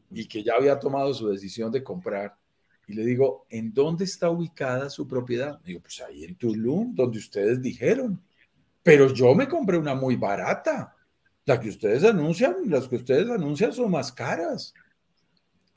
y 0.09 0.27
que 0.27 0.43
ya 0.43 0.55
había 0.57 0.77
tomado 0.77 1.13
su 1.13 1.29
decisión 1.29 1.71
de 1.71 1.83
comprar. 1.83 2.35
Y 2.87 2.93
le 2.93 3.05
digo, 3.05 3.45
¿en 3.49 3.73
dónde 3.73 4.03
está 4.03 4.29
ubicada 4.29 4.89
su 4.89 5.07
propiedad? 5.07 5.59
Me 5.61 5.67
digo, 5.67 5.81
pues 5.81 6.01
ahí 6.01 6.25
en 6.25 6.35
Tulum, 6.35 6.93
donde 6.93 7.19
ustedes 7.19 7.61
dijeron. 7.61 8.21
Pero 8.83 9.13
yo 9.13 9.33
me 9.33 9.47
compré 9.47 9.77
una 9.77 9.95
muy 9.95 10.17
barata. 10.17 10.95
La 11.45 11.59
que 11.59 11.69
ustedes 11.69 12.03
anuncian, 12.03 12.55
las 12.65 12.87
que 12.87 12.97
ustedes 12.97 13.29
anuncian 13.29 13.71
son 13.71 13.91
más 13.91 14.11
caras. 14.11 14.73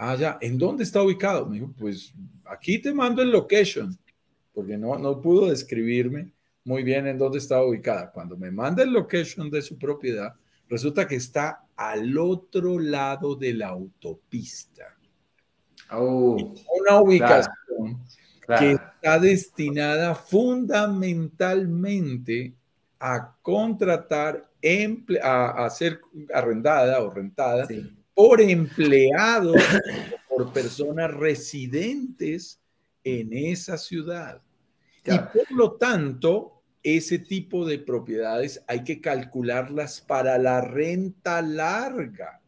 Ah, 0.06 0.16
ya, 0.16 0.36
¿en 0.42 0.58
dónde 0.58 0.84
está 0.84 1.02
ubicado? 1.02 1.46
Me 1.46 1.54
dijo, 1.54 1.72
pues 1.78 2.12
aquí 2.44 2.78
te 2.78 2.92
mando 2.92 3.22
el 3.22 3.30
location, 3.30 3.98
porque 4.52 4.76
no, 4.76 4.98
no 4.98 5.18
pudo 5.18 5.48
describirme 5.48 6.30
muy 6.62 6.82
bien 6.82 7.06
en 7.06 7.16
dónde 7.16 7.38
estaba 7.38 7.64
ubicada. 7.64 8.12
Cuando 8.12 8.36
me 8.36 8.50
manda 8.50 8.82
el 8.82 8.92
location 8.92 9.48
de 9.48 9.62
su 9.62 9.78
propiedad, 9.78 10.34
resulta 10.68 11.08
que 11.08 11.16
está 11.16 11.64
al 11.74 12.18
otro 12.18 12.78
lado 12.78 13.34
de 13.34 13.54
la 13.54 13.68
autopista. 13.68 14.94
Oh, 15.90 16.54
una 16.78 17.00
ubicación 17.00 18.04
que 18.58 18.72
está 18.72 19.18
destinada 19.18 20.14
fundamentalmente 20.14 22.52
a 23.00 23.34
contratar, 23.40 24.50
a, 25.22 25.64
a 25.64 25.70
ser 25.70 25.98
arrendada 26.34 27.02
o 27.02 27.08
rentada 27.08 27.66
por 28.14 28.40
empleados, 28.40 29.56
por 30.28 30.52
personas 30.52 31.12
residentes 31.12 32.60
en 33.02 33.32
esa 33.32 33.76
ciudad. 33.76 34.40
Y 35.04 35.18
por 35.18 35.50
lo 35.52 35.72
tanto, 35.72 36.62
ese 36.82 37.18
tipo 37.18 37.66
de 37.66 37.78
propiedades 37.78 38.62
hay 38.66 38.84
que 38.84 39.00
calcularlas 39.00 40.00
para 40.00 40.38
la 40.38 40.60
renta 40.60 41.42
larga, 41.42 42.40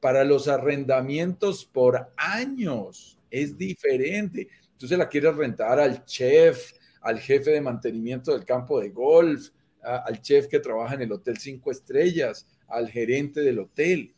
para 0.00 0.24
los 0.24 0.48
arrendamientos 0.48 1.64
por 1.64 2.12
años. 2.16 3.18
Es 3.30 3.56
diferente. 3.56 4.48
Entonces 4.72 4.98
la 4.98 5.08
quieres 5.08 5.36
rentar 5.36 5.78
al 5.78 6.04
chef, 6.04 6.72
al 7.00 7.18
jefe 7.18 7.50
de 7.50 7.60
mantenimiento 7.60 8.32
del 8.32 8.44
campo 8.44 8.80
de 8.80 8.90
golf, 8.90 9.50
al 9.82 10.20
chef 10.20 10.46
que 10.46 10.60
trabaja 10.60 10.94
en 10.94 11.02
el 11.02 11.12
Hotel 11.12 11.36
Cinco 11.38 11.70
Estrellas, 11.70 12.46
al 12.68 12.88
gerente 12.88 13.40
del 13.40 13.58
hotel. 13.58 14.14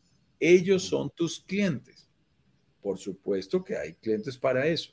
Ellos 0.46 0.82
son 0.82 1.08
tus 1.08 1.40
clientes. 1.40 2.06
Por 2.82 2.98
supuesto 2.98 3.64
que 3.64 3.78
hay 3.78 3.94
clientes 3.94 4.36
para 4.36 4.66
eso, 4.66 4.90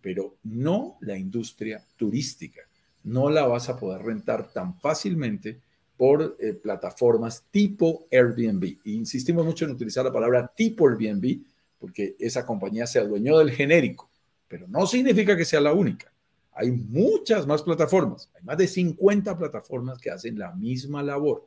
pero 0.00 0.38
no 0.44 0.96
la 1.02 1.18
industria 1.18 1.86
turística. 1.94 2.62
No 3.04 3.28
la 3.28 3.46
vas 3.46 3.68
a 3.68 3.78
poder 3.78 4.00
rentar 4.00 4.50
tan 4.50 4.80
fácilmente 4.80 5.60
por 5.94 6.38
eh, 6.40 6.54
plataformas 6.54 7.44
tipo 7.50 8.06
Airbnb. 8.10 8.78
insistimos 8.84 9.44
mucho 9.44 9.66
en 9.66 9.72
utilizar 9.72 10.06
la 10.06 10.12
palabra 10.12 10.50
tipo 10.56 10.88
Airbnb 10.88 11.42
porque 11.78 12.16
esa 12.18 12.46
compañía 12.46 12.86
se 12.86 12.98
adueñó 12.98 13.36
del 13.40 13.50
genérico, 13.50 14.08
pero 14.48 14.66
no 14.68 14.86
significa 14.86 15.36
que 15.36 15.44
sea 15.44 15.60
la 15.60 15.74
única. 15.74 16.10
Hay 16.52 16.70
muchas 16.70 17.46
más 17.46 17.62
plataformas, 17.62 18.30
hay 18.34 18.42
más 18.42 18.56
de 18.56 18.66
50 18.66 19.36
plataformas 19.36 19.98
que 19.98 20.10
hacen 20.10 20.38
la 20.38 20.54
misma 20.54 21.02
labor. 21.02 21.46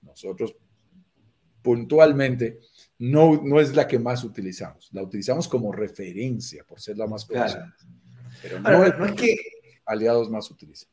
Nosotros 0.00 0.54
puntualmente 1.68 2.60
no, 2.98 3.42
no 3.44 3.60
es 3.60 3.76
la 3.76 3.86
que 3.86 3.98
más 3.98 4.24
utilizamos. 4.24 4.88
La 4.92 5.02
utilizamos 5.02 5.46
como 5.48 5.70
referencia 5.70 6.64
por 6.64 6.80
ser 6.80 6.96
la 6.96 7.06
más 7.06 7.26
conocida. 7.26 7.74
Pero 8.40 8.58
no, 8.60 8.84
es, 8.84 9.12
que 9.12 9.36
aliados 9.84 10.30
más 10.30 10.50
utilizan. 10.50 10.88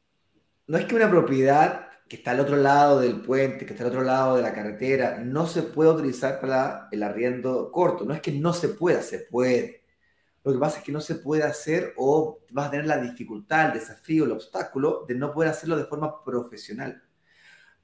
No 0.67 0.77
es 0.77 0.83
que 0.83 0.95
una 0.95 1.09
propiedad 1.09 1.87
que 2.09 2.17
está 2.17 2.31
al 2.31 2.41
otro 2.41 2.57
lado 2.57 2.99
del 2.99 3.21
puente, 3.21 3.65
que 3.65 3.71
está 3.71 3.85
al 3.85 3.91
otro 3.91 4.03
lado 4.03 4.35
de 4.35 4.41
la 4.41 4.53
carretera, 4.53 5.17
no 5.23 5.47
se 5.47 5.63
pueda 5.63 5.93
utilizar 5.93 6.41
para 6.41 6.89
el 6.91 7.01
arriendo 7.01 7.71
corto. 7.71 8.03
No 8.03 8.13
es 8.13 8.19
que 8.19 8.33
no 8.33 8.51
se 8.51 8.67
pueda, 8.67 9.01
se 9.01 9.19
puede. 9.19 9.85
Lo 10.43 10.51
que 10.51 10.59
pasa 10.59 10.79
es 10.79 10.83
que 10.83 10.91
no 10.91 10.99
se 10.99 11.15
puede 11.15 11.43
hacer 11.43 11.93
o 11.95 12.41
vas 12.51 12.67
a 12.67 12.71
tener 12.71 12.85
la 12.85 12.97
dificultad, 12.97 13.67
el 13.67 13.79
desafío, 13.79 14.25
el 14.25 14.33
obstáculo 14.33 15.05
de 15.07 15.15
no 15.15 15.31
poder 15.31 15.51
hacerlo 15.51 15.77
de 15.77 15.85
forma 15.85 16.21
profesional. 16.21 17.01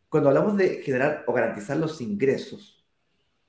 Cuando 0.10 0.28
hablamos 0.28 0.58
de 0.58 0.82
generar 0.82 1.24
o 1.26 1.32
garantizar 1.32 1.78
los 1.78 2.02
ingresos, 2.02 2.81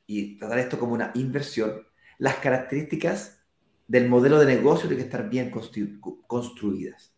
y 0.06 0.38
tratar 0.38 0.58
esto 0.58 0.78
como 0.78 0.94
una 0.94 1.12
inversión, 1.14 1.86
las 2.18 2.36
características 2.36 3.42
del 3.86 4.08
modelo 4.08 4.38
de 4.38 4.46
negocio 4.46 4.88
tienen 4.88 5.04
que 5.04 5.10
estar 5.10 5.28
bien 5.28 5.50
construidas. 6.26 7.14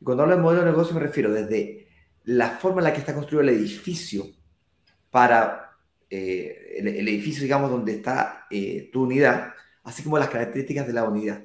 Y 0.00 0.04
cuando 0.04 0.22
hablo 0.22 0.36
de 0.36 0.42
modelo 0.42 0.64
de 0.64 0.70
negocio 0.70 0.94
me 0.94 1.00
refiero 1.00 1.32
desde 1.32 1.88
la 2.24 2.50
forma 2.50 2.80
en 2.80 2.84
la 2.84 2.92
que 2.92 3.00
está 3.00 3.14
construido 3.14 3.42
el 3.42 3.56
edificio 3.56 4.26
para 5.10 5.76
eh, 6.10 6.76
el, 6.78 7.08
edificio, 7.08 7.42
digamos, 7.42 7.70
donde 7.70 7.92
está 7.92 8.46
eh, 8.50 8.90
tu 8.92 9.02
unidad, 9.02 9.54
así 9.84 10.02
como 10.02 10.18
las 10.18 10.28
características 10.28 10.86
de 10.86 10.92
la 10.92 11.04
unidad. 11.04 11.42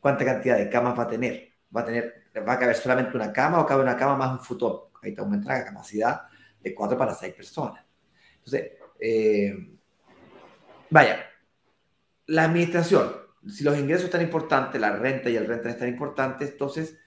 ¿Cuánta 0.00 0.24
cantidad 0.24 0.56
de 0.56 0.70
camas 0.70 0.98
va 0.98 1.04
a 1.04 1.08
tener? 1.08 1.52
¿Va 1.74 1.82
a, 1.82 1.84
tener, 1.84 2.24
va 2.46 2.54
a 2.54 2.58
caber 2.58 2.76
solamente 2.76 3.16
una 3.16 3.32
cama 3.32 3.60
o 3.60 3.66
cabe 3.66 3.82
una 3.82 3.96
cama 3.96 4.16
más 4.16 4.32
un 4.32 4.44
futón? 4.44 4.80
Ahí 5.02 5.14
te 5.14 5.20
aumenta 5.20 5.58
la 5.58 5.64
capacidad 5.64 6.22
de 6.60 6.74
cuatro 6.74 6.96
para 6.96 7.14
seis 7.14 7.34
personas. 7.34 7.84
Entonces, 8.38 8.72
eh, 9.00 9.75
Vaya, 10.90 11.18
la 12.26 12.44
administración, 12.44 13.12
si 13.48 13.64
los 13.64 13.78
ingresos 13.78 14.06
están 14.06 14.22
importantes, 14.22 14.80
la 14.80 14.96
renta 14.96 15.30
y 15.30 15.36
el 15.36 15.46
renta 15.46 15.70
están 15.70 15.88
importantes, 15.88 16.50
entonces 16.50 16.98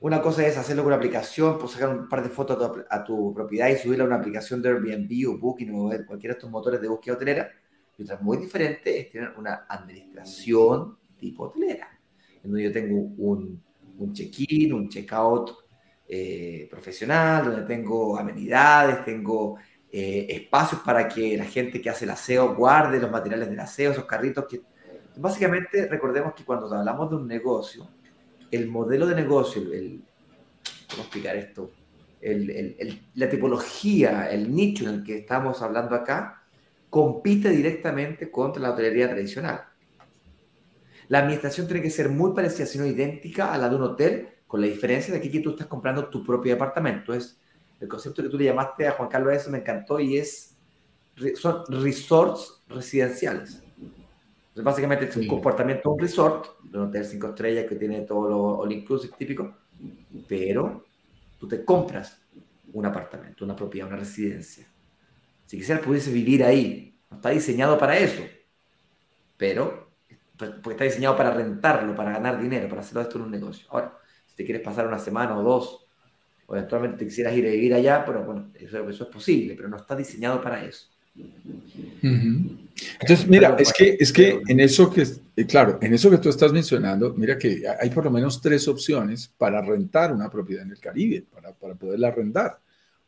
una 0.00 0.22
cosa 0.22 0.46
es 0.46 0.56
hacerlo 0.56 0.82
con 0.82 0.92
una 0.92 0.96
aplicación, 0.96 1.58
pues 1.58 1.72
sacar 1.72 1.90
un 1.90 2.08
par 2.08 2.22
de 2.22 2.30
fotos 2.30 2.84
a 2.88 3.04
tu, 3.04 3.34
propiedad 3.34 3.68
y 3.68 3.76
subirla 3.76 4.04
a 4.04 4.06
una 4.06 4.16
aplicación 4.16 4.62
de 4.62 4.70
Airbnb 4.70 5.28
o 5.28 5.38
Booking 5.38 5.74
o 5.74 5.88
cualquiera 6.06 6.34
de 6.34 6.38
estos 6.38 6.50
motores 6.50 6.80
de 6.80 6.88
búsqueda 6.88 7.16
hotelera. 7.16 7.50
Y 7.98 8.02
otra 8.02 8.18
muy 8.20 8.38
diferente 8.38 8.98
es 8.98 9.10
tener 9.10 9.34
una 9.36 9.66
administración 9.68 10.96
tipo 11.18 11.44
hotelera, 11.44 12.00
en 12.42 12.50
donde 12.50 12.64
yo 12.64 12.72
tengo 12.72 12.96
un, 12.96 13.62
un 13.98 14.12
check-in, 14.14 14.72
un 14.72 14.88
check-out 14.88 15.50
eh, 16.08 16.66
profesional, 16.70 17.44
donde 17.44 17.62
tengo 17.62 18.18
amenidades, 18.18 19.04
tengo 19.04 19.58
eh, 19.92 20.26
espacios 20.28 20.82
para 20.82 21.08
que 21.08 21.36
la 21.36 21.44
gente 21.44 21.80
que 21.80 21.90
hace 21.90 22.04
el 22.04 22.12
aseo 22.12 22.54
guarde 22.54 23.00
los 23.00 23.10
materiales 23.10 23.48
del 23.50 23.58
aseo, 23.58 23.92
esos 23.92 24.04
carritos 24.04 24.46
que... 24.48 24.62
Básicamente 25.16 25.88
recordemos 25.88 26.34
que 26.34 26.44
cuando 26.44 26.72
hablamos 26.72 27.10
de 27.10 27.16
un 27.16 27.26
negocio, 27.26 27.88
el 28.50 28.68
modelo 28.68 29.06
de 29.06 29.14
negocio, 29.16 29.60
el, 29.60 30.02
¿cómo 30.90 31.02
explicar 31.02 31.36
esto? 31.36 31.70
la 33.14 33.30
tipología, 33.30 34.30
el 34.30 34.54
nicho 34.54 34.84
en 34.84 34.96
el 34.96 35.02
que 35.02 35.18
estamos 35.18 35.62
hablando 35.62 35.94
acá, 35.94 36.42
compite 36.90 37.48
directamente 37.48 38.30
contra 38.30 38.60
la 38.60 38.72
hotelería 38.72 39.08
tradicional. 39.08 39.64
La 41.08 41.20
administración 41.20 41.66
tiene 41.66 41.82
que 41.82 41.90
ser 41.90 42.10
muy 42.10 42.34
parecida, 42.34 42.66
si 42.66 42.78
no 42.78 42.84
idéntica, 42.84 43.52
a 43.52 43.58
la 43.58 43.68
de 43.68 43.76
un 43.76 43.82
hotel, 43.82 44.28
con 44.46 44.60
la 44.60 44.66
diferencia 44.66 45.14
de 45.14 45.20
que 45.20 45.40
tú 45.40 45.50
estás 45.50 45.66
comprando 45.66 46.08
tu 46.08 46.22
propio 46.22 46.52
departamento. 46.52 47.14
Es 47.14 47.39
el 47.80 47.88
concepto 47.88 48.22
que 48.22 48.28
tú 48.28 48.38
le 48.38 48.44
llamaste 48.44 48.86
a 48.86 48.92
Juan 48.92 49.08
Carlos 49.08 49.32
eso 49.32 49.50
me 49.50 49.58
encantó 49.58 49.98
y 49.98 50.18
es, 50.18 50.54
son 51.34 51.64
resorts 51.68 52.62
residenciales. 52.68 53.62
Entonces, 53.78 54.64
básicamente 54.64 55.06
es 55.06 55.16
un 55.16 55.26
comportamiento 55.26 55.88
de 55.88 55.94
un 55.94 56.00
resort, 56.00 56.60
de 56.62 56.78
un 56.78 56.88
hotel 56.88 57.04
cinco 57.04 57.28
estrellas 57.28 57.66
que 57.66 57.76
tiene 57.76 58.02
todo 58.02 58.28
lo 58.28 58.58
all 58.60 58.72
inclusive 58.72 59.14
típico, 59.16 59.56
pero 60.28 60.84
tú 61.38 61.48
te 61.48 61.64
compras 61.64 62.20
un 62.72 62.84
apartamento, 62.84 63.44
una 63.44 63.56
propiedad, 63.56 63.88
una 63.88 63.96
residencia. 63.96 64.66
Si 65.46 65.56
quisieras 65.56 65.84
pudiese 65.84 66.12
vivir 66.12 66.44
ahí, 66.44 66.98
no 67.10 67.16
está 67.16 67.30
diseñado 67.30 67.78
para 67.78 67.98
eso, 67.98 68.22
pero 69.36 69.88
porque 70.36 70.70
está 70.70 70.84
diseñado 70.84 71.16
para 71.16 71.32
rentarlo, 71.32 71.94
para 71.94 72.12
ganar 72.12 72.40
dinero, 72.40 72.68
para 72.68 72.82
hacerlo 72.82 73.02
esto 73.02 73.18
en 73.18 73.24
un 73.24 73.30
negocio. 73.30 73.66
Ahora, 73.70 73.98
si 74.26 74.36
te 74.36 74.44
quieres 74.44 74.62
pasar 74.62 74.86
una 74.86 74.98
semana 74.98 75.38
o 75.38 75.42
dos, 75.42 75.86
o 76.50 76.56
eventualmente 76.56 76.98
te 76.98 77.04
quisieras 77.04 77.36
ir 77.36 77.46
a 77.46 77.50
vivir 77.50 77.72
allá, 77.74 78.04
pero 78.04 78.24
bueno, 78.24 78.50
eso, 78.54 78.90
eso 78.90 79.04
es 79.04 79.10
posible, 79.10 79.54
pero 79.54 79.68
no 79.68 79.76
está 79.76 79.94
diseñado 79.94 80.42
para 80.42 80.64
eso. 80.64 80.88
Entonces, 82.02 83.28
mira, 83.28 83.54
es 83.56 83.72
que, 83.72 83.96
es 84.00 84.12
que 84.12 84.42
en 84.48 84.58
eso 84.58 84.90
que, 84.90 85.06
eh, 85.36 85.46
claro, 85.46 85.78
en 85.80 85.94
eso 85.94 86.10
que 86.10 86.18
tú 86.18 86.28
estás 86.28 86.52
mencionando, 86.52 87.14
mira 87.14 87.38
que 87.38 87.62
hay 87.80 87.90
por 87.90 88.04
lo 88.04 88.10
menos 88.10 88.40
tres 88.40 88.66
opciones 88.66 89.32
para 89.38 89.62
rentar 89.62 90.12
una 90.12 90.28
propiedad 90.28 90.64
en 90.64 90.72
el 90.72 90.80
Caribe, 90.80 91.24
para, 91.32 91.52
para 91.52 91.76
poderla 91.76 92.08
arrendar. 92.08 92.58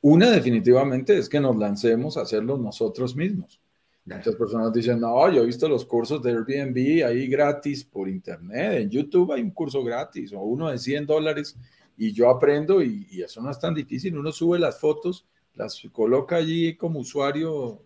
Una 0.02 0.30
definitivamente 0.30 1.18
es 1.18 1.28
que 1.28 1.40
nos 1.40 1.56
lancemos 1.56 2.16
a 2.16 2.22
hacerlo 2.22 2.56
nosotros 2.56 3.16
mismos. 3.16 3.60
Muchas 4.04 4.36
personas 4.36 4.72
dicen, 4.72 5.00
no, 5.00 5.32
yo 5.32 5.42
he 5.42 5.46
visto 5.46 5.68
los 5.68 5.84
cursos 5.84 6.22
de 6.22 6.30
Airbnb 6.30 7.04
ahí 7.04 7.26
gratis 7.26 7.82
por 7.82 8.08
internet, 8.08 8.82
en 8.82 8.90
YouTube 8.90 9.32
hay 9.32 9.42
un 9.42 9.50
curso 9.50 9.82
gratis 9.82 10.32
o 10.32 10.40
uno 10.42 10.70
de 10.70 10.78
100 10.78 11.06
dólares 11.06 11.56
y 11.96 12.12
yo 12.12 12.30
aprendo 12.30 12.82
y, 12.82 13.06
y 13.10 13.22
eso 13.22 13.40
no 13.40 13.50
es 13.50 13.58
tan 13.58 13.74
difícil, 13.74 14.16
uno 14.16 14.32
sube 14.32 14.58
las 14.58 14.80
fotos, 14.80 15.26
las 15.54 15.80
coloca 15.92 16.36
allí 16.36 16.76
como 16.76 17.00
usuario 17.00 17.82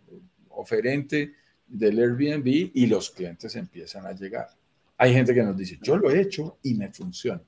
oferente 0.50 1.34
del 1.66 1.98
Airbnb 1.98 2.70
y 2.74 2.86
los 2.86 3.10
clientes 3.10 3.54
empiezan 3.56 4.06
a 4.06 4.12
llegar. 4.12 4.48
Hay 4.96 5.12
gente 5.12 5.34
que 5.34 5.42
nos 5.42 5.56
dice, 5.56 5.78
yo 5.82 5.96
lo 5.96 6.10
he 6.10 6.20
hecho 6.20 6.58
y 6.62 6.74
me 6.74 6.92
funciona. 6.92 7.42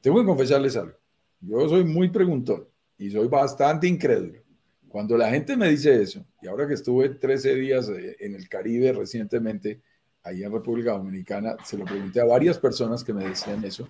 Tengo 0.00 0.20
que 0.20 0.26
confesarles 0.26 0.76
algo, 0.76 0.96
yo 1.40 1.68
soy 1.68 1.84
muy 1.84 2.10
preguntón 2.10 2.66
y 2.98 3.10
soy 3.10 3.28
bastante 3.28 3.88
incrédulo. 3.88 4.40
Cuando 4.88 5.16
la 5.16 5.30
gente 5.30 5.56
me 5.56 5.68
dice 5.70 6.02
eso, 6.02 6.24
y 6.40 6.48
ahora 6.48 6.68
que 6.68 6.74
estuve 6.74 7.08
13 7.08 7.54
días 7.54 7.88
eh, 7.88 8.16
en 8.20 8.34
el 8.34 8.48
Caribe 8.48 8.92
recientemente, 8.92 9.80
ahí 10.22 10.44
en 10.44 10.52
República 10.52 10.92
Dominicana, 10.92 11.56
se 11.64 11.78
lo 11.78 11.84
pregunté 11.84 12.20
a 12.20 12.26
varias 12.26 12.58
personas 12.58 13.02
que 13.02 13.14
me 13.14 13.26
decían 13.26 13.64
eso, 13.64 13.88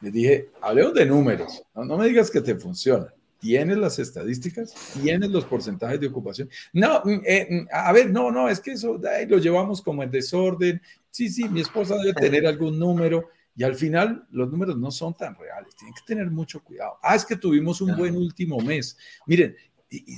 les 0.00 0.12
dije, 0.12 0.50
hablemos 0.60 0.94
de 0.94 1.06
números, 1.06 1.62
no, 1.74 1.84
no 1.84 1.98
me 1.98 2.06
digas 2.06 2.30
que 2.30 2.40
te 2.40 2.54
funciona. 2.54 3.12
¿Tienes 3.38 3.76
las 3.76 3.98
estadísticas? 3.98 4.74
¿Tienes 5.00 5.30
los 5.30 5.44
porcentajes 5.44 6.00
de 6.00 6.06
ocupación? 6.06 6.48
No, 6.72 7.02
mm, 7.04 7.20
eh, 7.24 7.48
mm, 7.50 7.68
a 7.70 7.92
ver, 7.92 8.10
no, 8.10 8.30
no, 8.30 8.48
es 8.48 8.60
que 8.60 8.72
eso 8.72 8.98
lo 9.28 9.38
llevamos 9.38 9.82
como 9.82 10.02
en 10.02 10.10
desorden. 10.10 10.80
Sí, 11.10 11.28
sí, 11.28 11.48
mi 11.48 11.60
esposa 11.60 11.96
debe 11.96 12.14
tener 12.14 12.46
algún 12.46 12.78
número 12.78 13.28
y 13.54 13.62
al 13.62 13.74
final 13.74 14.26
los 14.30 14.50
números 14.50 14.76
no 14.78 14.90
son 14.90 15.14
tan 15.14 15.34
reales. 15.34 15.74
Tienen 15.76 15.94
que 15.94 16.02
tener 16.06 16.30
mucho 16.30 16.62
cuidado. 16.62 16.98
Ah, 17.02 17.14
es 17.14 17.24
que 17.24 17.36
tuvimos 17.36 17.80
un 17.80 17.96
buen 17.96 18.16
último 18.16 18.58
mes. 18.58 18.96
Miren, 19.26 19.54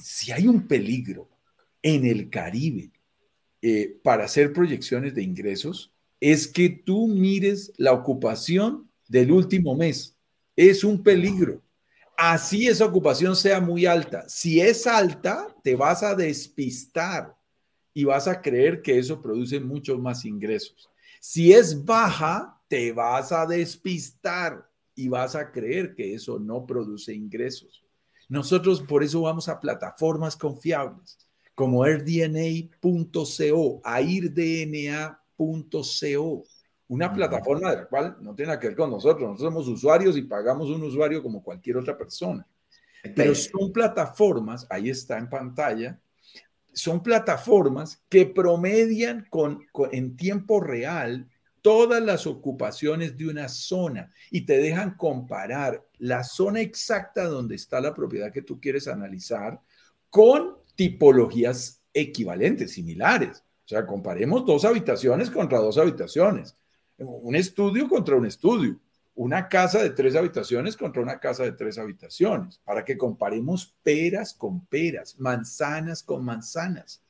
si 0.03 0.33
hay 0.33 0.49
un 0.49 0.67
peligro 0.67 1.29
en 1.83 2.05
el 2.05 2.31
Caribe 2.31 2.91
eh, 3.63 3.99
para 4.03 4.25
hacer 4.25 4.53
proyecciones 4.53 5.15
de 5.15 5.23
ingresos, 5.23 5.93
es 6.21 6.49
que 6.49 6.69
tú 6.69 7.07
mires 7.07 7.73
la 7.77 7.93
ocupación 7.93 8.88
del 9.09 9.33
último 9.33 9.75
mes. 9.75 10.15
Es 10.55 10.85
un 10.85 11.03
peligro. 11.03 11.61
Así 12.17 12.69
esa 12.69 12.85
ocupación 12.85 13.35
sea 13.35 13.61
muy 13.61 13.87
alta. 13.87 14.29
Si 14.29 14.61
es 14.61 14.87
alta, 14.87 15.49
te 15.63 15.75
vas 15.75 16.03
a 16.03 16.15
despistar 16.15 17.35
y 17.95 18.05
vas 18.05 18.29
a 18.29 18.41
creer 18.41 18.83
que 18.83 18.99
eso 18.99 19.21
produce 19.21 19.59
muchos 19.59 19.99
más 19.99 20.25
ingresos. 20.25 20.91
Si 21.21 21.53
es 21.53 21.85
baja, 21.85 22.61
te 22.69 22.93
vas 22.93 23.33
a 23.33 23.47
despistar 23.47 24.69
y 24.95 25.09
vas 25.09 25.35
a 25.35 25.51
creer 25.51 25.95
que 25.95 26.15
eso 26.15 26.39
no 26.39 26.67
produce 26.67 27.15
ingresos. 27.15 27.85
Nosotros 28.29 28.83
por 28.83 29.03
eso 29.03 29.23
vamos 29.23 29.49
a 29.49 29.59
plataformas 29.59 30.37
confiables 30.37 31.19
como 31.55 31.83
airdna.co, 31.83 33.81
airdna.co, 33.83 35.15
una 36.89 37.13
plataforma 37.13 37.71
de 37.71 37.77
la 37.77 37.87
cual 37.87 38.17
no 38.21 38.35
tiene 38.35 38.49
nada 38.49 38.61
que 38.61 38.69
ver 38.69 38.77
con 38.77 38.91
nosotros. 38.91 39.23
Nosotros 39.23 39.53
somos 39.53 39.69
usuarios 39.69 40.17
y 40.17 40.23
pagamos 40.23 40.69
un 40.71 40.83
usuario 40.83 41.23
como 41.23 41.43
cualquier 41.43 41.77
otra 41.77 41.97
persona. 41.97 42.47
Pero 43.15 43.35
son 43.35 43.73
plataformas, 43.73 44.67
ahí 44.71 44.91
está 44.91 45.19
en 45.19 45.29
pantalla, 45.29 46.01
son 46.73 47.03
plataformas 47.03 48.03
que 48.09 48.27
promedian 48.27 49.27
con, 49.31 49.67
en 49.93 50.17
tiempo 50.17 50.61
real 50.61 51.29
todas 51.61 52.03
las 52.03 52.27
ocupaciones 52.27 53.17
de 53.17 53.29
una 53.29 53.49
zona 53.49 54.13
y 54.31 54.43
te 54.43 54.59
dejan 54.59 54.97
comparar 54.97 55.85
la 55.99 56.25
zona 56.25 56.61
exacta 56.61 57.25
donde 57.25 57.57
está 57.57 57.81
la 57.81 57.95
propiedad 57.95 58.33
que 58.33 58.43
tú 58.43 58.61
quieres 58.61 58.89
analizar 58.89 59.61
con 60.09 60.57
tipologías 60.77 61.83
equivalentes, 61.93 62.73
similares. 62.73 63.43
O 63.65 63.69
sea, 63.69 63.85
comparemos 63.85 64.47
dos 64.47 64.65
habitaciones 64.65 65.31
contra 65.31 65.59
dos 65.59 65.77
habitaciones, 65.77 66.57
un 66.99 67.35
estudio 67.37 67.89
contra 67.89 68.17
un 68.17 68.27
estudio, 68.27 68.79
una 69.15 69.49
casa 69.49 69.83
de 69.83 69.91
tres 69.91 70.15
habitaciones 70.15 70.77
contra 70.77 71.03
una 71.03 71.19
casa 71.19 71.45
de 71.45 71.53
tres 71.53 71.79
habitaciones, 71.79 72.61
para 72.65 72.85
que 72.85 72.97
comparemos 72.97 73.75
peras 73.83 74.33
con 74.33 74.65
peras, 74.67 75.19
manzanas 75.19 76.03
con 76.03 76.25
manzanas. 76.25 77.03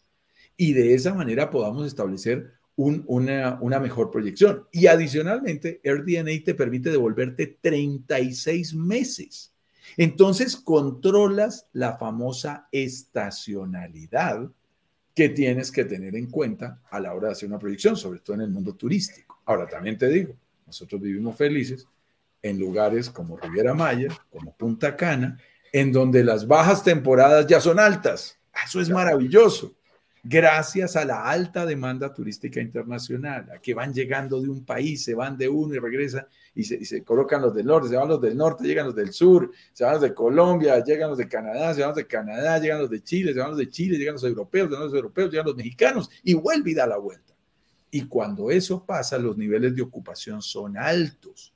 Y 0.57 0.72
de 0.72 0.94
esa 0.94 1.14
manera 1.14 1.51
podamos 1.51 1.87
establecer 1.87 2.53
una, 2.77 3.59
una, 3.61 3.81
mejor 3.81 4.11
proyección. 4.11 4.66
Y 4.72 4.87
adicionalmente, 4.87 5.81
AirDNA 5.85 6.44
te 6.44 6.55
permite 6.55 6.90
devolverte 6.90 7.59
36 7.61 8.74
meses. 8.74 9.53
Entonces, 9.96 10.57
controlas 10.57 11.66
la 11.72 11.96
famosa 11.96 12.68
estacionalidad 12.70 14.48
que 15.14 15.29
tienes 15.29 15.72
que 15.72 15.85
tener 15.85 16.14
en 16.14 16.31
cuenta 16.31 16.81
a 16.90 17.01
la 17.01 17.12
hora 17.12 17.29
de 17.29 17.33
hacer 17.33 17.48
una 17.48 17.59
proyección, 17.59 17.96
sobre 17.96 18.20
todo 18.20 18.37
en 18.37 18.42
el 18.42 18.51
mundo 18.51 18.74
turístico. 18.74 19.28
Ahora, 19.48 19.66
también 19.66 19.96
te 19.96 20.08
digo, 20.08 20.34
nosotros 20.66 21.00
vivimos 21.00 21.37
felices 21.37 21.87
en 22.42 22.58
lugares 22.58 23.08
como 23.08 23.37
Riviera 23.37 23.74
Maya, 23.74 24.08
como 24.30 24.54
Punta 24.54 24.94
Cana, 24.94 25.38
en 25.72 25.90
donde 25.90 26.22
las 26.22 26.46
bajas 26.46 26.84
temporadas 26.84 27.46
ya 27.46 27.61
son 27.61 27.80
altas. 27.80 28.38
Eso 28.64 28.80
es 28.80 28.90
maravilloso 28.90 29.74
gracias 30.22 30.96
a 30.96 31.04
la 31.04 31.24
alta 31.24 31.64
demanda 31.64 32.12
turística 32.12 32.61
internacional, 32.61 33.50
a 33.50 33.58
que 33.58 33.72
van 33.72 33.94
llegando 33.94 34.40
de 34.40 34.48
un 34.48 34.64
país, 34.64 35.04
se 35.04 35.14
van 35.14 35.38
de 35.38 35.48
uno 35.48 35.74
y 35.74 35.78
regresan 35.78 36.26
y 36.54 36.64
se, 36.64 37.02
colocan 37.04 37.40
los 37.40 37.54
del 37.54 37.66
norte, 37.66 37.88
se 37.88 37.96
van 37.96 38.08
los 38.08 38.20
del 38.20 38.37
norte, 38.37 38.64
llegan 38.64 38.87
los 38.87 38.94
del 38.94 39.12
sur, 39.12 39.50
se 39.72 39.84
van 39.84 39.94
los 39.94 40.02
de 40.02 40.12
Colombia, 40.12 40.82
llegan 40.84 41.11
los 41.11 41.18
de 41.18 41.28
Canadá, 41.28 41.72
se 41.72 41.80
van 41.80 41.90
los 41.90 41.96
de 41.96 42.06
Canadá, 42.06 42.58
llegan 42.58 42.80
los 42.80 42.90
de 42.90 43.02
Chile, 43.02 43.32
se 43.32 43.38
van 43.38 43.50
los 43.50 43.58
de 43.58 43.70
Chile, 43.70 43.96
llegan 43.96 44.14
los 44.14 44.24
europeos, 44.24 44.68
llegan 44.68 44.84
los 44.84 44.94
europeos, 44.94 45.30
llegan 45.30 45.46
los 45.46 45.56
mexicanos 45.56 46.11
y 46.22 46.34
vuelve 46.34 46.72
y 46.72 46.74
da 46.74 46.87
la 46.87 46.98
vuelta. 46.98 47.34
Y 47.90 48.07
cuando 48.07 48.51
eso 48.51 48.85
pasa, 48.85 49.18
los 49.18 49.37
niveles 49.37 49.74
de 49.74 49.83
ocupación 49.83 50.42
son 50.42 50.77
altos. 50.77 51.55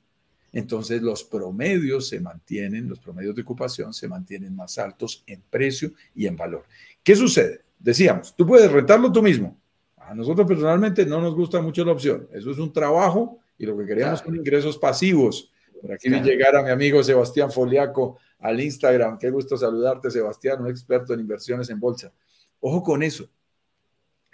Entonces 0.51 1.01
los 1.01 1.23
promedios 1.23 2.07
se 2.07 2.19
mantienen, 2.19 2.87
los 2.87 2.99
promedios 2.99 3.35
de 3.35 3.41
ocupación 3.41 3.93
se 3.93 4.07
mantienen 4.07 4.55
más 4.55 4.77
altos 4.77 5.23
en 5.25 5.41
precio 5.49 5.93
y 6.13 6.27
en 6.27 6.35
valor. 6.35 6.65
¿Qué 7.03 7.15
sucede? 7.15 7.63
decíamos, 7.83 8.33
tú 8.33 8.47
puedes 8.47 8.71
rentarlo 8.71 9.11
tú 9.11 9.21
mismo. 9.21 9.59
A 9.97 10.15
nosotros 10.15 10.47
personalmente 10.47 11.05
no 11.05 11.21
nos 11.21 11.35
gusta 11.35 11.61
mucho 11.61 11.83
la 11.83 11.91
opción. 11.91 12.27
Eso 12.31 12.51
es 12.51 12.57
un 12.57 12.71
trabajo 12.71 13.39
y 13.57 13.65
lo 13.65 13.77
que 13.77 13.85
queremos 13.85 14.19
son 14.19 14.35
ingresos 14.35 14.77
pasivos. 14.77 15.51
Por 15.81 15.91
aquí 15.91 16.07
claro. 16.07 16.25
llegar 16.25 16.55
a 16.55 16.63
mi 16.63 16.69
amigo 16.69 17.03
Sebastián 17.03 17.51
Foliaco 17.51 18.17
al 18.39 18.59
Instagram. 18.61 19.17
Qué 19.17 19.29
gusto 19.29 19.57
saludarte, 19.57 20.09
Sebastián, 20.09 20.61
un 20.61 20.69
experto 20.69 21.13
en 21.13 21.19
inversiones 21.19 21.69
en 21.69 21.79
bolsa. 21.79 22.13
Ojo 22.61 22.81
con 22.81 23.03
eso. 23.03 23.29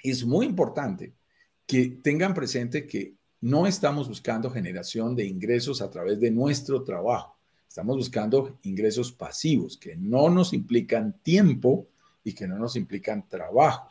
Es 0.04 0.24
muy 0.24 0.46
importante 0.46 1.14
que 1.70 2.00
tengan 2.02 2.34
presente 2.34 2.88
que 2.88 3.14
no 3.42 3.68
estamos 3.68 4.10
buscando 4.10 4.50
generación 4.50 5.16
de 5.16 5.26
ingresos 5.26 5.84
a 5.84 5.92
través 5.92 6.20
de 6.20 6.32
nuestro 6.32 6.84
trabajo. 6.84 7.38
Estamos 7.68 7.96
buscando 7.96 8.58
ingresos 8.64 9.12
pasivos 9.12 9.78
que 9.78 9.96
no 9.96 10.32
nos 10.32 10.54
implican 10.54 11.20
tiempo, 11.22 11.88
y 12.24 12.34
que 12.34 12.48
no 12.48 12.58
nos 12.58 12.76
implican 12.76 13.28
trabajo. 13.28 13.90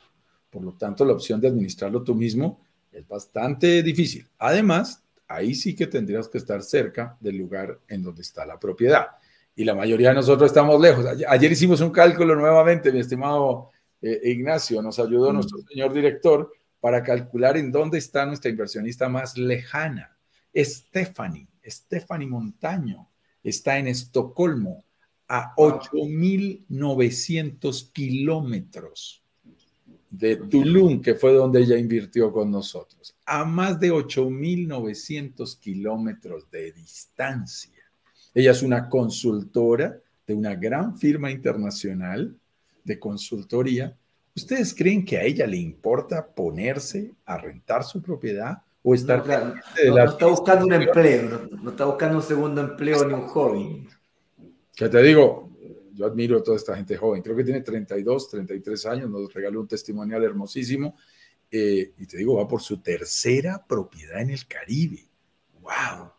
Por 0.50 0.62
lo 0.62 0.72
tanto, 0.72 1.04
la 1.04 1.12
opción 1.12 1.40
de 1.40 1.48
administrarlo 1.48 2.02
tú 2.02 2.14
mismo 2.14 2.60
es 2.92 3.06
bastante 3.06 3.82
difícil. 3.82 4.26
Además, 4.38 5.02
ahí 5.26 5.54
sí 5.54 5.74
que 5.74 5.86
tendrías 5.86 6.28
que 6.28 6.38
estar 6.38 6.62
cerca 6.62 7.16
del 7.20 7.36
lugar 7.36 7.80
en 7.88 8.02
donde 8.02 8.22
está 8.22 8.46
la 8.46 8.58
propiedad. 8.58 9.08
Y 9.54 9.64
la 9.64 9.74
mayoría 9.74 10.10
de 10.10 10.16
nosotros 10.16 10.50
estamos 10.50 10.80
lejos. 10.80 11.04
Ayer, 11.28 11.52
hicimos 11.52 11.80
un 11.80 11.90
cálculo 11.90 12.34
nuevamente, 12.36 12.92
mi 12.92 13.00
estimado 13.00 13.70
eh, 14.00 14.20
Ignacio, 14.24 14.80
nos 14.80 14.98
ayudó 14.98 15.32
nuestro 15.32 15.58
señor 15.68 15.92
director 15.92 16.52
para 16.80 17.02
calcular 17.02 17.56
en 17.56 17.72
dónde 17.72 17.98
está 17.98 18.24
nuestra 18.26 18.50
inversionista 18.50 19.08
más 19.08 19.36
lejana. 19.36 20.16
Stephanie, 20.54 21.48
Stephanie 21.64 22.28
Montaño, 22.28 23.08
está 23.42 23.78
en 23.78 23.88
Estocolmo, 23.88 24.84
a 25.28 25.54
8.900 25.56 27.92
kilómetros 27.92 29.22
de 30.10 30.36
Tulum, 30.36 31.02
que 31.02 31.14
fue 31.14 31.34
donde 31.34 31.60
ella 31.60 31.76
invirtió 31.76 32.32
con 32.32 32.50
nosotros, 32.50 33.14
a 33.26 33.44
más 33.44 33.78
de 33.78 33.92
8.900 33.92 35.58
kilómetros 35.58 36.50
de 36.50 36.72
distancia. 36.72 37.74
Ella 38.34 38.52
es 38.52 38.62
una 38.62 38.88
consultora 38.88 40.00
de 40.26 40.34
una 40.34 40.54
gran 40.54 40.96
firma 40.96 41.30
internacional 41.30 42.34
de 42.84 42.98
consultoría, 42.98 43.94
¿ustedes 44.38 44.74
creen 44.74 45.04
que 45.04 45.18
a 45.18 45.22
ella 45.22 45.46
le 45.46 45.58
importa 45.58 46.26
ponerse 46.26 47.14
a 47.24 47.36
rentar 47.36 47.84
su 47.84 48.00
propiedad 48.00 48.62
o 48.82 48.94
estar... 48.94 49.24
No, 49.26 50.04
está 50.04 50.26
buscando 50.26 50.66
un 50.66 50.72
empleo, 50.72 51.48
no, 51.62 51.70
está 51.70 51.84
buscando 51.84 52.16
un 52.16 52.22
segundo 52.22 52.60
empleo 52.60 53.04
ni 53.04 53.14
un 53.14 53.26
hobby. 53.28 53.88
Que 54.74 54.88
te 54.88 55.02
digo, 55.02 55.50
yo 55.92 56.06
admiro 56.06 56.38
a 56.38 56.42
toda 56.42 56.56
esta 56.56 56.76
gente 56.76 56.96
joven, 56.96 57.22
creo 57.22 57.36
que 57.36 57.44
tiene 57.44 57.60
32, 57.60 58.30
33 58.30 58.86
años, 58.86 59.10
nos 59.10 59.32
regaló 59.32 59.60
un 59.60 59.68
testimonial 59.68 60.22
hermosísimo 60.22 60.96
eh, 61.50 61.92
y 61.98 62.06
te 62.06 62.18
digo, 62.18 62.36
va 62.36 62.46
por 62.46 62.62
su 62.62 62.80
tercera 62.80 63.64
propiedad 63.66 64.20
en 64.20 64.30
el 64.30 64.46
Caribe. 64.46 65.08
¡Wow! 65.60 66.12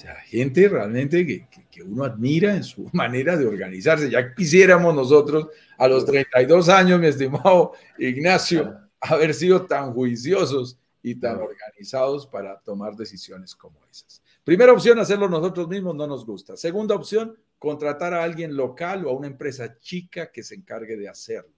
Sea, 0.00 0.14
gente 0.14 0.66
realmente 0.66 1.26
que, 1.26 1.46
que, 1.70 1.82
uno 1.82 2.04
admira 2.04 2.56
en 2.56 2.64
su 2.64 2.88
manera 2.92 3.36
de 3.36 3.46
organizarse. 3.46 4.10
Ya 4.10 4.34
quisiéramos 4.34 4.94
nosotros 4.94 5.48
a 5.76 5.86
los 5.88 6.06
32 6.06 6.68
años, 6.68 7.00
mi 7.00 7.06
estimado 7.06 7.72
Ignacio, 7.98 8.78
haber 9.00 9.34
sido 9.34 9.66
tan 9.66 9.92
juiciosos 9.92 10.78
y 11.02 11.16
tan 11.16 11.38
organizados 11.38 12.26
para 12.26 12.58
tomar 12.60 12.96
decisiones 12.96 13.54
como 13.54 13.78
esas. 13.90 14.22
Primera 14.42 14.72
opción, 14.72 14.98
hacerlo 14.98 15.28
nosotros 15.28 15.68
mismos 15.68 15.94
no 15.94 16.06
nos 16.06 16.24
gusta. 16.24 16.56
Segunda 16.56 16.94
opción, 16.94 17.36
contratar 17.58 18.14
a 18.14 18.24
alguien 18.24 18.56
local 18.56 19.04
o 19.04 19.10
a 19.10 19.12
una 19.12 19.26
empresa 19.26 19.78
chica 19.78 20.32
que 20.32 20.42
se 20.42 20.54
encargue 20.54 20.96
de 20.96 21.08
hacerlo 21.08 21.52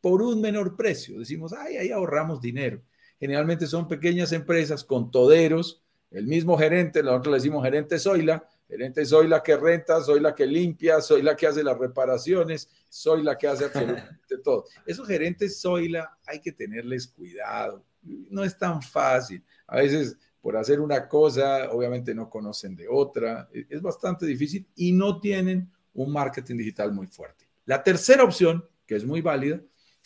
por 0.00 0.20
un 0.20 0.40
menor 0.40 0.76
precio. 0.76 1.18
Decimos, 1.18 1.52
ay, 1.52 1.76
ahí 1.76 1.90
ahorramos 1.92 2.40
dinero. 2.40 2.82
Generalmente 3.20 3.66
son 3.66 3.86
pequeñas 3.86 4.32
empresas 4.32 4.82
con 4.82 5.10
toderos, 5.10 5.83
el 6.14 6.26
mismo 6.26 6.56
gerente, 6.56 7.02
nosotros 7.02 7.32
le 7.32 7.38
decimos 7.38 7.64
gerente 7.64 7.98
soy 7.98 8.22
la, 8.22 8.46
gerente 8.68 9.04
soy 9.04 9.28
que 9.44 9.56
renta, 9.56 10.02
soy 10.02 10.20
la 10.20 10.34
que 10.34 10.46
limpia, 10.46 11.00
soy 11.00 11.22
la 11.22 11.36
que 11.36 11.46
hace 11.46 11.62
las 11.62 11.76
reparaciones, 11.76 12.68
soy 12.88 13.22
la 13.22 13.36
que 13.36 13.48
hace 13.48 13.64
absolutamente 13.64 14.38
todo. 14.42 14.64
Esos 14.86 15.06
gerentes 15.06 15.58
soy 15.58 15.88
la, 15.88 16.16
hay 16.26 16.40
que 16.40 16.52
tenerles 16.52 17.08
cuidado. 17.08 17.84
No 18.02 18.44
es 18.44 18.56
tan 18.56 18.80
fácil. 18.80 19.42
A 19.66 19.76
veces 19.76 20.16
por 20.40 20.58
hacer 20.58 20.78
una 20.78 21.08
cosa, 21.08 21.70
obviamente 21.70 22.14
no 22.14 22.28
conocen 22.28 22.76
de 22.76 22.86
otra. 22.86 23.48
Es 23.52 23.80
bastante 23.80 24.26
difícil 24.26 24.66
y 24.76 24.92
no 24.92 25.18
tienen 25.18 25.70
un 25.94 26.12
marketing 26.12 26.58
digital 26.58 26.92
muy 26.92 27.06
fuerte. 27.06 27.48
La 27.64 27.82
tercera 27.82 28.24
opción, 28.24 28.62
que 28.86 28.94
es 28.94 29.06
muy 29.06 29.22
válida, 29.22 29.60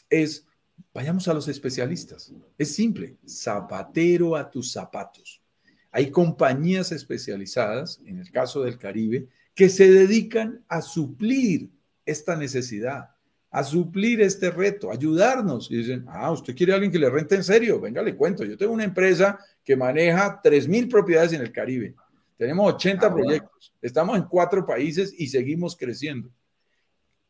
es 0.09 0.47
vayamos 0.95 1.27
a 1.27 1.35
los 1.35 1.49
especialistas. 1.49 2.33
Es 2.57 2.75
simple, 2.75 3.17
zapatero 3.27 4.37
a 4.37 4.49
tus 4.49 4.71
zapatos. 4.71 5.43
Hay 5.91 6.11
compañías 6.11 6.93
especializadas, 6.93 8.01
en 8.05 8.19
el 8.19 8.31
caso 8.31 8.63
del 8.63 8.79
Caribe, 8.79 9.29
que 9.55 9.69
se 9.69 9.91
dedican 9.91 10.65
a 10.69 10.83
suplir 10.83 11.71
esta 12.05 12.37
necesidad, 12.37 13.11
a 13.51 13.65
suplir 13.65 14.21
este 14.21 14.51
reto, 14.51 14.91
ayudarnos. 14.91 15.71
Y 15.71 15.79
dicen, 15.79 16.05
ah, 16.09 16.31
usted 16.31 16.55
quiere 16.55 16.73
a 16.73 16.77
alguien 16.77 16.93
que 16.93 16.99
le 16.99 17.11
rente 17.11 17.35
en 17.35 17.45
serio, 17.45 17.81
venga, 17.81 18.03
le 18.03 18.15
cuento. 18.15 18.45
Yo 18.45 18.57
tengo 18.57 18.73
una 18.73 18.85
empresa 18.85 19.39
que 19.65 19.77
maneja 19.77 20.41
3.000 20.43 20.89
propiedades 20.89 21.33
en 21.33 21.41
el 21.41 21.53
Caribe. 21.53 21.95
Tenemos 22.37 22.75
80 22.75 23.07
ah, 23.07 23.13
proyectos. 23.13 23.75
Estamos 23.83 24.17
en 24.17 24.25
cuatro 24.25 24.65
países 24.65 25.13
y 25.19 25.27
seguimos 25.27 25.77
creciendo. 25.77 26.31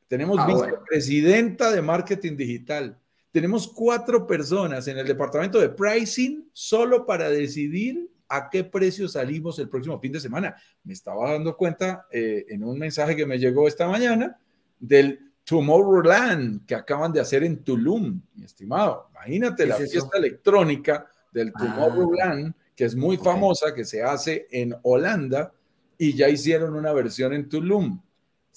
Tenemos 0.07 0.39
ah, 0.39 0.47
vicepresidenta 0.47 1.71
de 1.71 1.81
marketing 1.81 2.37
digital. 2.37 2.99
Tenemos 3.31 3.69
cuatro 3.69 4.27
personas 4.27 4.89
en 4.89 4.99
el 4.99 5.07
departamento 5.07 5.61
de 5.61 5.69
pricing 5.69 6.49
solo 6.53 7.07
para 7.07 7.31
decidir 7.31 8.11
a 8.29 8.49
qué 8.51 8.65
precio 8.65 9.09
salimos 9.09 9.59
el 9.59 9.69
próximo 9.69 9.99
fin 9.99 10.13
de 10.13 10.21
semana. 10.21 10.55
Me 10.85 10.93
estaba 10.93 11.33
dando 11.33 11.57
cuenta 11.57 12.07
eh, 12.11 12.47
en 12.49 12.65
un 12.65 12.79
mensaje 12.79 13.17
que 13.17 13.27
me 13.27 13.39
llegó 13.39 13.67
esta 13.67 13.89
mañana 13.89 14.39
del 14.79 15.33
Tomorrowland 15.45 16.67
que 16.67 16.75
acaban 16.75 17.13
de 17.13 17.21
hacer 17.21 17.43
en 17.45 17.65
Tulum, 17.65 18.21
mi 18.35 18.45
estimado. 18.45 19.09
Imagínate 19.13 19.67
la 19.67 19.77
fiesta 19.77 20.19
electrónica 20.19 21.07
del 21.33 21.53
ah. 21.55 21.59
Tomorrowland, 21.59 22.55
que 22.77 22.85
es 22.85 22.95
muy 22.95 23.17
famosa, 23.17 23.75
que 23.75 23.85
se 23.85 24.03
hace 24.03 24.47
en 24.51 24.75
Holanda 24.83 25.53
y 25.97 26.15
ya 26.15 26.29
hicieron 26.29 26.75
una 26.75 26.93
versión 26.93 27.33
en 27.33 27.49
Tulum 27.49 28.01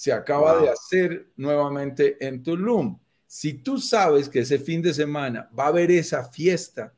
se 0.02 0.12
acaba 0.12 0.60
de 0.60 0.68
hacer 0.68 1.28
nuevamente 1.38 2.18
en 2.26 2.42
Tulum. 2.42 2.98
Si 3.28 3.54
tú 3.54 3.78
sabes 3.78 4.30
que 4.30 4.40
ese 4.40 4.58
fin 4.58 4.82
de 4.82 4.96
semana 4.96 5.48
va 5.58 5.66
a 5.66 5.68
haber 5.68 5.92
esa 5.92 6.24
fiesta 6.24 6.92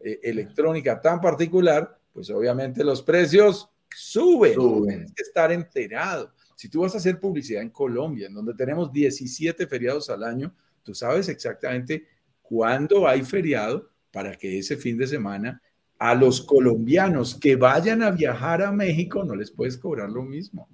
eh, 0.00 0.18
electrónica 0.24 1.00
tan 1.00 1.20
particular, 1.20 1.97
pues 2.18 2.30
obviamente 2.30 2.82
los 2.82 3.00
precios 3.00 3.70
suben. 3.94 4.56
Tienes 4.88 5.12
que 5.12 5.22
estar 5.22 5.52
enterado. 5.52 6.32
Si 6.56 6.68
tú 6.68 6.80
vas 6.80 6.92
a 6.96 6.98
hacer 6.98 7.20
publicidad 7.20 7.62
en 7.62 7.70
Colombia, 7.70 8.26
en 8.26 8.34
donde 8.34 8.54
tenemos 8.54 8.92
17 8.92 9.68
feriados 9.68 10.10
al 10.10 10.24
año, 10.24 10.52
tú 10.82 10.94
sabes 10.94 11.28
exactamente 11.28 12.08
cuándo 12.42 13.06
hay 13.06 13.22
feriado 13.22 13.88
para 14.10 14.34
que 14.34 14.58
ese 14.58 14.76
fin 14.76 14.98
de 14.98 15.06
semana 15.06 15.62
a 15.96 16.16
los 16.16 16.40
colombianos 16.40 17.36
que 17.36 17.54
vayan 17.54 18.02
a 18.02 18.10
viajar 18.10 18.62
a 18.62 18.72
México 18.72 19.22
no 19.22 19.36
les 19.36 19.52
puedes 19.52 19.78
cobrar 19.78 20.10
lo 20.10 20.24
mismo. 20.24 20.68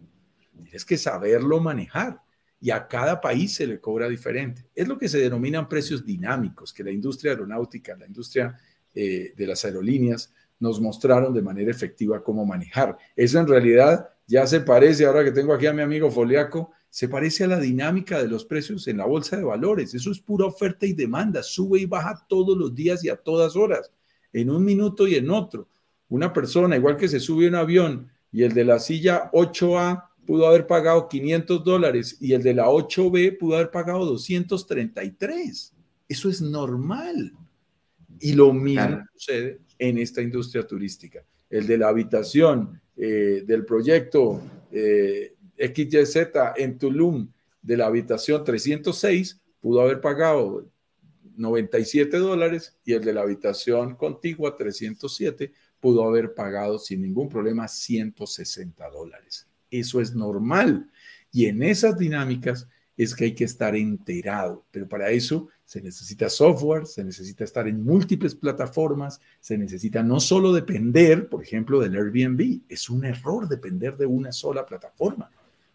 Tienes 0.62 0.86
que 0.86 0.96
saberlo 0.96 1.60
manejar 1.60 2.22
y 2.58 2.70
a 2.70 2.88
cada 2.88 3.20
país 3.20 3.54
se 3.54 3.66
le 3.66 3.82
cobra 3.82 4.08
diferente. 4.08 4.64
Es 4.74 4.88
lo 4.88 4.96
que 4.96 5.10
se 5.10 5.18
denominan 5.18 5.68
precios 5.68 6.06
dinámicos, 6.06 6.72
que 6.72 6.84
la 6.84 6.90
industria 6.90 7.32
aeronáutica, 7.32 7.94
la 7.98 8.06
industria 8.06 8.58
eh, 8.94 9.34
de 9.36 9.46
las 9.46 9.62
aerolíneas 9.66 10.32
nos 10.60 10.80
mostraron 10.80 11.34
de 11.34 11.42
manera 11.42 11.70
efectiva 11.70 12.22
cómo 12.22 12.44
manejar. 12.44 12.96
Eso 13.16 13.38
en 13.38 13.46
realidad 13.46 14.08
ya 14.26 14.46
se 14.46 14.60
parece, 14.60 15.04
ahora 15.04 15.24
que 15.24 15.32
tengo 15.32 15.52
aquí 15.52 15.66
a 15.66 15.72
mi 15.72 15.82
amigo 15.82 16.10
Foliaco, 16.10 16.70
se 16.88 17.08
parece 17.08 17.44
a 17.44 17.48
la 17.48 17.60
dinámica 17.60 18.22
de 18.22 18.28
los 18.28 18.44
precios 18.44 18.86
en 18.86 18.98
la 18.98 19.04
bolsa 19.04 19.36
de 19.36 19.44
valores. 19.44 19.94
Eso 19.94 20.10
es 20.10 20.20
pura 20.20 20.46
oferta 20.46 20.86
y 20.86 20.92
demanda, 20.92 21.42
sube 21.42 21.80
y 21.80 21.86
baja 21.86 22.24
todos 22.28 22.56
los 22.56 22.74
días 22.74 23.04
y 23.04 23.08
a 23.08 23.16
todas 23.16 23.56
horas, 23.56 23.90
en 24.32 24.48
un 24.48 24.64
minuto 24.64 25.06
y 25.06 25.16
en 25.16 25.30
otro. 25.30 25.68
Una 26.08 26.32
persona, 26.32 26.76
igual 26.76 26.96
que 26.96 27.08
se 27.08 27.20
sube 27.20 27.48
un 27.48 27.56
avión 27.56 28.10
y 28.30 28.44
el 28.44 28.54
de 28.54 28.64
la 28.64 28.78
silla 28.78 29.30
8A 29.32 30.04
pudo 30.24 30.46
haber 30.46 30.66
pagado 30.66 31.08
500 31.08 31.64
dólares 31.64 32.16
y 32.20 32.32
el 32.32 32.42
de 32.42 32.54
la 32.54 32.68
8B 32.68 33.38
pudo 33.38 33.56
haber 33.56 33.70
pagado 33.70 34.06
233. 34.06 35.74
Eso 36.08 36.30
es 36.30 36.40
normal. 36.40 37.32
Y 38.20 38.32
lo 38.32 38.52
mismo 38.52 39.02
sucede 39.14 39.63
en 39.78 39.98
esta 39.98 40.22
industria 40.22 40.66
turística. 40.66 41.24
El 41.50 41.66
de 41.66 41.78
la 41.78 41.88
habitación 41.88 42.80
eh, 42.96 43.42
del 43.46 43.64
proyecto 43.64 44.40
eh, 44.72 45.34
XYZ 45.58 46.16
en 46.56 46.78
Tulum 46.78 47.28
de 47.62 47.76
la 47.76 47.86
habitación 47.86 48.44
306 48.44 49.40
pudo 49.60 49.80
haber 49.80 50.00
pagado 50.00 50.68
97 51.36 52.16
dólares 52.18 52.76
y 52.84 52.92
el 52.92 53.04
de 53.04 53.12
la 53.12 53.22
habitación 53.22 53.96
contigua 53.96 54.56
307 54.56 55.52
pudo 55.80 56.04
haber 56.04 56.34
pagado 56.34 56.78
sin 56.78 57.02
ningún 57.02 57.28
problema 57.28 57.68
160 57.68 58.88
dólares. 58.90 59.46
Eso 59.70 60.00
es 60.00 60.14
normal. 60.14 60.90
Y 61.32 61.46
en 61.46 61.62
esas 61.62 61.98
dinámicas 61.98 62.68
es 62.96 63.14
que 63.14 63.24
hay 63.24 63.34
que 63.34 63.44
estar 63.44 63.74
enterado, 63.74 64.64
pero 64.70 64.88
para 64.88 65.10
eso 65.10 65.48
se 65.64 65.80
necesita 65.80 66.28
software, 66.28 66.86
se 66.86 67.02
necesita 67.02 67.44
estar 67.44 67.66
en 67.66 67.82
múltiples 67.82 68.34
plataformas, 68.34 69.20
se 69.40 69.58
necesita 69.58 70.02
no 70.02 70.20
solo 70.20 70.52
depender, 70.52 71.28
por 71.28 71.42
ejemplo, 71.42 71.80
del 71.80 71.94
Airbnb, 71.94 72.60
es 72.68 72.88
un 72.88 73.04
error 73.04 73.48
depender 73.48 73.96
de 73.96 74.06
una 74.06 74.30
sola 74.30 74.64
plataforma, 74.64 75.30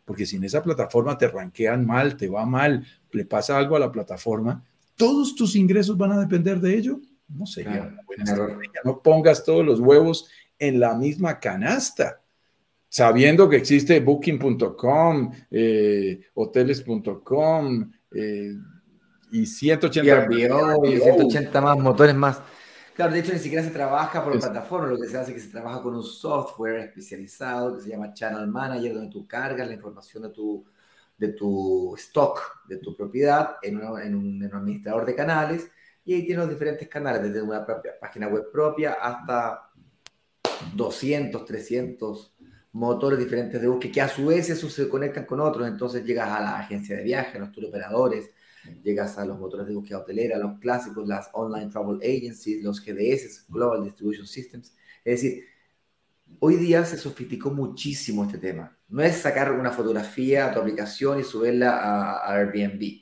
porque 0.06 0.26
si 0.26 0.38
en 0.38 0.46
esa 0.46 0.64
plataforma 0.64 1.18
te 1.18 1.28
ranquean 1.28 1.86
mal, 1.86 2.16
te 2.16 2.30
va 2.30 2.46
mal, 2.46 2.86
le 3.12 3.26
pasa 3.26 3.58
algo 3.58 3.76
a 3.76 3.80
la 3.80 3.92
plataforma, 3.92 4.64
todos 4.96 5.36
tus 5.36 5.56
ingresos 5.56 5.98
van 5.98 6.12
a 6.12 6.20
depender 6.20 6.60
de 6.60 6.76
ello. 6.76 7.00
No 7.28 7.46
sería 7.46 7.84
una 7.84 8.02
buena 8.06 8.24
estrategia. 8.24 8.82
No 8.84 9.02
pongas 9.02 9.44
todos 9.44 9.66
los 9.66 9.80
huevos 9.80 10.30
en 10.58 10.80
la 10.80 10.96
misma 10.96 11.40
canasta 11.40 12.22
sabiendo 12.90 13.48
que 13.48 13.58
existe 13.58 14.00
booking.com, 14.00 15.32
eh, 15.52 16.20
hoteles.com 16.34 17.92
eh, 18.12 18.56
y 19.32 19.46
180, 19.46 20.28
y 20.84 20.98
180 20.98 21.62
más 21.62 21.78
motores 21.78 22.16
más. 22.16 22.42
Claro, 22.96 23.14
de 23.14 23.20
hecho 23.20 23.32
ni 23.32 23.40
siquiera 23.40 23.64
se 23.64 23.70
trabaja 23.70 24.22
por 24.22 24.38
plataforma, 24.38 24.88
lo 24.88 24.98
que 24.98 25.08
se 25.08 25.18
hace 25.18 25.32
es 25.32 25.38
que 25.38 25.44
se 25.44 25.52
trabaja 25.52 25.82
con 25.82 25.96
un 25.96 26.04
software 26.04 26.80
especializado 26.80 27.78
que 27.78 27.84
se 27.84 27.90
llama 27.90 28.14
Channel 28.14 28.48
Manager, 28.48 28.96
donde 28.96 29.10
tú 29.10 29.26
cargas 29.26 29.68
la 29.68 29.76
información 29.76 30.24
de 30.24 30.30
tu, 30.30 30.66
de 31.18 31.30
tu 31.30 31.96
stock, 31.96 32.66
de 32.68 32.78
tu 32.78 32.98
propiedad, 32.98 33.56
en, 33.62 33.80
en, 33.80 34.16
un, 34.16 34.44
en 34.44 34.50
un 34.50 34.54
administrador 34.54 35.06
de 35.06 35.16
canales, 35.16 35.72
y 36.04 36.14
ahí 36.16 36.26
tienes 36.26 36.40
los 36.40 36.50
diferentes 36.50 36.90
canales, 36.90 37.22
desde 37.22 37.42
una 37.42 37.66
propia, 37.66 37.94
página 38.02 38.28
web 38.28 38.52
propia 38.52 38.94
hasta 38.94 39.70
200, 40.76 41.46
300 41.46 42.34
motores 42.72 43.20
diferentes 43.20 43.60
de 43.62 43.68
búsqueda, 43.68 43.92
que 43.92 44.02
a 44.02 44.10
su 44.10 44.28
vez 44.28 44.50
esos 44.50 44.72
se 44.74 44.88
conectan 44.88 45.26
con 45.26 45.40
otros, 45.40 45.68
entonces 45.68 46.06
llegas 46.06 46.30
a 46.30 46.42
la 46.42 46.60
agencia 46.60 46.96
de 46.96 47.04
viaje, 47.04 47.38
a 47.38 47.42
los 47.42 47.52
tour 47.52 47.66
operadores, 47.66 48.30
llegas 48.84 49.18
a 49.18 49.26
los 49.26 49.40
motores 49.40 49.68
de 49.68 49.74
búsqueda 49.74 50.00
hotelera, 50.00 50.38
los 50.38 50.60
clásicos, 50.60 51.08
las 51.08 51.30
Online 51.34 51.72
Travel 51.72 51.98
Agencies, 51.98 52.64
los 52.64 52.84
GDS, 52.84 53.46
Global 53.50 53.84
Distribution 53.84 54.28
Systems. 54.28 54.76
Es 55.04 55.22
decir, 55.22 55.44
hoy 56.40 56.58
día 56.58 56.86
se 56.86 56.98
sofisticó 56.98 57.52
muchísimo 57.52 58.24
este 58.26 58.38
tema. 58.38 58.78
No 58.90 59.02
es 59.02 59.18
sacar 59.18 59.52
una 59.52 59.72
fotografía 59.72 60.48
a 60.48 60.54
tu 60.54 60.60
aplicación 60.60 61.20
y 61.20 61.24
subirla 61.24 61.78
a, 61.78 62.34
Airbnb. 62.34 63.02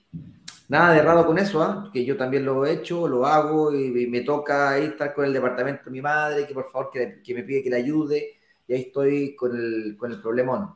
Nada 0.70 0.94
de 0.94 1.00
errado 1.00 1.26
con 1.26 1.38
eso, 1.38 1.64
¿ah? 1.64 1.90
que 1.94 2.04
yo 2.04 2.18
también 2.18 2.44
lo 2.44 2.66
he 2.66 2.74
hecho, 2.74 3.08
lo 3.08 3.26
hago 3.26 3.74
y, 3.74 4.08
me 4.08 4.22
toca 4.22 4.72
ahí 4.72 4.86
estar 4.86 5.14
con 5.14 5.24
el 5.26 5.32
departamento 5.32 5.86
de 5.86 5.92
mi 5.92 6.02
madre, 6.02 6.46
que 6.46 6.54
por 6.54 6.70
favor 6.70 6.90
que, 6.92 7.34
me 7.34 7.44
pide 7.44 7.64
que 7.64 7.70
le 7.70 7.78
ayude, 7.78 8.37
y 8.68 8.74
ahí 8.74 8.82
estoy 8.82 9.36
con 9.36 9.56
el, 9.56 9.96
con 9.98 10.12
el 10.12 10.22
problemón. 10.22 10.76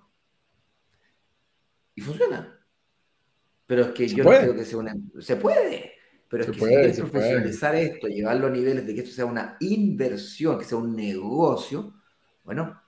Y 1.93 2.01
funciona. 2.01 2.57
Pero 3.67 3.83
es 3.83 3.91
que 3.91 4.07
yo 4.07 4.23
no 4.23 4.29
creo 4.29 4.55
que 4.55 4.65
sea 4.65 4.77
una... 4.77 4.95
Se 5.19 5.35
puede. 5.35 5.93
Pero 6.29 6.43
es 6.43 6.49
que 6.49 6.59
si 6.59 6.65
quieres 6.65 6.99
profesionalizar 6.99 7.75
esto, 7.75 8.07
llevarlo 8.07 8.47
a 8.47 8.49
niveles 8.49 8.87
de 8.87 8.95
que 8.95 9.01
esto 9.01 9.13
sea 9.13 9.25
una 9.25 9.57
inversión, 9.59 10.57
que 10.57 10.65
sea 10.65 10.77
un 10.77 10.95
negocio, 10.95 11.93
bueno, 12.45 12.81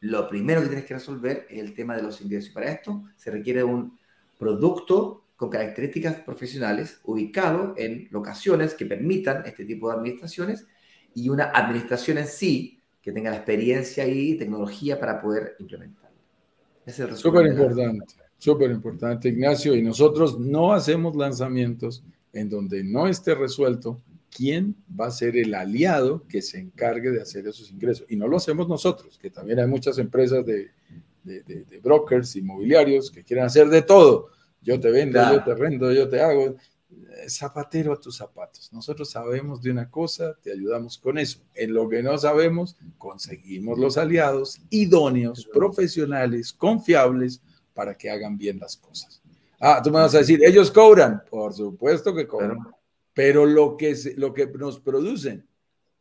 lo 0.00 0.26
primero 0.28 0.62
que 0.62 0.68
tienes 0.68 0.86
que 0.86 0.94
resolver 0.94 1.46
es 1.50 1.58
el 1.58 1.74
tema 1.74 1.94
de 1.94 2.02
los 2.02 2.20
ingresos. 2.22 2.50
Y 2.50 2.54
para 2.54 2.70
esto 2.70 3.04
se 3.16 3.30
requiere 3.30 3.62
un 3.62 3.98
producto 4.38 5.26
con 5.36 5.50
características 5.50 6.20
profesionales 6.20 7.00
ubicado 7.04 7.74
en 7.76 8.08
locaciones 8.10 8.74
que 8.74 8.86
permitan 8.86 9.44
este 9.44 9.66
tipo 9.66 9.90
de 9.90 9.96
administraciones 9.96 10.66
y 11.14 11.28
una 11.28 11.50
administración 11.50 12.18
en 12.18 12.26
sí 12.26 12.75
que 13.06 13.12
tenga 13.12 13.30
la 13.30 13.36
experiencia 13.36 14.04
y 14.08 14.34
tecnología 14.34 14.98
para 14.98 15.22
poder 15.22 15.54
implementarlo. 15.60 16.18
Es 16.84 16.98
el 16.98 17.14
Súper 17.14 17.46
importante, 17.46 18.16
súper 18.36 18.72
importante, 18.72 19.28
Ignacio. 19.28 19.76
Y 19.76 19.82
nosotros 19.82 20.40
no 20.40 20.72
hacemos 20.72 21.14
lanzamientos 21.14 22.02
en 22.32 22.50
donde 22.50 22.82
no 22.82 23.06
esté 23.06 23.36
resuelto 23.36 24.02
quién 24.28 24.74
va 25.00 25.06
a 25.06 25.12
ser 25.12 25.36
el 25.36 25.54
aliado 25.54 26.24
que 26.28 26.42
se 26.42 26.58
encargue 26.58 27.12
de 27.12 27.22
hacer 27.22 27.46
esos 27.46 27.70
ingresos. 27.70 28.06
Y 28.08 28.16
no 28.16 28.26
lo 28.26 28.38
hacemos 28.38 28.68
nosotros, 28.68 29.16
que 29.22 29.30
también 29.30 29.60
hay 29.60 29.68
muchas 29.68 29.98
empresas 29.98 30.44
de, 30.44 30.72
brokers 31.84 32.34
inmobiliarios 32.34 33.12
que 33.12 33.22
quieren 33.22 33.44
hacer 33.44 33.68
de 33.68 33.82
todo. 33.82 34.30
Yo 34.62 34.80
te 34.80 34.90
vendo, 34.90 35.20
yo 35.30 35.44
te 35.44 35.54
rendo, 35.54 35.92
yo 35.92 36.08
te 36.08 36.20
hago. 36.20 36.56
Eh, 36.90 37.28
zapatero 37.28 37.92
a 37.92 38.00
tus 38.00 38.16
zapatos. 38.16 38.72
Nosotros 38.72 39.10
sabemos 39.10 39.60
de 39.60 39.70
una 39.70 39.90
cosa, 39.90 40.34
te 40.42 40.52
ayudamos 40.52 40.98
con 40.98 41.18
eso. 41.18 41.40
En 41.54 41.74
lo 41.74 41.88
que 41.88 42.02
no 42.02 42.16
sabemos, 42.16 42.76
conseguimos 42.98 43.78
los 43.78 43.96
aliados 43.96 44.60
idóneos, 44.70 45.46
profesionales, 45.52 46.52
confiables, 46.52 47.42
para 47.74 47.94
que 47.94 48.08
hagan 48.08 48.38
bien 48.38 48.58
las 48.58 48.76
cosas. 48.76 49.20
Ah, 49.60 49.80
tú 49.82 49.90
me 49.90 49.98
vas 49.98 50.14
a 50.14 50.18
decir, 50.18 50.40
ellos 50.44 50.70
cobran. 50.70 51.22
Por 51.28 51.52
supuesto 51.52 52.14
que 52.14 52.26
cobran 52.26 52.58
pero 53.16 53.46
lo 53.46 53.78
que, 53.78 53.96
lo 54.18 54.34
que 54.34 54.46
nos 54.46 54.78
producen 54.78 55.48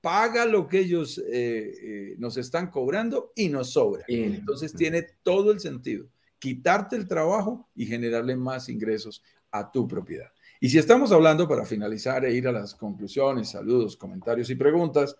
paga 0.01 0.45
lo 0.45 0.67
que 0.67 0.79
ellos 0.79 1.17
eh, 1.17 1.23
eh, 1.31 2.15
nos 2.17 2.35
están 2.35 2.69
cobrando 2.69 3.31
y 3.37 3.47
nos 3.47 3.71
sobra. 3.71 4.03
Entonces 4.09 4.73
tiene 4.73 5.07
todo 5.23 5.51
el 5.51 5.61
sentido 5.61 6.09
quitarte 6.39 6.97
el 6.97 7.07
trabajo 7.07 7.69
y 7.73 7.85
generarle 7.85 8.35
más 8.35 8.67
ingresos 8.67 9.23
a 9.57 9.71
tu 9.71 9.87
propiedad. 9.87 10.31
Y 10.59 10.69
si 10.69 10.77
estamos 10.77 11.11
hablando, 11.11 11.47
para 11.47 11.65
finalizar 11.65 12.25
e 12.25 12.33
ir 12.33 12.47
a 12.47 12.51
las 12.51 12.75
conclusiones, 12.75 13.49
saludos, 13.49 13.95
comentarios 13.95 14.49
y 14.49 14.55
preguntas, 14.55 15.15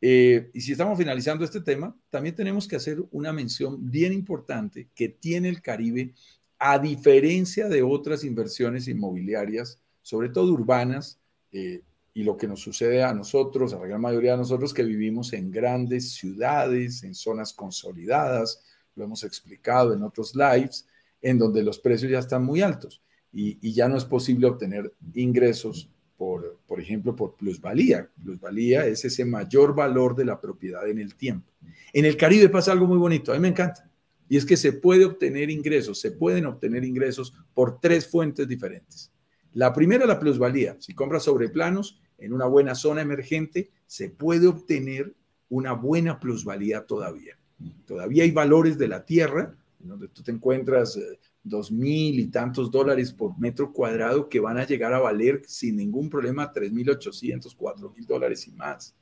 eh, 0.00 0.50
y 0.52 0.60
si 0.60 0.72
estamos 0.72 0.96
finalizando 0.96 1.44
este 1.44 1.60
tema, 1.60 1.94
también 2.10 2.34
tenemos 2.34 2.66
que 2.66 2.76
hacer 2.76 3.02
una 3.10 3.32
mención 3.32 3.90
bien 3.90 4.12
importante 4.12 4.88
que 4.94 5.08
tiene 5.08 5.48
el 5.48 5.60
Caribe, 5.62 6.14
a 6.58 6.78
diferencia 6.78 7.68
de 7.68 7.82
otras 7.82 8.24
inversiones 8.24 8.88
inmobiliarias, 8.88 9.80
sobre 10.02 10.28
todo 10.28 10.52
urbanas, 10.52 11.20
eh, 11.52 11.82
y 12.14 12.24
lo 12.24 12.36
que 12.36 12.48
nos 12.48 12.60
sucede 12.60 13.02
a 13.02 13.14
nosotros, 13.14 13.72
a 13.72 13.78
la 13.78 13.86
gran 13.86 14.00
mayoría 14.00 14.32
de 14.32 14.38
nosotros 14.38 14.74
que 14.74 14.82
vivimos 14.82 15.32
en 15.32 15.52
grandes 15.52 16.12
ciudades, 16.14 17.04
en 17.04 17.14
zonas 17.14 17.52
consolidadas, 17.52 18.64
lo 18.96 19.04
hemos 19.04 19.22
explicado 19.22 19.94
en 19.94 20.02
otros 20.02 20.34
lives, 20.34 20.88
en 21.22 21.38
donde 21.38 21.62
los 21.62 21.78
precios 21.78 22.10
ya 22.10 22.18
están 22.18 22.44
muy 22.44 22.60
altos 22.60 23.02
y, 23.32 23.72
ya 23.72 23.88
no 23.88 23.96
es 23.96 24.04
posible 24.04 24.46
obtener 24.46 24.92
ingresos 25.14 25.90
por, 26.16 26.58
por 26.66 26.80
ejemplo, 26.80 27.14
por 27.14 27.36
plusvalía. 27.36 28.08
Plusvalía 28.22 28.86
es 28.86 29.04
ese 29.04 29.24
mayor 29.24 29.74
valor 29.74 30.16
de 30.16 30.24
la 30.24 30.40
propiedad 30.40 30.88
en 30.88 30.98
el 30.98 31.14
tiempo. 31.14 31.50
En 31.92 32.04
el 32.04 32.16
Caribe 32.16 32.48
pasa 32.48 32.72
algo 32.72 32.86
muy 32.86 32.98
bonito, 32.98 33.32
a 33.32 33.34
mí 33.36 33.40
me 33.40 33.48
encanta, 33.48 33.88
y 34.28 34.36
es 34.36 34.44
que 34.44 34.56
se 34.56 34.72
puede 34.72 35.04
obtener 35.04 35.50
ingresos, 35.50 36.00
se 36.00 36.10
pueden 36.10 36.46
obtener 36.46 36.84
ingresos 36.84 37.34
por 37.54 37.80
tres 37.80 38.06
fuentes 38.06 38.46
diferentes. 38.46 39.12
La 39.54 39.72
primera, 39.72 40.06
la 40.06 40.18
plusvalía. 40.18 40.76
Si 40.80 40.94
compras 40.94 41.24
sobre 41.24 41.48
planos 41.48 42.00
en 42.18 42.32
una 42.32 42.46
buena 42.46 42.74
zona 42.74 43.00
emergente, 43.00 43.70
se 43.86 44.10
puede 44.10 44.46
obtener 44.46 45.14
una 45.48 45.72
buena 45.72 46.20
plusvalía 46.20 46.84
todavía. 46.84 47.38
Todavía 47.86 48.24
hay 48.24 48.30
valores 48.30 48.76
de 48.78 48.88
la 48.88 49.04
tierra, 49.04 49.56
donde 49.78 50.08
tú 50.08 50.22
te 50.22 50.30
encuentras 50.30 50.96
eh, 50.96 51.18
dos 51.48 51.70
mil 51.70 52.18
y 52.20 52.26
tantos 52.26 52.70
dólares 52.70 53.12
por 53.12 53.38
metro 53.38 53.72
cuadrado 53.72 54.28
que 54.28 54.40
van 54.40 54.58
a 54.58 54.66
llegar 54.66 54.92
a 54.92 55.00
valer 55.00 55.42
sin 55.46 55.76
ningún 55.76 56.08
problema 56.08 56.52
tres 56.52 56.72
mil 56.72 56.88
ochocientos, 56.90 57.54
cuatro 57.54 57.92
mil 57.96 58.06
dólares 58.06 58.46
y 58.46 58.52
más. 58.52 58.94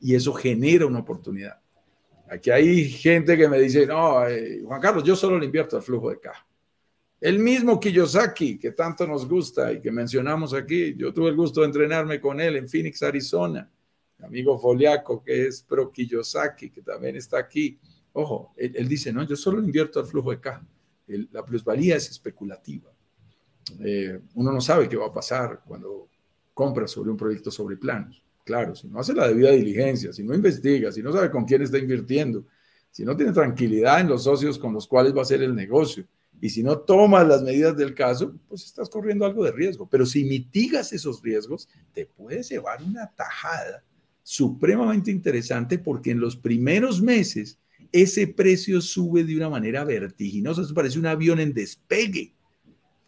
Y 0.00 0.14
eso 0.14 0.32
genera 0.32 0.86
una 0.86 0.98
oportunidad. 0.98 1.60
Aquí 2.28 2.50
hay 2.50 2.88
gente 2.88 3.36
que 3.36 3.48
me 3.48 3.58
dice, 3.58 3.86
no, 3.86 4.26
eh, 4.26 4.62
Juan 4.64 4.80
Carlos, 4.80 5.04
yo 5.04 5.14
solo 5.14 5.38
le 5.38 5.46
invierto 5.46 5.76
al 5.76 5.82
flujo 5.82 6.10
de 6.10 6.18
caja. 6.18 6.46
El 7.20 7.38
mismo 7.38 7.78
Kiyosaki, 7.78 8.58
que 8.58 8.72
tanto 8.72 9.06
nos 9.06 9.28
gusta 9.28 9.72
y 9.72 9.80
que 9.80 9.92
mencionamos 9.92 10.54
aquí, 10.54 10.96
yo 10.96 11.12
tuve 11.12 11.28
el 11.28 11.36
gusto 11.36 11.60
de 11.60 11.66
entrenarme 11.66 12.20
con 12.20 12.40
él 12.40 12.56
en 12.56 12.68
Phoenix, 12.68 13.02
Arizona. 13.02 13.70
Mi 14.18 14.26
amigo 14.26 14.58
Foliaco, 14.58 15.22
que 15.22 15.46
es 15.46 15.62
pro 15.62 15.92
Kiyosaki, 15.92 16.70
que 16.70 16.82
también 16.82 17.14
está 17.14 17.38
aquí. 17.38 17.78
Ojo, 18.14 18.52
él, 18.56 18.88
dice, 18.88 19.12
no, 19.12 19.22
yo 19.24 19.36
solo 19.36 19.62
invierto 19.62 20.00
al 20.00 20.06
flujo 20.06 20.32
de 20.32 20.40
caja. 20.40 20.66
La 21.30 21.44
plusvalía 21.44 21.96
es 21.96 22.10
especulativa. 22.10 22.90
Eh, 23.80 24.20
uno 24.34 24.52
no 24.52 24.60
sabe 24.60 24.88
qué 24.88 24.96
va 24.96 25.06
a 25.06 25.12
pasar 25.12 25.62
cuando 25.66 26.08
compra 26.52 26.86
sobre 26.86 27.10
un 27.10 27.16
proyecto 27.16 27.50
sobre 27.50 27.76
planos. 27.76 28.22
Claro, 28.44 28.74
si 28.74 28.88
no 28.88 28.98
hace 28.98 29.14
la 29.14 29.28
debida 29.28 29.50
diligencia, 29.50 30.12
si 30.12 30.24
no 30.24 30.34
investiga, 30.34 30.90
si 30.90 31.02
no 31.02 31.12
sabe 31.12 31.30
con 31.30 31.44
quién 31.44 31.62
está 31.62 31.78
invirtiendo, 31.78 32.44
si 32.90 33.04
no 33.04 33.16
tiene 33.16 33.32
tranquilidad 33.32 34.00
en 34.00 34.08
los 34.08 34.24
socios 34.24 34.58
con 34.58 34.72
los 34.72 34.86
cuales 34.86 35.16
va 35.16 35.22
a 35.22 35.26
ser 35.26 35.42
el 35.42 35.54
negocio, 35.54 36.04
y 36.40 36.50
si 36.50 36.64
no 36.64 36.80
tomas 36.80 37.26
las 37.26 37.40
medidas 37.40 37.76
del 37.76 37.94
caso, 37.94 38.34
pues 38.48 38.64
estás 38.64 38.90
corriendo 38.90 39.24
algo 39.24 39.44
de 39.44 39.52
riesgo. 39.52 39.88
Pero 39.88 40.04
si 40.04 40.24
mitigas 40.24 40.92
esos 40.92 41.22
riesgos, 41.22 41.68
te 41.92 42.04
puedes 42.04 42.48
llevar 42.48 42.82
una 42.82 43.06
tajada 43.14 43.84
supremamente 44.24 45.12
interesante 45.12 45.78
porque 45.78 46.10
en 46.10 46.18
los 46.18 46.36
primeros 46.36 47.00
meses 47.00 47.60
ese 47.92 48.26
precio 48.26 48.80
sube 48.80 49.22
de 49.22 49.36
una 49.36 49.50
manera 49.50 49.84
vertiginosa. 49.84 50.62
Eso 50.62 50.74
parece 50.74 50.98
un 50.98 51.06
avión 51.06 51.38
en 51.38 51.52
despegue. 51.52 52.34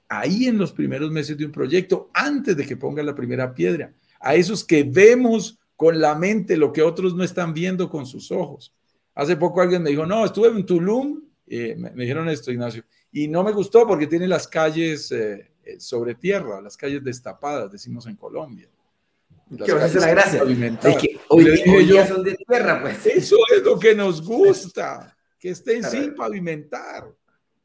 Ahí 0.08 0.46
en 0.46 0.58
los 0.58 0.72
primeros 0.72 1.10
meses 1.10 1.36
de 1.36 1.46
un 1.46 1.52
proyecto, 1.52 2.10
antes 2.12 2.56
de 2.56 2.66
que 2.66 2.76
ponga 2.76 3.02
la 3.02 3.14
primera 3.14 3.54
piedra, 3.54 3.92
a 4.20 4.34
esos 4.34 4.64
que 4.64 4.84
vemos 4.84 5.58
con 5.76 6.00
la 6.00 6.14
mente 6.14 6.56
lo 6.56 6.72
que 6.72 6.82
otros 6.82 7.14
no 7.14 7.24
están 7.24 7.52
viendo 7.54 7.88
con 7.90 8.06
sus 8.06 8.30
ojos. 8.30 8.74
Hace 9.14 9.36
poco 9.36 9.60
alguien 9.60 9.82
me 9.82 9.90
dijo, 9.90 10.06
no, 10.06 10.24
estuve 10.24 10.48
en 10.48 10.66
Tulum, 10.66 11.22
eh, 11.46 11.74
me 11.76 11.90
dijeron 11.90 12.28
esto, 12.28 12.52
Ignacio, 12.52 12.84
y 13.12 13.28
no 13.28 13.42
me 13.42 13.52
gustó 13.52 13.86
porque 13.86 14.06
tiene 14.06 14.26
las 14.26 14.48
calles 14.48 15.10
eh, 15.12 15.50
eh, 15.64 15.80
sobre 15.80 16.14
tierra, 16.14 16.60
las 16.60 16.76
calles 16.76 17.02
destapadas, 17.02 17.70
decimos 17.70 18.06
en 18.06 18.16
Colombia. 18.16 18.68
¿Qué 19.64 19.72
va 19.72 19.84
a 19.84 19.88
la 19.88 20.10
gracia? 20.10 20.42
Es 20.42 20.96
que 20.96 21.20
hoy, 21.28 21.44
día 21.84 22.06
son 22.06 22.22
de 22.22 22.34
tierra, 22.34 22.80
pues. 22.80 23.06
Eso 23.06 23.36
es 23.54 23.62
lo 23.62 23.78
que 23.78 23.94
nos 23.94 24.22
gusta, 24.22 25.16
que 25.38 25.50
estén 25.50 25.84
sin 25.84 26.14
pavimentar, 26.14 27.12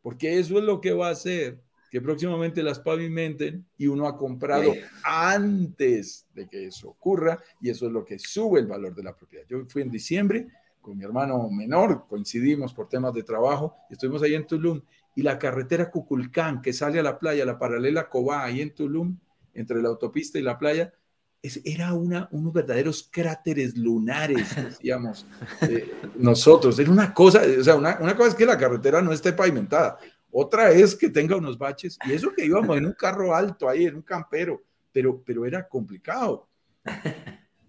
porque 0.02 0.38
eso 0.38 0.58
es 0.58 0.64
lo 0.64 0.82
que 0.82 0.92
va 0.92 1.08
a 1.08 1.12
hacer 1.12 1.60
que 1.90 2.02
próximamente 2.02 2.62
las 2.62 2.80
pavimenten 2.80 3.66
y 3.78 3.88
uno 3.88 4.08
ha 4.08 4.16
comprado 4.16 4.74
antes 5.04 6.28
de 6.34 6.48
que 6.48 6.68
eso 6.68 6.90
ocurra 6.90 7.42
y 7.62 7.70
eso 7.70 7.88
es 7.88 7.92
lo 7.92 8.06
que 8.06 8.20
sube 8.20 8.60
el 8.60 8.68
valor 8.68 8.94
de 8.94 9.04
la 9.04 9.16
propiedad. 9.16 9.46
Yo 9.48 9.66
fui 9.68 9.82
en 9.82 9.90
diciembre 9.90 10.48
con 10.82 10.98
mi 10.98 11.04
hermano 11.04 11.50
menor, 11.50 12.06
coincidimos 12.08 12.74
por 12.74 12.88
temas 12.88 13.14
de 13.14 13.24
trabajo, 13.24 13.76
estuvimos 13.90 14.22
ahí 14.24 14.36
en 14.36 14.46
Tulum 14.46 14.82
y 15.16 15.22
la 15.24 15.38
carretera 15.38 15.90
Cuculcán 15.90 16.62
que 16.62 16.74
sale 16.74 17.00
a 17.00 17.04
la 17.04 17.20
playa, 17.20 17.44
la 17.46 17.60
paralela 17.60 18.08
Cobá, 18.08 18.44
ahí 18.44 18.62
en 18.62 18.74
Tulum, 18.74 19.18
entre 19.54 19.82
la 19.82 19.90
autopista 19.90 20.40
y 20.40 20.44
la 20.44 20.58
playa, 20.58 20.94
es, 21.42 21.62
era 21.64 21.94
una, 21.94 22.28
unos 22.32 22.54
verdaderos 22.54 23.08
cráteres 23.12 23.78
lunares, 23.78 24.56
decíamos 24.56 25.26
eh, 25.62 25.92
nosotros. 26.18 26.78
Era 26.80 26.92
una 26.92 27.14
cosa, 27.14 27.42
o 27.60 27.64
sea, 27.64 27.76
una, 27.76 27.98
una, 28.00 28.16
cosa 28.16 28.30
es 28.30 28.36
que 28.36 28.46
la 28.46 28.58
carretera 28.58 29.02
no 29.02 29.12
esté 29.12 29.34
pavimentada, 29.34 29.98
otra 30.32 30.72
es 30.72 30.96
que 30.96 31.10
tenga 31.10 31.36
unos 31.36 31.58
baches, 31.58 31.98
y 32.06 32.14
eso 32.14 32.34
que 32.34 32.46
íbamos 32.46 32.78
en 32.78 32.86
un 32.86 32.94
carro 32.94 33.36
alto 33.36 33.68
ahí, 33.68 33.86
en 33.86 33.96
un 33.96 34.02
campero, 34.02 34.62
pero, 34.92 35.22
pero 35.24 35.46
era 35.46 35.68
complicado. 35.68 36.48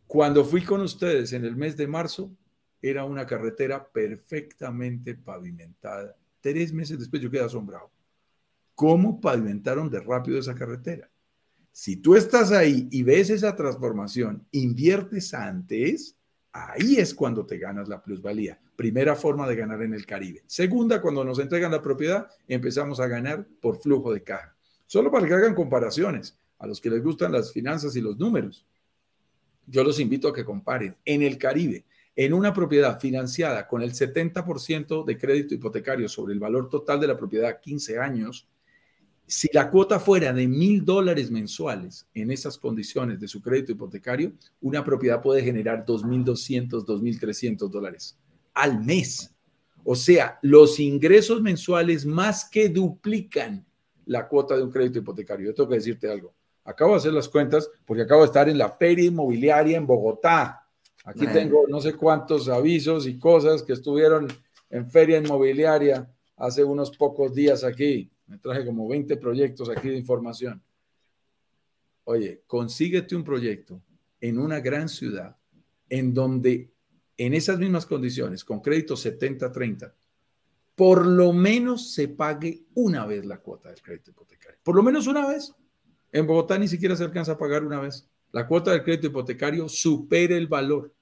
Cuando 0.07 0.45
fui 0.45 0.62
con 0.64 0.81
ustedes 0.81 1.33
en 1.33 1.45
el 1.45 1.57
mes 1.57 1.77
de 1.77 1.87
marzo, 1.87 2.31
era 2.83 3.05
una 3.05 3.27
carretera 3.27 3.87
perfectamente 3.87 5.14
pavimentada 5.14 6.16
Tres 6.41 6.73
meses 6.73 6.99
después 6.99 7.21
yo 7.21 7.31
quedé 7.31 7.45
asombrado. 7.45 7.91
¿Cómo 8.75 9.21
pavimentaron 9.21 9.91
de 9.91 10.01
rápido 10.01 10.39
esa 10.39 10.55
carretera? 10.55 11.11
Si 11.73 11.97
tú 11.97 12.16
estás 12.16 12.53
ahí 12.53 12.89
y 12.91 13.03
ves 13.03 13.31
esa 13.31 13.55
transformación, 13.57 14.47
inviertes 14.51 15.35
antes, 15.35 16.16
Ahí 16.53 16.97
es 16.97 17.14
cuando 17.14 17.47
te 17.47 17.59
ganas 17.59 17.89
la 17.89 18.03
plusvalía. 18.03 18.59
Primera 18.75 19.14
forma 19.14 19.47
de 19.47 19.55
ganar 19.55 19.83
en 19.83 19.95
el 19.95 20.05
Caribe. 20.05 20.43
Segunda, 20.47 21.01
cuando 21.01 21.25
nos 21.25 21.39
entregan 21.39 21.71
la 21.71 21.83
propiedad, 21.83 22.29
empezamos 22.49 22.99
a 22.99 23.07
ganar 23.07 23.47
por 23.61 23.81
flujo 23.81 24.12
de 24.12 24.25
caja. 24.25 24.57
Solo 24.87 25.12
para 25.12 25.29
que 25.29 25.35
hagan 25.35 25.55
comparaciones 25.55 26.37
a 26.59 26.66
los 26.66 26.81
que 26.81 26.91
les 26.91 27.03
gustan 27.03 27.31
las 27.31 27.53
finanzas 27.53 27.95
y 27.95 28.01
los 28.01 28.18
números. 28.18 28.66
Yo 29.66 29.85
los 29.85 30.01
invito 30.01 30.29
a 30.29 30.35
que 30.35 30.45
comparen. 30.45 30.97
En 31.05 31.23
el 31.23 31.39
Caribe, 31.39 31.85
en 32.16 32.33
una 32.33 32.53
propiedad 32.53 32.99
financiada 32.99 33.68
con 33.68 33.83
el 33.83 33.93
70% 33.93 35.05
de 35.05 35.18
crédito 35.18 35.55
hipotecario 35.55 36.09
sobre 36.09 36.35
el 36.35 36.41
valor 36.41 36.68
total 36.68 36.99
de 36.99 37.07
la 37.07 37.16
propiedad 37.16 37.61
15 37.61 37.99
años, 38.01 38.49
si 39.31 39.49
la 39.53 39.70
cuota 39.70 40.01
fuera 40.01 40.33
de 40.33 40.49
mil 40.49 40.85
dólares 40.85 41.31
mensuales 41.31 42.05
en 42.14 42.33
esas 42.33 42.59
condiciones 42.59 43.20
de 43.20 43.28
su 43.28 43.41
crédito 43.41 43.70
hipotecario, 43.70 44.33
una 44.61 44.85
propiedad 44.85 45.22
puede 45.22 45.45
generar 45.45 45.87
2.200, 45.87 46.85
2.300 46.85 47.68
dólares 47.68 48.18
al 48.53 48.85
mes. 48.85 49.33
O 49.85 49.95
sea, 49.95 50.41
los 50.43 50.81
ingresos 50.81 51.41
mensuales 51.43 52.05
más 52.05 52.45
que 52.45 52.68
duplican 52.68 53.64
la 54.05 54.26
cuota 54.26 54.57
de 54.57 54.64
un 54.64 54.70
crédito 54.72 54.99
hipotecario. 54.99 55.47
Yo 55.47 55.55
tengo 55.55 55.68
que 55.68 55.76
decirte 55.76 56.11
algo. 56.11 56.35
Acabo 56.64 56.93
de 56.93 56.97
hacer 56.99 57.12
las 57.12 57.28
cuentas 57.28 57.70
porque 57.87 58.03
acabo 58.03 58.22
de 58.22 58.26
estar 58.26 58.49
en 58.49 58.59
la 58.59 58.70
feria 58.70 59.05
inmobiliaria 59.05 59.76
en 59.76 59.87
Bogotá. 59.87 60.66
Aquí 61.05 61.28
tengo 61.28 61.66
no 61.68 61.81
sé 61.81 61.95
cuántos 61.95 62.49
avisos 62.49 63.07
y 63.07 63.16
cosas 63.16 63.62
que 63.62 63.74
estuvieron 63.74 64.26
en 64.70 64.91
feria 64.91 65.18
inmobiliaria 65.18 66.11
hace 66.37 66.64
unos 66.64 66.91
pocos 66.91 67.33
días 67.33 67.62
aquí. 67.62 68.11
Me 68.31 68.39
traje 68.39 68.64
como 68.64 68.89
20 68.89 69.16
proyectos 69.16 69.68
aquí 69.68 69.89
de 69.89 69.97
información. 69.97 70.62
Oye, 72.05 72.45
consíguete 72.47 73.16
un 73.16 73.24
proyecto 73.24 73.83
en 74.20 74.39
una 74.39 74.61
gran 74.61 74.89
ciudad 74.89 75.37
en 75.89 76.14
donde 76.14 76.70
en 77.16 77.35
esas 77.35 77.59
mismas 77.59 77.87
condiciones, 77.87 78.45
con 78.45 78.61
crédito 78.61 78.95
70-30, 78.95 79.93
por 80.76 81.05
lo 81.05 81.33
menos 81.33 81.93
se 81.93 82.07
pague 82.07 82.66
una 82.74 83.05
vez 83.05 83.26
la 83.26 83.39
cuota 83.39 83.68
del 83.68 83.83
crédito 83.83 84.12
hipotecario. 84.12 84.61
Por 84.62 84.76
lo 84.76 84.85
menos 84.85 85.09
una 85.09 85.26
vez. 85.26 85.53
En 86.12 86.24
Bogotá 86.24 86.57
ni 86.57 86.68
siquiera 86.68 86.95
se 86.95 87.03
alcanza 87.03 87.33
a 87.33 87.39
pagar 87.39 87.64
una 87.64 87.81
vez. 87.81 88.09
La 88.31 88.47
cuota 88.47 88.70
del 88.70 88.85
crédito 88.85 89.09
hipotecario 89.09 89.68
supera 89.68 90.37
el 90.37 90.47
valor 90.47 90.95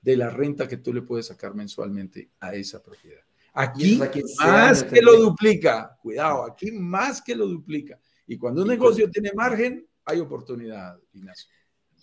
de 0.00 0.16
la 0.16 0.30
renta 0.30 0.66
que 0.66 0.78
tú 0.78 0.94
le 0.94 1.02
puedes 1.02 1.26
sacar 1.26 1.54
mensualmente 1.54 2.30
a 2.40 2.54
esa 2.54 2.82
propiedad. 2.82 3.22
Aquí 3.52 3.98
más 4.38 4.84
que 4.84 5.02
lo 5.02 5.16
duplica, 5.20 5.98
cuidado, 6.00 6.44
aquí 6.44 6.70
más 6.72 7.20
que 7.20 7.34
lo 7.34 7.46
duplica. 7.46 7.98
Y 8.26 8.38
cuando 8.38 8.62
un 8.62 8.68
negocio 8.68 9.10
tiene 9.10 9.32
margen, 9.34 9.86
hay 10.04 10.20
oportunidad, 10.20 10.98
Ignacio. 11.12 11.50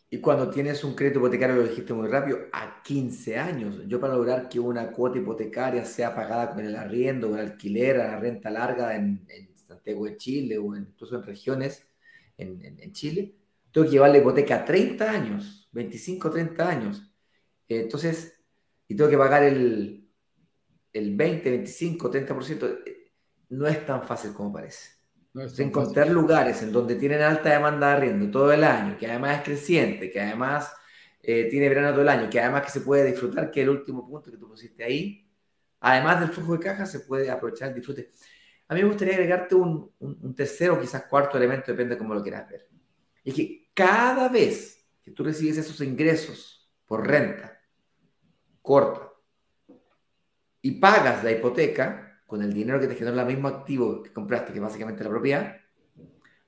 Y 0.10 0.20
cuando 0.20 0.50
tienes 0.50 0.84
un 0.86 0.95
crédito 0.95 1.20
hipotecario, 1.20 1.58
lo 1.58 1.64
dijiste 1.64 1.93
muy 1.93 2.08
rápido, 2.08 2.39
a 2.54 2.82
15 2.82 3.38
años. 3.38 3.82
Yo 3.88 4.00
para 4.00 4.16
lograr 4.16 4.48
que 4.48 4.60
una 4.60 4.89
cuota 4.91 5.18
hipotecaria 5.18 5.84
sea 5.84 6.16
pagada 6.16 6.54
con 6.54 6.64
el 6.64 6.76
arriendo, 6.76 7.30
con 7.30 7.39
el 7.39 7.48
alquiler, 7.48 8.00
a 8.00 8.08
la 8.12 8.20
renta 8.20 8.50
larga 8.50 8.95
en, 8.95 9.26
Santiago 9.56 10.06
de 10.06 10.16
Chile 10.16 10.58
o 10.58 10.78
incluso 10.78 11.18
en 11.18 11.24
regiones 11.24 11.86
en, 12.38 12.93
Chile, 12.93 13.36
tengo 13.70 13.86
que 13.86 13.91
llevar 13.91 14.12
la 14.12 14.20
hipoteca 14.20 14.56
a 14.56 14.66
30 14.66 15.12
años, 15.12 15.68
25, 15.74 16.30
30 16.30 16.70
años. 16.70 17.12
Entonces, 17.68 18.39
y 18.88 18.95
tengo 18.95 19.10
que 19.10 19.18
pagar 19.18 19.43
el, 19.43 20.07
el 20.93 21.15
20, 21.15 21.49
25, 21.49 22.11
30%, 22.11 22.79
no 23.49 23.67
es 23.67 23.85
tan 23.85 24.03
fácil 24.03 24.33
como 24.33 24.53
parece. 24.53 24.91
encontrar 25.57 26.09
lugares 26.09 26.61
en 26.63 26.71
donde 26.71 26.95
tienen 26.95 27.21
alta 27.21 27.49
demanda 27.49 27.89
de 27.89 27.93
arriendo 27.95 28.31
todo 28.31 28.51
el 28.51 28.63
año, 28.63 28.97
que 28.97 29.07
además 29.07 29.38
es 29.38 29.43
creciente, 29.43 30.09
que 30.09 30.19
además 30.19 30.71
eh, 31.21 31.47
tiene 31.49 31.69
verano 31.69 31.91
todo 31.91 32.01
el 32.01 32.09
año, 32.09 32.29
que 32.29 32.39
además 32.39 32.63
que 32.63 32.71
se 32.71 32.81
puede 32.81 33.05
disfrutar, 33.05 33.51
que 33.51 33.61
el 33.61 33.69
último 33.69 34.07
punto 34.07 34.31
que 34.31 34.38
tú 34.38 34.47
pusiste 34.47 34.83
ahí, 34.83 35.27
además 35.79 36.19
del 36.19 36.29
flujo 36.29 36.53
de 36.53 36.59
caja, 36.59 36.85
se 36.85 37.01
puede 37.01 37.29
aprovechar 37.29 37.69
el 37.69 37.75
disfrute. 37.75 38.11
A 38.67 38.73
mí 38.73 38.81
me 38.81 38.88
gustaría 38.88 39.13
agregarte 39.13 39.55
un, 39.55 39.91
un, 39.99 40.35
tercero, 40.35 40.79
quizás 40.79 41.03
cuarto 41.03 41.38
elemento, 41.38 41.71
depende 41.71 41.95
de 41.95 41.99
cómo 41.99 42.13
lo 42.13 42.21
quieras 42.21 42.49
ver. 42.49 42.67
Es 43.23 43.33
que 43.33 43.69
cada 43.73 44.27
vez 44.27 44.85
que 45.03 45.11
tú 45.11 45.23
recibes 45.23 45.57
esos 45.57 45.79
ingresos 45.81 46.69
por 46.85 47.07
renta 47.07 47.61
corta, 48.61 49.07
y 50.62 50.72
pagas 50.72 51.24
la 51.24 51.32
hipoteca 51.32 52.22
con 52.26 52.41
el 52.41 52.53
dinero 52.53 52.80
que 52.80 52.88
te 52.88 52.95
generó 52.95 53.20
el 53.20 53.26
mismo 53.26 53.47
activo 53.47 54.03
que 54.03 54.12
compraste, 54.12 54.53
que 54.53 54.60
básicamente 54.60 55.03
la 55.03 55.10
propiedad, 55.10 55.58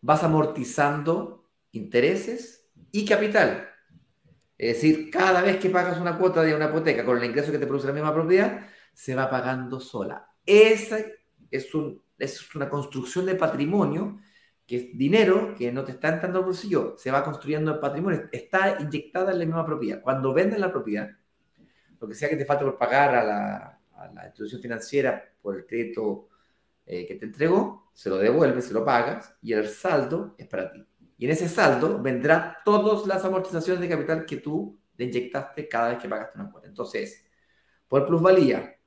vas 0.01 0.23
amortizando 0.23 1.49
intereses 1.71 2.69
y 2.91 3.05
capital. 3.05 3.69
Es 4.57 4.75
decir, 4.75 5.09
cada 5.09 5.41
vez 5.41 5.57
que 5.57 5.69
pagas 5.69 5.99
una 5.99 6.17
cuota 6.17 6.43
de 6.43 6.53
una 6.53 6.65
hipoteca 6.65 7.05
con 7.05 7.17
el 7.17 7.23
ingreso 7.23 7.51
que 7.51 7.59
te 7.59 7.65
produce 7.65 7.87
la 7.87 7.93
misma 7.93 8.13
propiedad, 8.13 8.67
se 8.93 9.15
va 9.15 9.29
pagando 9.29 9.79
sola. 9.79 10.27
Esa 10.45 10.97
es, 11.49 11.73
un, 11.73 12.03
es 12.17 12.53
una 12.55 12.69
construcción 12.69 13.25
de 13.25 13.35
patrimonio, 13.35 14.19
que 14.67 14.75
es 14.75 14.97
dinero 14.97 15.55
que 15.57 15.71
no 15.71 15.85
te 15.85 15.93
está 15.93 16.09
entrando 16.09 16.39
al 16.39 16.45
bolsillo, 16.45 16.95
se 16.97 17.09
va 17.09 17.23
construyendo 17.23 17.73
el 17.73 17.79
patrimonio, 17.79 18.27
está 18.31 18.77
inyectada 18.81 19.31
en 19.31 19.39
la 19.39 19.45
misma 19.45 19.65
propiedad. 19.65 20.01
Cuando 20.01 20.33
vendes 20.33 20.59
la 20.59 20.71
propiedad, 20.71 21.09
lo 21.99 22.07
que 22.07 22.13
sea 22.13 22.29
que 22.29 22.35
te 22.35 22.45
falte 22.45 22.65
por 22.65 22.77
pagar 22.77 23.15
a 23.15 23.23
la, 23.23 23.78
la 24.07 24.25
institución 24.25 24.61
financiera 24.61 25.23
por 25.41 25.57
el 25.57 25.65
crédito 25.65 26.29
eh, 26.85 27.05
que 27.05 27.15
te 27.15 27.25
entregó, 27.25 27.91
se 27.93 28.09
lo 28.09 28.17
devuelves, 28.17 28.65
se 28.65 28.73
lo 28.73 28.83
pagas 28.83 29.35
y 29.41 29.53
el 29.53 29.67
saldo 29.67 30.35
es 30.37 30.47
para 30.47 30.71
ti. 30.71 30.85
Y 31.17 31.25
en 31.25 31.31
ese 31.31 31.49
saldo 31.49 32.01
vendrán 32.01 32.55
todas 32.63 33.05
las 33.05 33.23
amortizaciones 33.25 33.81
de 33.81 33.89
capital 33.89 34.25
que 34.25 34.37
tú 34.37 34.79
le 34.95 35.05
inyectaste 35.05 35.67
cada 35.67 35.89
vez 35.89 35.99
que 35.99 36.09
pagaste 36.09 36.39
una 36.39 36.51
cuota. 36.51 36.67
Entonces, 36.67 37.25
por 37.87 38.05
plusvalía, 38.05 38.77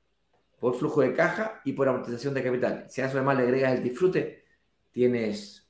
por 0.59 0.75
flujo 0.75 1.01
de 1.01 1.13
caja 1.13 1.61
y 1.63 1.73
por 1.73 1.87
amortización 1.87 2.33
de 2.33 2.43
capital. 2.43 2.85
Si 2.89 3.01
a 3.01 3.05
eso 3.05 3.17
además 3.17 3.37
le 3.37 3.43
agregas 3.43 3.73
el 3.73 3.83
disfrute, 3.83 4.45
tienes 4.91 5.69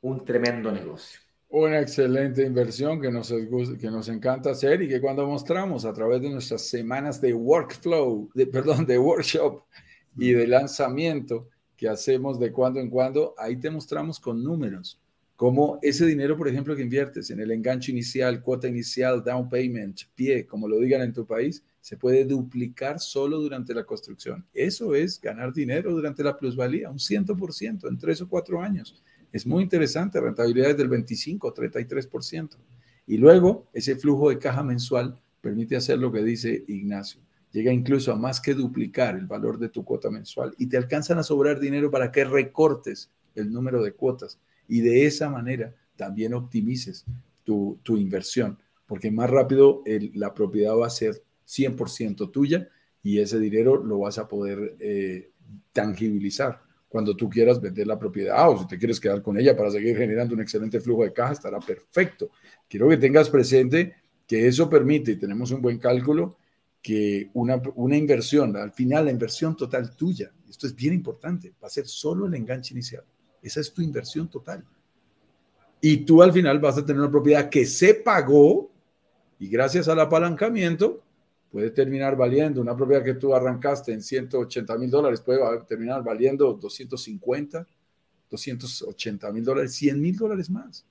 un 0.00 0.24
tremendo 0.24 0.70
negocio. 0.72 1.20
Una 1.50 1.80
excelente 1.80 2.44
inversión 2.44 3.00
que 3.00 3.10
nos, 3.10 3.32
que 3.80 3.90
nos 3.90 4.08
encanta 4.08 4.50
hacer 4.50 4.82
y 4.82 4.88
que 4.88 5.00
cuando 5.00 5.26
mostramos 5.26 5.84
a 5.84 5.92
través 5.92 6.20
de 6.20 6.30
nuestras 6.30 6.62
semanas 6.62 7.20
de 7.20 7.32
workflow, 7.32 8.30
de, 8.34 8.46
perdón, 8.46 8.84
de 8.84 8.98
workshop 8.98 9.62
y 10.16 10.32
de 10.32 10.46
lanzamiento 10.46 11.48
que 11.76 11.88
hacemos 11.88 12.38
de 12.38 12.52
cuando 12.52 12.80
en 12.80 12.90
cuando, 12.90 13.34
ahí 13.38 13.56
te 13.56 13.70
mostramos 13.70 14.20
con 14.20 14.42
números 14.42 15.00
como 15.38 15.78
ese 15.82 16.04
dinero, 16.04 16.36
por 16.36 16.48
ejemplo, 16.48 16.74
que 16.74 16.82
inviertes 16.82 17.30
en 17.30 17.38
el 17.38 17.52
enganche 17.52 17.92
inicial, 17.92 18.42
cuota 18.42 18.66
inicial, 18.66 19.22
down 19.22 19.48
payment, 19.48 20.00
pie, 20.16 20.44
como 20.44 20.66
lo 20.66 20.80
digan 20.80 21.00
en 21.00 21.12
tu 21.12 21.24
país, 21.24 21.62
se 21.80 21.96
puede 21.96 22.24
duplicar 22.24 22.98
solo 22.98 23.38
durante 23.38 23.72
la 23.72 23.84
construcción. 23.84 24.44
Eso 24.52 24.96
es 24.96 25.20
ganar 25.20 25.52
dinero 25.52 25.92
durante 25.92 26.24
la 26.24 26.36
plusvalía, 26.36 26.90
un 26.90 26.98
100% 26.98 27.88
en 27.88 27.98
tres 27.98 28.20
o 28.20 28.28
cuatro 28.28 28.60
años. 28.60 29.00
Es 29.32 29.46
muy 29.46 29.62
interesante, 29.62 30.20
rentabilidades 30.20 30.76
del 30.76 30.88
25, 30.88 31.54
33%. 31.54 32.56
Y 33.06 33.16
luego 33.16 33.68
ese 33.72 33.96
flujo 33.96 34.30
de 34.30 34.38
caja 34.38 34.62
mensual 34.62 35.20
permite 35.40 35.76
hacer 35.76 35.98
lo 35.98 36.12
que 36.12 36.22
dice 36.22 36.64
Ignacio. 36.66 37.20
Llega 37.52 37.72
incluso 37.72 38.12
a 38.12 38.16
más 38.16 38.40
que 38.40 38.54
duplicar 38.54 39.16
el 39.16 39.26
valor 39.26 39.58
de 39.58 39.70
tu 39.70 39.84
cuota 39.84 40.10
mensual 40.10 40.54
y 40.58 40.66
te 40.66 40.76
alcanzan 40.76 41.18
a 41.18 41.22
sobrar 41.22 41.58
dinero 41.58 41.90
para 41.90 42.12
que 42.12 42.24
recortes 42.24 43.10
el 43.34 43.50
número 43.50 43.82
de 43.82 43.92
cuotas 43.92 44.38
y 44.68 44.80
de 44.80 45.06
esa 45.06 45.30
manera 45.30 45.74
también 45.96 46.34
optimices 46.34 47.06
tu, 47.44 47.78
inversión, 47.96 48.58
porque 48.86 49.10
más 49.10 49.30
rápido 49.30 49.82
la 50.12 50.34
propiedad 50.34 50.76
va 50.76 50.86
a 50.86 50.90
ser 50.90 51.22
100% 51.46 52.30
tuya 52.30 52.68
y 53.02 53.20
ese 53.20 53.38
dinero 53.38 53.82
lo 53.82 54.00
vas 54.00 54.18
a 54.18 54.28
poder 54.28 54.76
eh, 54.80 55.30
tangibilizar 55.72 56.67
cuando 56.88 57.14
tú 57.14 57.28
quieras 57.28 57.60
vender 57.60 57.86
la 57.86 57.98
propiedad 57.98 58.50
o 58.50 58.58
si 58.58 58.66
te 58.66 58.78
quieres 58.78 58.98
quedar 58.98 59.20
con 59.22 59.38
ella 59.38 59.56
para 59.56 59.70
seguir 59.70 59.96
generando 59.96 60.34
un 60.34 60.40
excelente 60.40 60.80
flujo 60.80 61.04
de 61.04 61.12
caja, 61.12 61.32
estará 61.32 61.58
perfecto. 61.60 62.30
Quiero 62.68 62.88
que 62.88 62.96
tengas 62.96 63.28
presente 63.28 63.94
que 64.26 64.46
eso 64.46 64.68
permite, 64.68 65.12
y 65.12 65.16
tenemos 65.16 65.50
un 65.50 65.60
buen 65.60 65.78
cálculo, 65.78 66.36
que 66.82 67.30
una, 67.34 67.60
una 67.74 67.96
inversión, 67.96 68.56
al 68.56 68.72
final 68.72 69.06
la 69.06 69.10
inversión 69.10 69.56
total 69.56 69.94
tuya, 69.96 70.32
esto 70.48 70.66
es 70.66 70.74
bien 70.74 70.94
importante, 70.94 71.54
va 71.62 71.66
a 71.66 71.70
ser 71.70 71.86
solo 71.86 72.26
el 72.26 72.34
enganche 72.34 72.72
inicial. 72.72 73.04
Esa 73.42 73.60
es 73.60 73.72
tu 73.72 73.82
inversión 73.82 74.28
total. 74.28 74.64
Y 75.80 75.98
tú 75.98 76.22
al 76.22 76.32
final 76.32 76.58
vas 76.58 76.78
a 76.78 76.84
tener 76.84 77.00
una 77.00 77.10
propiedad 77.10 77.48
que 77.48 77.64
se 77.66 77.94
pagó 77.94 78.70
y 79.38 79.48
gracias 79.48 79.88
al 79.88 80.00
apalancamiento 80.00 81.02
puede 81.50 81.70
terminar 81.70 82.16
valiendo, 82.16 82.60
una 82.60 82.76
propiedad 82.76 83.02
que 83.02 83.14
tú 83.14 83.34
arrancaste 83.34 83.92
en 83.92 84.02
180 84.02 84.76
mil 84.78 84.90
dólares 84.90 85.20
puede 85.20 85.40
terminar 85.66 86.02
valiendo 86.04 86.52
250, 86.52 87.66
280 88.30 89.32
mil 89.32 89.44
dólares, 89.44 89.74
100 89.74 90.00
mil 90.00 90.16
dólares 90.16 90.50
más. 90.50 90.84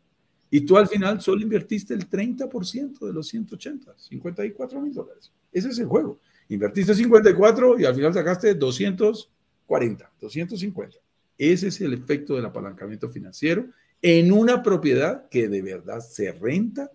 Y 0.49 0.61
tú 0.61 0.77
al 0.77 0.87
final 0.87 1.21
solo 1.21 1.41
invertiste 1.41 1.93
el 1.93 2.09
30% 2.09 3.05
de 3.05 3.13
los 3.13 3.27
180, 3.27 3.93
54 3.97 4.81
mil 4.81 4.93
dólares. 4.93 5.31
Ese 5.51 5.69
es 5.69 5.79
el 5.79 5.87
juego. 5.87 6.19
Invertiste 6.49 6.95
54 6.95 7.79
y 7.79 7.85
al 7.85 7.93
final 7.93 8.13
sacaste 8.13 8.53
240, 8.55 10.11
250. 10.19 10.97
Ese 11.37 11.67
es 11.67 11.81
el 11.81 11.93
efecto 11.93 12.35
del 12.35 12.45
apalancamiento 12.45 13.09
financiero 13.09 13.65
en 14.01 14.31
una 14.31 14.63
propiedad 14.63 15.27
que 15.29 15.49
de 15.49 15.61
verdad 15.61 15.99
se 15.99 16.31
renta 16.31 16.91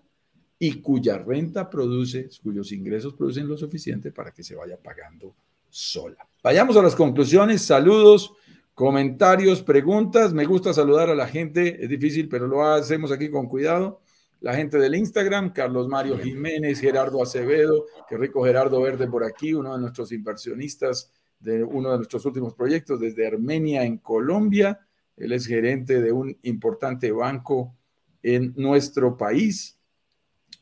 y 0.65 0.75
cuya 0.75 1.19
renta 1.19 1.69
produce, 1.69 2.29
cuyos 2.41 2.71
ingresos 2.71 3.15
producen 3.15 3.49
lo 3.49 3.57
suficiente 3.57 4.13
para 4.13 4.31
que 4.31 4.45
se 4.45 4.55
vaya 4.55 4.77
pagando 4.77 5.35
sola. 5.69 6.25
Vayamos 6.41 6.77
a 6.77 6.83
las 6.83 6.95
conclusiones. 6.95 7.63
Saludos, 7.63 8.33
comentarios, 8.73 9.61
preguntas. 9.61 10.33
Me 10.33 10.45
gusta 10.45 10.73
saludar 10.73 11.11
a 11.11 11.17
la 11.17 11.27
gente. 11.27 11.83
Es 11.83 11.89
difícil, 11.89 12.29
pero 12.29 12.47
lo 12.47 12.65
hacemos 12.65 13.11
aquí 13.11 13.29
con 13.29 13.49
cuidado. 13.49 14.03
La 14.39 14.55
gente 14.55 14.79
del 14.79 14.95
Instagram, 14.95 15.53
Carlos 15.53 15.89
Mario 15.89 16.17
Jiménez, 16.17 16.79
Gerardo 16.79 17.21
Acevedo, 17.21 17.87
qué 18.09 18.17
rico 18.17 18.45
Gerardo 18.45 18.81
Verde 18.81 19.09
por 19.09 19.25
aquí, 19.25 19.55
uno 19.55 19.75
de 19.75 19.81
nuestros 19.81 20.13
inversionistas 20.13 21.11
de 21.41 21.65
uno 21.65 21.91
de 21.91 21.97
nuestros 21.97 22.25
últimos 22.25 22.55
proyectos 22.55 23.01
desde 23.01 23.27
Armenia 23.27 23.83
en 23.83 23.99
Colombia. 23.99 24.79
Él 25.17 25.33
es 25.33 25.45
gerente 25.45 26.01
de 26.01 26.13
un 26.13 26.39
importante 26.43 27.11
banco 27.11 27.75
en 28.23 28.55
nuestro 28.57 29.17
país. 29.17 29.77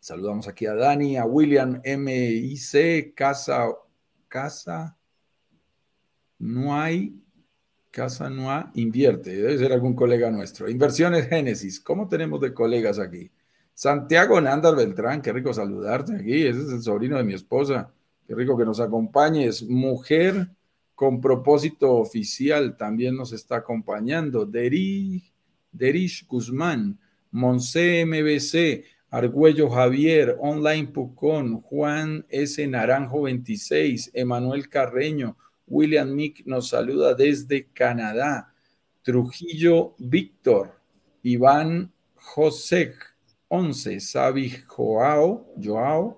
Saludamos 0.00 0.48
aquí 0.48 0.64
a 0.64 0.74
Dani, 0.74 1.18
a 1.18 1.26
William 1.26 1.82
MIC, 1.84 3.14
Casa, 3.14 3.66
Casa, 4.28 4.96
no 6.38 6.74
hay, 6.74 7.22
Casa 7.90 8.30
no 8.30 8.50
hay, 8.50 8.64
invierte, 8.74 9.30
debe 9.30 9.58
ser 9.58 9.74
algún 9.74 9.94
colega 9.94 10.30
nuestro. 10.30 10.70
Inversiones 10.70 11.28
Génesis, 11.28 11.80
¿cómo 11.80 12.08
tenemos 12.08 12.40
de 12.40 12.54
colegas 12.54 12.98
aquí? 12.98 13.30
Santiago 13.74 14.40
Nándar 14.40 14.74
Beltrán, 14.74 15.20
qué 15.20 15.34
rico 15.34 15.52
saludarte 15.52 16.16
aquí, 16.16 16.46
ese 16.46 16.62
es 16.62 16.68
el 16.70 16.82
sobrino 16.82 17.18
de 17.18 17.24
mi 17.24 17.34
esposa, 17.34 17.92
qué 18.26 18.34
rico 18.34 18.56
que 18.56 18.64
nos 18.64 18.80
acompañes. 18.80 19.62
Mujer 19.62 20.48
con 20.94 21.20
propósito 21.20 21.92
oficial 21.96 22.74
también 22.76 23.16
nos 23.16 23.32
está 23.32 23.56
acompañando. 23.56 24.46
Derish, 24.46 25.30
Derish 25.70 26.26
Guzmán, 26.26 26.98
Monse 27.32 28.06
MBC, 28.06 28.84
Argüello 29.10 29.68
Javier, 29.68 30.36
Online 30.38 30.86
Pucón, 30.86 31.60
Juan 31.62 32.24
S. 32.28 32.64
Naranjo 32.66 33.22
26, 33.22 34.12
Emanuel 34.14 34.68
Carreño, 34.68 35.36
William 35.66 36.14
Mick 36.14 36.46
nos 36.46 36.68
saluda 36.68 37.14
desde 37.14 37.66
Canadá, 37.66 38.52
Trujillo 39.02 39.94
Víctor, 39.98 40.78
Iván 41.22 41.90
José 42.14 42.94
11, 43.48 43.98
Sabi 43.98 44.50
Joao, 44.68 45.44
Joao, 45.60 46.16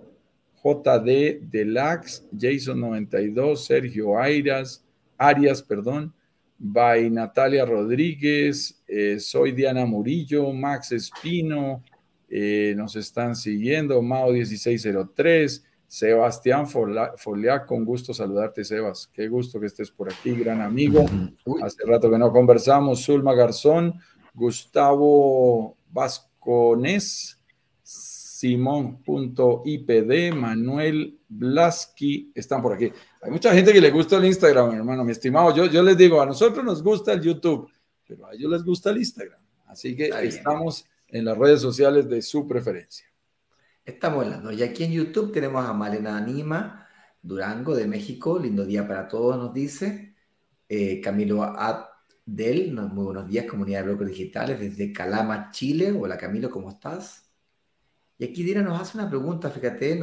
JD 0.62 1.40
Delax, 1.50 2.24
Jason 2.38 2.78
92, 2.78 3.64
Sergio 3.64 4.18
Arias, 4.18 4.84
Arias, 5.16 5.62
perdón, 5.62 6.12
by 6.58 7.10
Natalia 7.10 7.64
Rodríguez, 7.64 8.80
eh, 8.86 9.18
soy 9.18 9.52
Diana 9.52 9.84
Murillo, 9.86 10.52
Max 10.52 10.92
Espino, 10.92 11.82
eh, 12.34 12.72
nos 12.74 12.96
están 12.96 13.36
siguiendo, 13.36 14.00
Mao 14.00 14.32
1603, 14.32 15.66
Sebastián 15.86 16.66
Foliá, 16.66 17.66
con 17.66 17.84
gusto 17.84 18.14
saludarte, 18.14 18.64
Sebas. 18.64 19.10
Qué 19.12 19.28
gusto 19.28 19.60
que 19.60 19.66
estés 19.66 19.90
por 19.90 20.10
aquí, 20.10 20.30
gran 20.30 20.62
amigo. 20.62 21.04
Hace 21.62 21.84
rato 21.84 22.10
que 22.10 22.16
no 22.16 22.32
conversamos. 22.32 23.04
Zulma 23.04 23.34
Garzón, 23.34 24.00
Gustavo 24.32 25.76
Vasconés, 25.90 27.38
Simón.ipd, 27.82 28.72
Manuel 30.34 31.18
Blaski, 31.28 32.32
están 32.34 32.62
por 32.62 32.72
aquí. 32.72 32.90
Hay 33.20 33.30
mucha 33.30 33.52
gente 33.52 33.74
que 33.74 33.80
le 33.82 33.90
gusta 33.90 34.16
el 34.16 34.24
Instagram, 34.24 34.74
hermano, 34.74 35.04
mi 35.04 35.12
estimado. 35.12 35.54
Yo, 35.54 35.66
yo 35.66 35.82
les 35.82 35.98
digo, 35.98 36.22
a 36.22 36.24
nosotros 36.24 36.64
nos 36.64 36.82
gusta 36.82 37.12
el 37.12 37.20
YouTube, 37.20 37.70
pero 38.08 38.24
a 38.24 38.32
ellos 38.32 38.50
les 38.50 38.64
gusta 38.64 38.88
el 38.88 38.96
Instagram. 38.96 39.42
Así 39.66 39.94
que 39.94 40.08
estamos 40.08 40.86
en 41.12 41.26
las 41.26 41.36
redes 41.36 41.60
sociales 41.60 42.08
de 42.08 42.22
su 42.22 42.48
preferencia. 42.48 43.06
Estamos 43.84 44.24
hablando. 44.24 44.50
Y 44.50 44.62
aquí 44.62 44.84
en 44.84 44.92
YouTube 44.92 45.30
tenemos 45.30 45.64
a 45.64 45.72
Malena 45.74 46.16
Anima, 46.16 46.88
Durango, 47.20 47.76
de 47.76 47.86
México. 47.86 48.38
Lindo 48.38 48.64
día 48.64 48.88
para 48.88 49.06
todos, 49.06 49.36
nos 49.36 49.52
dice. 49.52 50.16
Eh, 50.68 51.02
Camilo 51.02 51.42
Adel, 51.42 52.72
muy 52.72 53.04
buenos 53.04 53.28
días, 53.28 53.44
comunidad 53.44 53.80
de 53.80 53.88
brokers 53.88 54.10
digitales, 54.10 54.58
desde 54.58 54.90
Calama, 54.90 55.50
Chile. 55.50 55.92
Hola 55.92 56.16
Camilo, 56.16 56.50
¿cómo 56.50 56.70
estás? 56.70 57.30
Y 58.16 58.24
aquí 58.24 58.42
Dina 58.42 58.62
nos 58.62 58.80
hace 58.80 58.96
una 58.96 59.10
pregunta, 59.10 59.50
fíjate, 59.50 60.02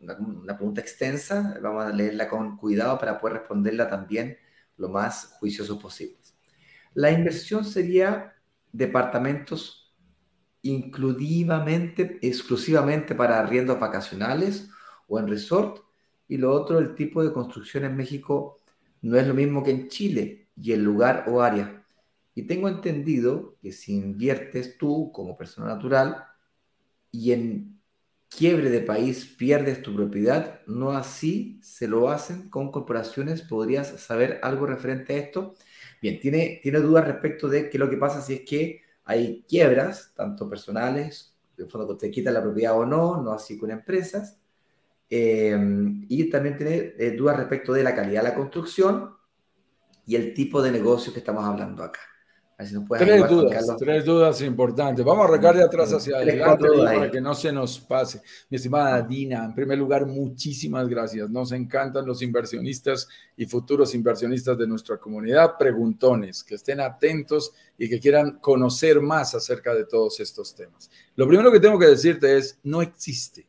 una, 0.00 0.16
una 0.16 0.56
pregunta 0.56 0.80
extensa. 0.80 1.58
Vamos 1.60 1.84
a 1.84 1.92
leerla 1.92 2.28
con 2.30 2.56
cuidado 2.56 2.98
para 2.98 3.20
poder 3.20 3.38
responderla 3.40 3.90
también 3.90 4.38
lo 4.78 4.88
más 4.88 5.36
juicioso 5.38 5.78
posible. 5.78 6.16
La 6.94 7.10
inversión 7.10 7.62
sería 7.62 8.34
departamentos 8.72 9.87
inclusivamente, 10.62 12.18
exclusivamente 12.22 13.14
para 13.14 13.38
arriendos 13.40 13.78
vacacionales 13.80 14.70
o 15.06 15.18
en 15.18 15.28
resort. 15.28 15.82
Y 16.28 16.36
lo 16.36 16.52
otro, 16.52 16.78
el 16.78 16.94
tipo 16.94 17.22
de 17.24 17.32
construcción 17.32 17.84
en 17.84 17.96
México 17.96 18.60
no 19.02 19.16
es 19.18 19.26
lo 19.26 19.34
mismo 19.34 19.62
que 19.62 19.70
en 19.70 19.88
Chile 19.88 20.48
y 20.56 20.72
el 20.72 20.82
lugar 20.82 21.24
o 21.28 21.42
área. 21.42 21.84
Y 22.34 22.42
tengo 22.42 22.68
entendido 22.68 23.56
que 23.62 23.72
si 23.72 23.94
inviertes 23.94 24.78
tú 24.78 25.10
como 25.12 25.36
persona 25.36 25.68
natural 25.68 26.24
y 27.10 27.32
en 27.32 27.80
quiebre 28.28 28.70
de 28.70 28.80
país 28.80 29.24
pierdes 29.24 29.82
tu 29.82 29.94
propiedad, 29.94 30.60
no 30.66 30.92
así 30.92 31.58
se 31.62 31.88
lo 31.88 32.10
hacen 32.10 32.48
con 32.50 32.70
corporaciones. 32.70 33.42
¿Podrías 33.42 33.88
saber 34.00 34.40
algo 34.42 34.66
referente 34.66 35.14
a 35.14 35.18
esto? 35.18 35.54
Bien, 36.02 36.20
tiene, 36.20 36.60
tiene 36.62 36.80
dudas 36.80 37.06
respecto 37.06 37.48
de 37.48 37.70
qué 37.70 37.78
lo 37.78 37.90
que 37.90 37.96
pasa 37.96 38.20
si 38.22 38.34
es 38.34 38.40
que 38.42 38.82
hay 39.08 39.42
quiebras, 39.48 40.12
tanto 40.14 40.48
personales, 40.48 41.34
de 41.56 41.66
fondo 41.66 41.88
que 41.88 42.06
te 42.06 42.10
quitan 42.10 42.34
la 42.34 42.42
propiedad 42.42 42.78
o 42.78 42.84
no, 42.84 43.20
no 43.22 43.32
así 43.32 43.58
con 43.58 43.70
empresas. 43.70 44.38
Eh, 45.10 45.58
y 46.08 46.28
también 46.28 46.56
tiene 46.56 46.92
eh, 46.98 47.16
dudas 47.16 47.38
respecto 47.38 47.72
de 47.72 47.82
la 47.82 47.94
calidad 47.94 48.22
de 48.22 48.28
la 48.28 48.34
construcción 48.34 49.16
y 50.04 50.14
el 50.14 50.34
tipo 50.34 50.60
de 50.60 50.70
negocio 50.70 51.12
que 51.12 51.20
estamos 51.20 51.42
hablando 51.42 51.82
acá 51.82 52.00
tres 52.98 53.28
dudas, 53.28 53.66
tres 53.78 54.04
dudas 54.04 54.42
importantes. 54.42 55.04
Vamos 55.04 55.24
a 55.24 55.28
arrancar 55.28 55.56
de 55.56 55.62
atrás 55.62 55.92
hacia 55.92 56.16
adelante 56.16 56.66
para 56.84 57.08
que 57.08 57.20
no 57.20 57.32
se 57.32 57.52
nos 57.52 57.78
pase. 57.78 58.20
Mi 58.50 58.56
estimada 58.56 59.00
Dina, 59.02 59.44
en 59.44 59.54
primer 59.54 59.78
lugar, 59.78 60.06
muchísimas 60.06 60.88
gracias. 60.88 61.30
Nos 61.30 61.52
encantan 61.52 62.04
los 62.04 62.20
inversionistas 62.20 63.08
y 63.36 63.46
futuros 63.46 63.94
inversionistas 63.94 64.58
de 64.58 64.66
nuestra 64.66 64.96
comunidad. 64.96 65.52
Preguntones, 65.56 66.42
que 66.42 66.56
estén 66.56 66.80
atentos 66.80 67.52
y 67.78 67.88
que 67.88 68.00
quieran 68.00 68.40
conocer 68.40 69.00
más 69.00 69.36
acerca 69.36 69.72
de 69.72 69.84
todos 69.84 70.18
estos 70.18 70.52
temas. 70.56 70.90
Lo 71.14 71.28
primero 71.28 71.52
que 71.52 71.60
tengo 71.60 71.78
que 71.78 71.86
decirte 71.86 72.36
es, 72.36 72.58
no 72.64 72.82
existe. 72.82 73.46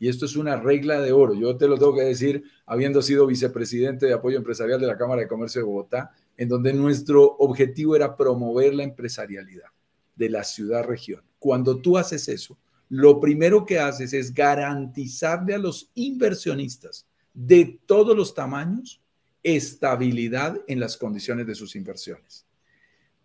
Y 0.00 0.08
esto 0.08 0.24
es 0.24 0.34
una 0.34 0.56
regla 0.56 1.00
de 1.00 1.12
oro. 1.12 1.34
Yo 1.34 1.56
te 1.56 1.68
lo 1.68 1.78
tengo 1.78 1.94
que 1.94 2.02
decir, 2.02 2.42
habiendo 2.66 3.02
sido 3.02 3.24
vicepresidente 3.24 4.06
de 4.06 4.14
apoyo 4.14 4.36
empresarial 4.36 4.80
de 4.80 4.86
la 4.88 4.96
Cámara 4.96 5.22
de 5.22 5.28
Comercio 5.28 5.60
de 5.60 5.66
Bogotá 5.66 6.12
en 6.38 6.48
donde 6.48 6.72
nuestro 6.72 7.36
objetivo 7.38 7.94
era 7.96 8.16
promover 8.16 8.72
la 8.72 8.84
empresarialidad 8.84 9.68
de 10.16 10.30
la 10.30 10.44
ciudad-región. 10.44 11.22
Cuando 11.38 11.80
tú 11.80 11.98
haces 11.98 12.28
eso, 12.28 12.56
lo 12.88 13.20
primero 13.20 13.66
que 13.66 13.78
haces 13.78 14.14
es 14.14 14.32
garantizarle 14.32 15.54
a 15.54 15.58
los 15.58 15.90
inversionistas 15.94 17.06
de 17.34 17.78
todos 17.84 18.16
los 18.16 18.34
tamaños 18.34 19.02
estabilidad 19.42 20.58
en 20.66 20.80
las 20.80 20.96
condiciones 20.96 21.46
de 21.46 21.54
sus 21.54 21.76
inversiones. 21.76 22.46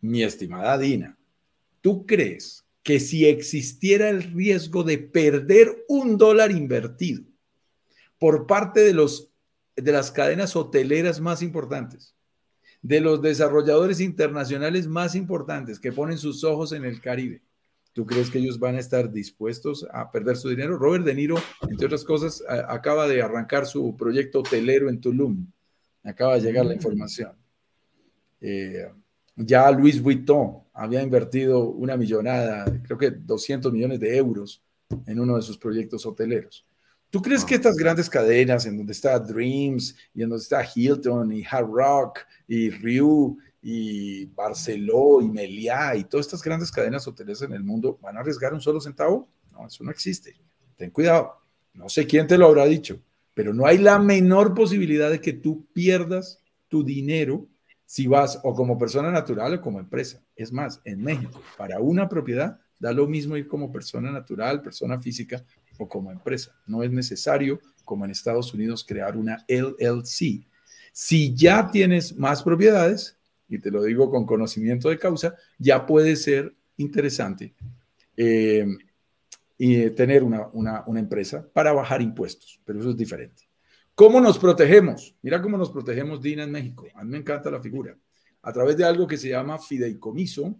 Mi 0.02 0.24
estimada 0.24 0.78
Dina, 0.78 1.18
¿tú 1.82 2.06
crees 2.06 2.66
que 2.82 3.00
si 3.00 3.26
existiera 3.26 4.10
el 4.10 4.24
riesgo 4.24 4.84
de 4.84 4.98
perder 4.98 5.86
un 5.88 6.18
dólar 6.18 6.52
invertido 6.52 7.24
por 8.20 8.48
parte 8.48 8.82
de, 8.82 8.94
los, 8.94 9.30
de 9.76 9.92
las 9.92 10.12
cadenas 10.12 10.56
hoteleras 10.56 11.22
más 11.22 11.42
importantes, 11.42 12.16
de 12.84 13.00
los 13.00 13.22
desarrolladores 13.22 14.02
internacionales 14.02 14.88
más 14.88 15.16
importantes 15.16 15.80
que 15.80 15.94
ponen 15.94 16.18
sus 16.18 16.44
ojos 16.44 16.74
en 16.74 16.84
el 16.84 17.02
Caribe. 17.02 17.42
¿Tú 17.94 18.06
crees 18.06 18.30
que 18.30 18.40
ellos 18.40 18.60
van 18.60 18.76
a 18.76 18.80
estar 18.80 19.12
dispuestos 19.12 19.88
a 19.92 20.12
perder 20.12 20.36
su 20.36 20.50
dinero? 20.50 20.78
Robert 20.78 21.06
De 21.06 21.16
Niro, 21.16 21.38
entre 21.70 21.86
otras 21.86 22.04
cosas, 22.04 22.44
acaba 22.68 23.08
de 23.08 23.22
arrancar 23.22 23.66
su 23.66 23.96
proyecto 23.96 24.40
hotelero 24.40 24.90
en 24.90 25.00
Tulum. 25.00 25.48
Acaba 26.04 26.36
de 26.36 26.42
llegar 26.42 26.66
la 26.66 26.74
información. 26.74 27.32
Eh, 28.42 28.92
ya 29.36 29.72
Luis 29.72 30.02
Vuitton 30.02 30.64
había 30.74 31.02
invertido 31.02 31.70
una 31.70 31.96
millonada, 31.96 32.66
creo 32.84 32.98
que 32.98 33.12
200 33.12 33.72
millones 33.72 34.00
de 34.00 34.18
euros 34.18 34.62
en 35.06 35.20
uno 35.20 35.38
de 35.38 35.42
sus 35.42 35.58
proyectos 35.58 36.06
hoteleros. 36.06 36.66
¿Tú 37.14 37.22
crees 37.22 37.46
que 37.46 37.54
estas 37.54 37.76
grandes 37.76 38.10
cadenas, 38.10 38.66
en 38.66 38.76
donde 38.76 38.92
está 38.92 39.20
Dreams 39.20 39.96
y 40.16 40.24
en 40.24 40.30
donde 40.30 40.42
está 40.42 40.66
Hilton 40.66 41.32
y 41.32 41.44
Hard 41.48 41.70
Rock 41.70 42.22
y 42.48 42.72
Ryu 42.72 43.38
y 43.62 44.26
Barceló 44.26 45.22
y 45.22 45.30
Meliá 45.30 45.96
y 45.96 46.06
todas 46.06 46.26
estas 46.26 46.42
grandes 46.42 46.72
cadenas 46.72 47.08
hoteleras 47.08 47.44
en 47.44 47.54
el 47.54 47.64
mundo 47.64 48.00
van 48.02 48.18
a 48.18 48.22
arriesgar 48.22 48.52
un 48.52 48.62
solo 48.62 48.82
centavo? 48.82 49.30
No, 49.52 49.68
eso 49.68 49.84
no 49.84 49.92
existe. 49.92 50.36
Ten 50.76 50.90
cuidado. 50.90 51.36
No 51.76 51.88
sé 51.88 52.08
quién 52.08 52.26
te 52.26 52.36
lo 52.36 52.48
habrá 52.48 52.66
dicho, 52.66 53.00
pero 53.36 53.54
no 53.54 53.68
hay 53.68 53.78
la 53.78 54.00
menor 54.00 54.56
posibilidad 54.56 55.12
de 55.12 55.22
que 55.22 55.34
tú 55.34 55.68
pierdas 55.72 56.40
tu 56.68 56.84
dinero 56.84 57.46
si 57.86 58.08
vas 58.08 58.40
o 58.42 58.56
como 58.56 58.80
persona 58.80 59.12
natural 59.12 59.54
o 59.54 59.62
como 59.62 59.80
empresa. 59.80 60.20
Es 60.36 60.52
más, 60.52 60.82
en 60.84 61.04
México, 61.04 61.44
para 61.60 61.80
una 61.80 62.10
propiedad 62.10 62.60
Da 62.84 62.92
lo 62.92 63.08
mismo 63.08 63.38
ir 63.38 63.48
como 63.48 63.72
persona 63.72 64.12
natural, 64.12 64.62
persona 64.62 65.00
física 65.00 65.42
o 65.78 65.88
como 65.88 66.12
empresa. 66.12 66.56
No 66.66 66.84
es 66.84 66.92
necesario, 66.92 67.60
como 67.86 68.06
en 68.06 68.12
Estados 68.12 68.54
Unidos, 68.54 68.86
crear 68.88 69.18
una 69.18 69.46
LLC. 69.48 70.48
Si 70.92 71.34
ya 71.34 71.70
tienes 71.72 72.16
más 72.18 72.44
propiedades, 72.44 73.18
y 73.48 73.60
te 73.60 73.72
lo 73.72 73.84
digo 73.84 74.10
con 74.10 74.26
conocimiento 74.26 74.90
de 74.90 75.00
causa, 75.00 75.36
ya 75.58 75.86
puede 75.86 76.16
ser 76.16 76.56
interesante 76.78 77.54
eh, 78.18 78.66
y 79.58 79.90
tener 79.92 80.24
una, 80.24 80.50
una 80.52 81.00
empresa 81.00 81.48
para 81.54 81.74
bajar 81.74 82.02
impuestos, 82.02 82.60
pero 82.66 82.80
eso 82.80 82.92
es 82.92 82.98
diferente. 82.98 83.44
¿Cómo 83.96 84.20
nos 84.20 84.40
protegemos? 84.40 85.16
Mira 85.22 85.40
cómo 85.40 85.56
nos 85.56 85.70
protegemos, 85.70 86.20
Dina, 86.20 86.44
en 86.44 86.52
México. 86.52 86.88
A 86.96 87.04
mí 87.04 87.12
me 87.12 87.20
encanta 87.20 87.52
la 87.52 87.62
figura. 87.62 87.96
A 88.42 88.52
través 88.52 88.76
de 88.76 88.84
algo 88.84 89.06
que 89.06 89.18
se 89.18 89.30
llama 89.30 89.60
fideicomiso 89.60 90.60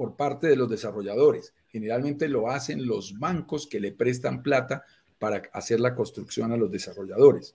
por 0.00 0.16
parte 0.16 0.46
de 0.46 0.56
los 0.56 0.70
desarrolladores. 0.70 1.52
Generalmente 1.68 2.26
lo 2.26 2.48
hacen 2.50 2.86
los 2.86 3.18
bancos 3.18 3.66
que 3.66 3.80
le 3.80 3.92
prestan 3.92 4.42
plata 4.42 4.82
para 5.18 5.42
hacer 5.52 5.78
la 5.78 5.94
construcción 5.94 6.52
a 6.52 6.56
los 6.56 6.70
desarrolladores. 6.70 7.54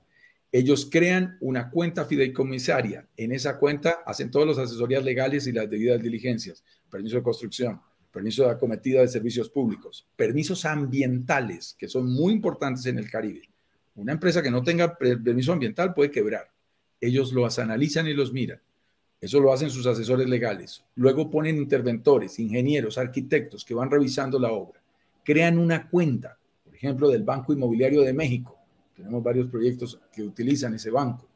Ellos 0.52 0.88
crean 0.92 1.38
una 1.42 1.72
cuenta 1.72 2.06
fideicomisaria. 2.06 3.08
En 3.18 3.32
esa 3.32 3.58
cuenta 3.58 4.04
hacen 4.06 4.30
todas 4.30 4.48
las 4.48 4.60
asesorías 4.60 5.04
legales 5.04 5.48
y 5.48 5.54
las 5.54 5.68
debidas 5.68 6.00
diligencias. 6.00 6.64
Permiso 6.92 7.16
de 7.16 7.24
construcción, 7.24 7.82
permiso 8.12 8.44
de 8.44 8.52
acometida 8.52 9.02
de 9.02 9.08
servicios 9.08 9.50
públicos, 9.50 10.08
permisos 10.16 10.66
ambientales, 10.66 11.76
que 11.80 11.88
son 11.88 12.06
muy 12.14 12.32
importantes 12.32 12.86
en 12.86 13.00
el 13.00 13.10
Caribe 13.10 13.50
una 13.96 14.12
empresa 14.12 14.44
que 14.44 14.52
no 14.52 14.62
tenga 14.62 14.98
permiso 14.98 15.54
ambiental 15.54 15.94
puede 15.94 16.12
quebrar. 16.12 16.52
Ellos 17.00 17.32
los 17.32 17.60
analizan 17.60 18.08
y 18.08 18.14
los 18.14 18.34
miran. 18.34 18.62
Eso 19.26 19.40
lo 19.40 19.52
hacen 19.52 19.72
sus 19.72 19.88
asesores 19.88 20.30
legales. 20.30 20.84
Luego 20.94 21.32
ponen 21.32 21.58
interventores, 21.58 22.38
ingenieros, 22.38 23.00
arquitectos 23.00 23.66
que 23.66 23.74
van 23.74 23.90
revisando 23.90 24.38
la 24.38 24.52
obra. 24.52 24.80
Crean 25.24 25.58
una 25.58 25.90
cuenta, 25.90 26.38
por 26.64 26.76
ejemplo, 26.76 27.10
del 27.10 27.24
Banco 27.24 27.52
Inmobiliario 27.52 28.04
de 28.04 28.14
México. 28.14 28.56
Tenemos 28.96 29.24
varios 29.24 29.48
proyectos 29.48 30.00
que 30.14 30.22
utilizan 30.22 30.76
ese 30.76 30.92
banco. 30.92 31.28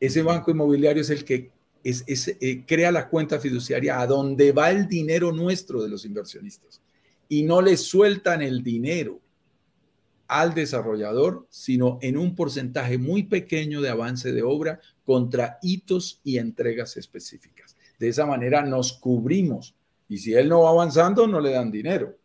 Ese 0.00 0.22
banco 0.22 0.50
inmobiliario 0.50 1.02
es 1.02 1.10
el 1.10 1.24
que 1.24 1.52
es, 1.84 2.04
eh, 2.40 2.64
crea 2.66 2.90
la 2.90 3.08
cuenta 3.08 3.38
fiduciaria 3.38 4.00
a 4.00 4.08
donde 4.08 4.50
va 4.50 4.70
el 4.72 4.88
dinero 4.88 5.30
nuestro 5.30 5.82
de 5.82 5.88
los 5.88 6.04
inversionistas. 6.04 6.80
Y 7.28 7.44
no 7.44 7.62
le 7.62 7.76
sueltan 7.76 8.42
el 8.42 8.64
dinero 8.64 9.20
al 10.26 10.52
desarrollador, 10.52 11.46
sino 11.48 12.00
en 12.02 12.16
un 12.16 12.34
porcentaje 12.34 12.98
muy 12.98 13.22
pequeño 13.22 13.80
de 13.80 13.88
avance 13.88 14.32
de 14.32 14.42
obra 14.42 14.80
contra 15.10 15.58
hitos 15.60 16.20
y 16.22 16.38
entregas 16.38 16.96
específicas. 16.96 17.76
De 17.98 18.06
esa 18.06 18.26
manera 18.26 18.62
nos 18.62 18.92
cubrimos 18.92 19.74
y 20.08 20.18
si 20.18 20.34
él 20.34 20.48
no 20.48 20.62
va 20.62 20.70
avanzando, 20.70 21.26
no 21.26 21.40
le 21.40 21.50
dan 21.50 21.72
dinero 21.72 22.16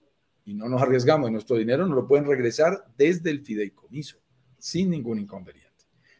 y 0.46 0.54
no 0.54 0.70
nos 0.70 0.84
arriesgamos 0.84 1.28
y 1.28 1.34
nuestro 1.34 1.58
dinero 1.58 1.88
nos 1.88 1.96
lo 1.96 2.08
pueden 2.08 2.28
regresar 2.28 2.86
desde 2.96 3.32
el 3.32 3.44
fideicomiso 3.44 4.20
sin 4.60 4.92
ningún 4.92 5.18
inconveniente. 5.18 5.72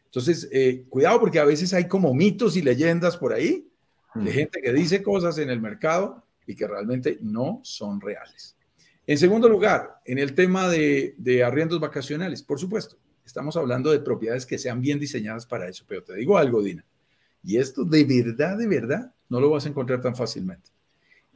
Entonces, 0.06 0.48
eh, 0.50 0.86
cuidado 0.88 1.20
porque 1.20 1.38
a 1.38 1.44
veces 1.44 1.72
hay 1.72 1.86
como 1.86 2.12
mitos 2.12 2.56
y 2.56 2.62
leyendas 2.62 3.16
por 3.16 3.32
ahí 3.32 3.70
de 4.16 4.32
gente 4.32 4.60
que 4.60 4.72
dice 4.72 5.04
cosas 5.04 5.38
en 5.38 5.50
el 5.50 5.60
mercado 5.60 6.26
y 6.48 6.56
que 6.56 6.66
realmente 6.66 7.18
no 7.20 7.60
son 7.62 8.00
reales. 8.00 8.56
En 9.06 9.18
segundo 9.18 9.48
lugar, 9.48 10.00
en 10.04 10.18
el 10.18 10.34
tema 10.34 10.68
de, 10.68 11.44
arriendos 11.46 11.78
vacacionales, 11.78 12.42
por 12.42 12.58
supuesto, 12.58 12.96
estamos 13.26 13.56
hablando 13.56 13.90
de 13.90 14.00
propiedades 14.00 14.46
que 14.46 14.56
sean 14.56 14.80
bien 14.80 14.98
diseñadas 14.98 15.44
para 15.46 15.68
eso, 15.68 15.84
pero 15.86 16.02
te 16.02 16.14
digo 16.14 16.38
algo, 16.38 16.62
Dina, 16.62 16.84
y 17.42 17.58
esto 17.58 17.84
de 17.84 18.04
verdad, 18.04 18.56
de 18.56 18.66
verdad, 18.66 19.12
no 19.28 19.40
lo 19.40 19.50
vas 19.50 19.66
a 19.66 19.68
encontrar 19.68 20.00
tan 20.00 20.16
fácilmente. 20.16 20.70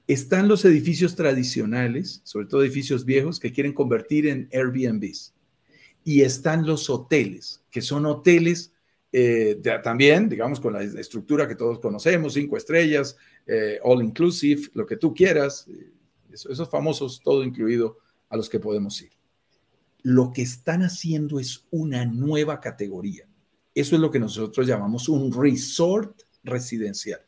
Están 0.07 0.49
los 0.49 0.65
edificios 0.65 1.15
tradicionales, 1.15 2.21
sobre 2.25 2.47
todo 2.47 2.63
edificios 2.63 3.05
viejos, 3.05 3.39
que 3.39 3.53
quieren 3.53 3.73
convertir 3.73 4.27
en 4.27 4.49
Airbnbs. 4.53 5.35
Y 6.03 6.23
están 6.23 6.67
los 6.67 6.91
hoteles, 6.91 7.63
que 7.71 7.83
son 7.83 8.07
hoteles 8.07 8.73
eh, 9.13 9.61
también, 9.85 10.29
digamos, 10.29 10.59
con 10.59 10.73
la 10.73 10.83
estructura 10.83 11.47
que 11.47 11.55
todos 11.55 11.79
conocemos, 11.79 12.35
cinco 12.35 12.57
estrellas, 12.57 13.17
eh, 13.47 13.79
all 13.83 14.03
inclusive, 14.03 14.69
lo 14.75 14.87
que 14.87 14.97
tú 14.97 15.13
quieras, 15.15 15.67
esos 16.33 16.69
famosos, 16.69 17.21
todo 17.23 17.45
incluido 17.45 17.99
a 18.29 18.37
los 18.37 18.49
que 18.49 18.59
podemos 18.59 19.01
ir. 19.03 19.20
Lo 20.03 20.33
que 20.33 20.43
están 20.43 20.83
haciendo 20.83 21.39
es 21.39 21.67
una 21.71 22.05
nueva 22.05 22.61
categoría. 22.61 23.27
Eso 23.75 23.95
es 23.95 24.01
lo 24.01 24.11
que 24.11 24.19
nosotros 24.19 24.67
llamamos 24.67 25.09
un 25.09 25.33
resort 25.33 26.23
residencial. 26.43 27.21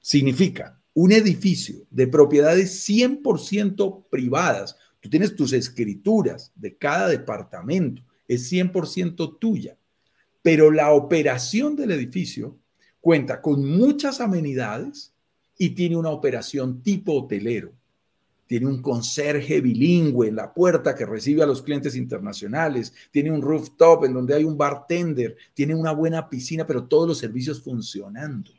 Significa 0.00 0.80
un 0.94 1.12
edificio 1.12 1.86
de 1.90 2.08
propiedades 2.08 2.88
100% 2.88 4.06
privadas. 4.10 4.76
Tú 5.00 5.08
tienes 5.08 5.36
tus 5.36 5.52
escrituras 5.52 6.52
de 6.56 6.76
cada 6.76 7.08
departamento, 7.08 8.02
es 8.26 8.50
100% 8.50 9.38
tuya. 9.38 9.76
Pero 10.42 10.70
la 10.70 10.92
operación 10.92 11.76
del 11.76 11.92
edificio 11.92 12.58
cuenta 13.00 13.40
con 13.40 13.64
muchas 13.64 14.20
amenidades 14.20 15.12
y 15.56 15.70
tiene 15.70 15.96
una 15.96 16.10
operación 16.10 16.82
tipo 16.82 17.12
hotelero 17.12 17.77
tiene 18.48 18.66
un 18.66 18.80
conserje 18.80 19.60
bilingüe 19.60 20.28
en 20.28 20.36
la 20.36 20.52
puerta 20.52 20.94
que 20.94 21.04
recibe 21.04 21.42
a 21.42 21.46
los 21.46 21.62
clientes 21.62 21.94
internacionales, 21.94 22.94
tiene 23.10 23.30
un 23.30 23.42
rooftop 23.42 24.06
en 24.06 24.14
donde 24.14 24.34
hay 24.34 24.42
un 24.42 24.56
bartender, 24.56 25.36
tiene 25.52 25.74
una 25.74 25.92
buena 25.92 26.28
piscina, 26.28 26.66
pero 26.66 26.84
todos 26.84 27.06
los 27.06 27.18
servicios 27.18 27.62
funcionando. 27.62 28.50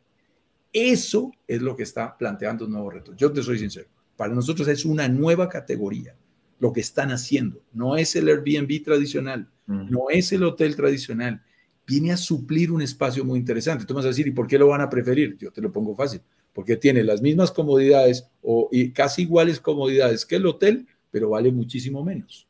Eso 0.71 1.31
es 1.47 1.61
lo 1.61 1.75
que 1.75 1.83
está 1.83 2.15
planteando 2.15 2.65
un 2.65 2.71
nuevo 2.71 2.91
reto. 2.91 3.15
Yo 3.15 3.33
te 3.33 3.41
soy 3.41 3.57
sincero, 3.57 3.87
para 4.15 4.33
nosotros 4.33 4.67
es 4.67 4.85
una 4.85 5.09
nueva 5.09 5.49
categoría 5.49 6.15
lo 6.59 6.71
que 6.71 6.81
están 6.81 7.11
haciendo. 7.11 7.63
No 7.73 7.97
es 7.97 8.15
el 8.15 8.27
Airbnb 8.27 8.83
tradicional, 8.83 9.49
no 9.65 10.09
es 10.11 10.31
el 10.31 10.43
hotel 10.43 10.75
tradicional. 10.75 11.41
Viene 11.87 12.11
a 12.11 12.17
suplir 12.17 12.71
un 12.71 12.83
espacio 12.83 13.25
muy 13.25 13.39
interesante. 13.39 13.85
Tú 13.85 13.95
vas 13.95 14.05
a 14.05 14.09
decir, 14.09 14.27
¿y 14.27 14.31
por 14.31 14.45
qué 14.45 14.59
lo 14.59 14.67
van 14.67 14.81
a 14.81 14.89
preferir? 14.89 15.35
Yo 15.37 15.51
te 15.51 15.61
lo 15.61 15.71
pongo 15.71 15.95
fácil 15.95 16.21
porque 16.53 16.75
tiene 16.75 17.03
las 17.03 17.21
mismas 17.21 17.51
comodidades 17.51 18.27
o 18.41 18.69
y 18.71 18.91
casi 18.91 19.23
iguales 19.23 19.59
comodidades 19.59 20.25
que 20.25 20.37
el 20.37 20.45
hotel, 20.45 20.87
pero 21.11 21.29
vale 21.29 21.51
muchísimo 21.51 22.03
menos. 22.03 22.47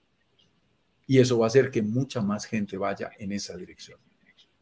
Y 1.08 1.20
eso 1.20 1.40
va 1.40 1.46
a 1.46 1.48
hacer 1.48 1.72
que 1.72 1.82
mucha 1.82 2.22
más 2.22 2.46
gente 2.46 2.78
vaya 2.78 3.12
en 3.18 3.32
esa 3.32 3.58
dirección. 3.58 4.00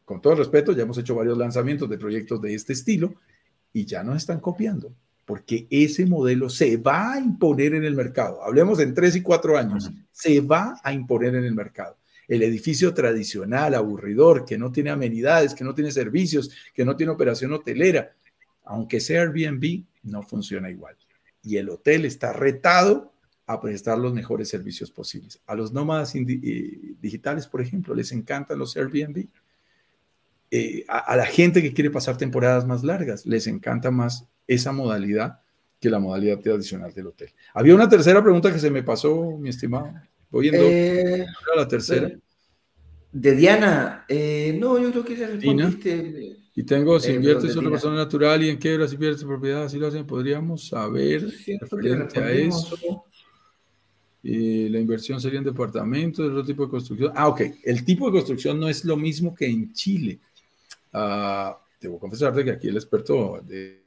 Con 0.04 0.22
todo 0.22 0.36
respeto, 0.36 0.72
ya 0.72 0.84
hemos 0.84 0.96
hecho 0.96 1.14
varios 1.14 1.36
lanzamientos 1.36 1.88
de 1.90 1.98
proyectos 1.98 2.40
de 2.40 2.54
este 2.54 2.72
estilo 2.72 3.14
y 3.72 3.84
ya 3.84 4.02
nos 4.02 4.16
están 4.16 4.40
copiando, 4.40 4.94
porque 5.26 5.66
ese 5.68 6.06
modelo 6.06 6.48
se 6.48 6.78
va 6.78 7.12
a 7.12 7.18
imponer 7.18 7.74
en 7.74 7.84
el 7.84 7.94
mercado. 7.94 8.42
Hablemos 8.42 8.80
en 8.80 8.94
tres 8.94 9.14
y 9.16 9.20
cuatro 9.20 9.58
años, 9.58 9.90
se 10.10 10.40
va 10.40 10.80
a 10.82 10.94
imponer 10.94 11.34
en 11.34 11.44
el 11.44 11.54
mercado. 11.54 11.98
El 12.26 12.42
edificio 12.42 12.94
tradicional, 12.94 13.74
aburridor, 13.74 14.46
que 14.46 14.56
no 14.56 14.72
tiene 14.72 14.88
amenidades, 14.88 15.54
que 15.54 15.64
no 15.64 15.74
tiene 15.74 15.90
servicios, 15.90 16.50
que 16.72 16.86
no 16.86 16.96
tiene 16.96 17.12
operación 17.12 17.52
hotelera, 17.52 18.14
aunque 18.68 19.00
sea 19.00 19.22
Airbnb, 19.22 19.84
no 20.02 20.22
funciona 20.22 20.70
igual. 20.70 20.94
Y 21.42 21.56
el 21.56 21.70
hotel 21.70 22.04
está 22.04 22.32
retado 22.34 23.14
a 23.46 23.60
prestar 23.60 23.98
los 23.98 24.12
mejores 24.12 24.50
servicios 24.50 24.90
posibles. 24.90 25.40
A 25.46 25.54
los 25.54 25.72
nómadas 25.72 26.14
eh, 26.14 26.78
digitales, 27.00 27.46
por 27.46 27.62
ejemplo, 27.62 27.94
les 27.94 28.12
encantan 28.12 28.58
los 28.58 28.76
Airbnb. 28.76 29.26
Eh, 30.50 30.84
a, 30.86 31.16
la 31.16 31.24
gente 31.24 31.62
que 31.62 31.72
quiere 31.72 31.90
pasar 31.90 32.18
temporadas 32.18 32.66
más 32.66 32.84
largas, 32.84 33.24
les 33.24 33.46
encanta 33.46 33.90
más 33.90 34.26
esa 34.46 34.70
modalidad 34.72 35.40
que 35.80 35.88
la 35.88 35.98
modalidad 35.98 36.38
tradicional 36.40 36.92
del 36.92 37.06
hotel. 37.06 37.30
Había 37.54 37.74
una 37.74 37.88
tercera 37.88 38.22
pregunta 38.22 38.52
que 38.52 38.58
se 38.58 38.70
me 38.70 38.82
pasó, 38.82 39.38
mi 39.38 39.48
estimado. 39.48 39.94
Voy 40.30 40.50
eh, 40.52 41.24
a 41.54 41.56
la 41.56 41.66
tercera. 41.66 42.10
De 43.12 43.34
Diana, 43.34 44.04
no, 44.58 44.78
yo 44.78 44.90
creo 44.90 45.04
que 45.04 45.16
ya 45.16 45.26
respondiste. 45.26 46.47
Y 46.58 46.64
tengo, 46.64 46.98
si 46.98 47.12
inviertes 47.12 47.52
en 47.52 47.60
una 47.60 47.70
persona 47.70 47.94
natural 47.94 48.42
y 48.42 48.48
en 48.48 48.56
quiebra, 48.56 48.88
si 48.88 48.96
pierdes 48.96 49.22
propiedad, 49.22 49.62
así 49.62 49.78
lo 49.78 49.86
hacen, 49.86 50.04
podríamos 50.04 50.66
saber 50.66 51.32
referente 51.60 52.18
a 52.18 52.32
eso. 52.32 53.04
Y 54.24 54.68
la 54.68 54.80
inversión 54.80 55.20
sería 55.20 55.38
en 55.38 55.44
departamentos, 55.44 56.28
otro 56.28 56.44
tipo 56.44 56.64
de 56.64 56.70
construcción. 56.70 57.12
Ah, 57.14 57.28
ok. 57.28 57.42
El 57.62 57.84
tipo 57.84 58.06
de 58.06 58.12
construcción 58.18 58.58
no 58.58 58.68
es 58.68 58.84
lo 58.84 58.96
mismo 58.96 59.36
que 59.36 59.46
en 59.46 59.72
Chile. 59.72 60.18
Uh, 60.92 61.54
debo 61.80 62.00
confesarte 62.00 62.44
que 62.44 62.50
aquí 62.50 62.66
el 62.66 62.76
experto 62.76 63.40
de, 63.46 63.84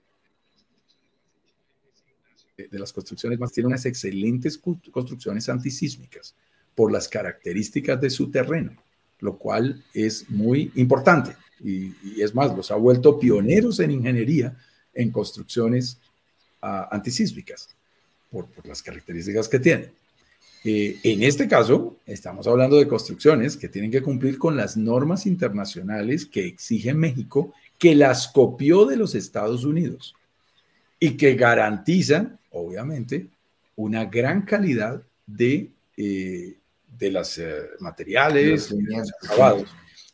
de 2.56 2.80
las 2.80 2.94
construcciones 2.94 3.38
más 3.38 3.52
tiene 3.52 3.68
unas 3.68 3.86
excelentes 3.86 4.58
construcciones 4.58 5.50
antisísmicas 5.50 6.38
por 6.74 6.90
las 6.90 7.10
características 7.10 8.00
de 8.00 8.10
su 8.10 8.32
terreno, 8.32 8.82
lo 9.20 9.38
cual 9.38 9.84
es 9.94 10.30
muy 10.30 10.72
importante 10.76 11.36
y, 11.64 12.22
es 12.22 12.34
más, 12.34 12.56
los 12.56 12.72
ha 12.72 12.76
vuelto 12.76 13.20
pioneros 13.20 13.80
en 13.80 13.92
ingeniería 13.92 14.56
en 14.94 15.12
construcciones 15.12 16.00
uh, 16.62 16.88
antisísmicas 16.92 17.70
por, 18.32 18.48
las 18.64 18.82
características 18.82 19.48
que 19.48 19.60
tienen. 19.60 19.92
Eh, 20.64 21.00
en 21.04 21.24
este 21.24 21.48
caso, 21.48 21.98
estamos 22.06 22.48
hablando 22.48 22.78
de 22.78 22.88
construcciones 22.88 23.58
que 23.58 23.68
tienen 23.68 23.90
que 23.90 24.02
cumplir 24.02 24.38
con 24.38 24.56
las 24.56 24.78
normas 24.78 25.26
internacionales 25.26 26.26
que 26.26 26.46
exige 26.46 26.94
México, 26.94 27.54
que 27.80 27.96
las 27.96 28.28
copió 28.28 28.86
de 28.86 28.96
los 28.96 29.16
Estados 29.16 29.66
Unidos 29.66 30.16
y 31.00 31.18
que 31.18 31.34
garantizan, 31.34 32.40
obviamente, 32.52 33.28
una 33.76 34.06
gran 34.06 34.44
calidad 34.44 35.02
de, 35.26 35.72
eh, 35.98 36.58
de 37.00 37.12
las 37.12 37.40
eh, 37.40 37.56
materiales, 37.80 38.74
acabados. 39.24 39.68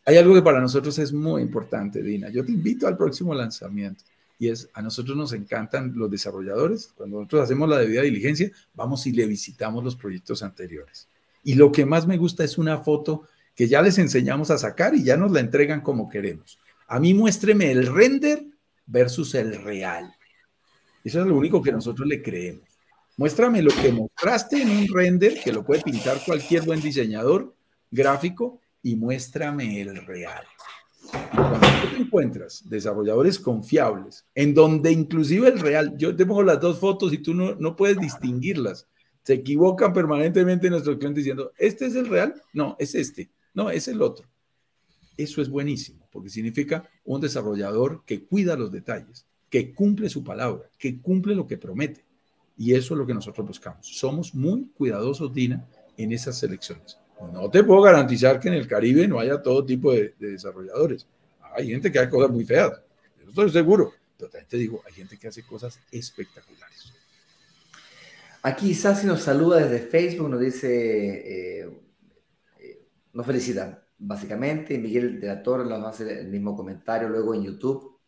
Hay 0.07 0.15
algo 0.15 0.33
que 0.33 0.41
para 0.41 0.61
nosotros 0.61 0.97
es 0.99 1.11
muy 1.11 1.41
importante, 1.41 2.01
Dina. 2.01 2.29
Yo 2.29 2.45
te 2.45 2.53
invito 2.53 2.87
al 2.87 2.95
próximo 2.95 3.33
lanzamiento 3.33 4.05
y 4.39 4.47
es, 4.47 4.69
a 4.73 4.81
nosotros 4.81 5.17
nos 5.17 5.33
encantan 5.33 5.91
los 5.97 6.09
desarrolladores. 6.09 6.93
Cuando 6.95 7.17
nosotros 7.17 7.43
hacemos 7.43 7.67
la 7.67 7.79
debida 7.79 8.03
diligencia, 8.03 8.49
vamos 8.73 9.05
y 9.05 9.11
le 9.11 9.25
visitamos 9.25 9.83
los 9.83 9.97
proyectos 9.97 10.43
anteriores. 10.43 11.09
Y 11.43 11.55
lo 11.55 11.73
que 11.73 11.85
más 11.85 12.07
me 12.07 12.15
gusta 12.15 12.45
es 12.45 12.57
una 12.57 12.77
foto 12.77 13.23
que 13.53 13.67
ya 13.67 13.81
les 13.81 13.97
enseñamos 13.97 14.49
a 14.49 14.57
sacar 14.57 14.95
y 14.95 15.03
ya 15.03 15.17
nos 15.17 15.33
la 15.33 15.41
entregan 15.41 15.81
como 15.81 16.07
queremos. 16.07 16.57
A 16.87 17.01
mí 17.01 17.13
muéstreme 17.13 17.69
el 17.69 17.93
render 17.93 18.45
versus 18.85 19.35
el 19.35 19.61
real. 19.61 20.15
Eso 21.03 21.19
es 21.19 21.27
lo 21.27 21.35
único 21.35 21.61
que 21.61 21.73
nosotros 21.73 22.07
le 22.07 22.21
creemos. 22.21 22.63
Muéstrame 23.17 23.61
lo 23.61 23.71
que 23.71 23.91
mostraste 23.91 24.61
en 24.61 24.69
un 24.69 24.87
render, 24.87 25.41
que 25.43 25.51
lo 25.51 25.65
puede 25.65 25.81
pintar 25.81 26.21
cualquier 26.25 26.61
buen 26.61 26.79
diseñador 26.79 27.53
gráfico, 27.91 28.61
y 28.87 28.95
muéstrame 28.95 29.81
el 29.81 29.97
real. 30.05 30.45
cuando 31.33 31.59
tú 31.59 31.89
te 31.89 32.01
encuentras 32.03 32.63
desarrolladores 32.69 33.37
confiables, 33.37 34.25
en 34.33 34.53
donde 34.53 34.93
inclusive 34.93 35.49
el 35.49 35.59
real, 35.59 35.97
yo 35.97 36.15
te 36.15 36.25
pongo 36.25 36.41
las 36.41 36.61
dos 36.61 36.79
fotos 36.79 37.11
y 37.11 37.17
tú 37.17 37.33
no, 37.33 37.53
no 37.55 37.75
puedes 37.75 37.99
distinguirlas. 37.99 38.87
Se 39.23 39.33
equivocan 39.33 39.91
permanentemente 39.91 40.69
nuestros 40.69 40.95
clientes 40.99 41.25
diciendo, 41.25 41.51
¿este 41.57 41.87
es 41.87 41.95
el 41.95 42.07
real? 42.07 42.41
No, 42.53 42.77
es 42.79 42.95
este. 42.95 43.29
No, 43.53 43.69
es 43.69 43.89
el 43.89 44.01
otro. 44.01 44.25
Eso 45.17 45.41
es 45.41 45.49
buenísimo, 45.49 46.07
porque 46.09 46.29
significa 46.29 46.89
un 47.03 47.19
desarrollador 47.19 48.05
que 48.05 48.23
cuida 48.23 48.55
los 48.55 48.71
detalles, 48.71 49.25
que 49.49 49.73
cumple 49.73 50.07
su 50.07 50.23
palabra, 50.23 50.69
que 50.79 51.01
cumple 51.01 51.35
lo 51.35 51.45
que 51.45 51.57
promete. 51.57 52.05
Y 52.55 52.73
eso 52.73 52.93
es 52.93 52.99
lo 52.99 53.05
que 53.05 53.13
nosotros 53.13 53.45
buscamos. 53.45 53.85
Somos 53.85 54.33
muy 54.33 54.69
cuidadosos, 54.77 55.33
Dina, 55.33 55.67
en 55.97 56.13
esas 56.13 56.39
selecciones. 56.39 56.97
No 57.19 57.49
te 57.49 57.63
puedo 57.63 57.81
garantizar 57.81 58.39
que 58.39 58.47
en 58.47 58.55
el 58.55 58.67
Caribe 58.67 59.07
no 59.07 59.19
haya 59.19 59.41
todo 59.41 59.65
tipo 59.65 59.91
de, 59.91 60.13
desarrolladores. 60.19 61.07
Hay 61.55 61.69
gente 61.69 61.91
que 61.91 61.99
hace 61.99 62.09
cosas 62.09 62.29
muy 62.29 62.45
feas, 62.45 62.71
yo 63.19 63.29
estoy 63.29 63.49
seguro. 63.49 63.93
Pero 64.17 64.29
también 64.31 64.49
te 64.49 64.57
digo, 64.57 64.81
hay 64.85 64.93
gente 64.93 65.17
que 65.17 65.27
hace 65.27 65.43
cosas 65.43 65.79
espectaculares. 65.91 66.93
Aquí 68.41 68.73
Sassi 68.73 69.05
nos 69.05 69.21
saluda 69.21 69.57
desde 69.57 69.85
Facebook, 69.85 70.29
nos 70.29 70.39
dice, 70.39 71.61
eh, 71.63 71.69
eh, 72.59 72.87
nos 73.13 73.25
felicitan 73.25 73.79
básicamente. 73.97 74.77
Miguel 74.77 75.19
de 75.19 75.27
la 75.27 75.43
Torre 75.43 75.65
nos 75.65 75.83
hace 75.85 76.21
el 76.21 76.27
mismo 76.27 76.55
comentario 76.55 77.09
luego 77.09 77.33
en 77.33 77.43
YouTube, 77.43 77.99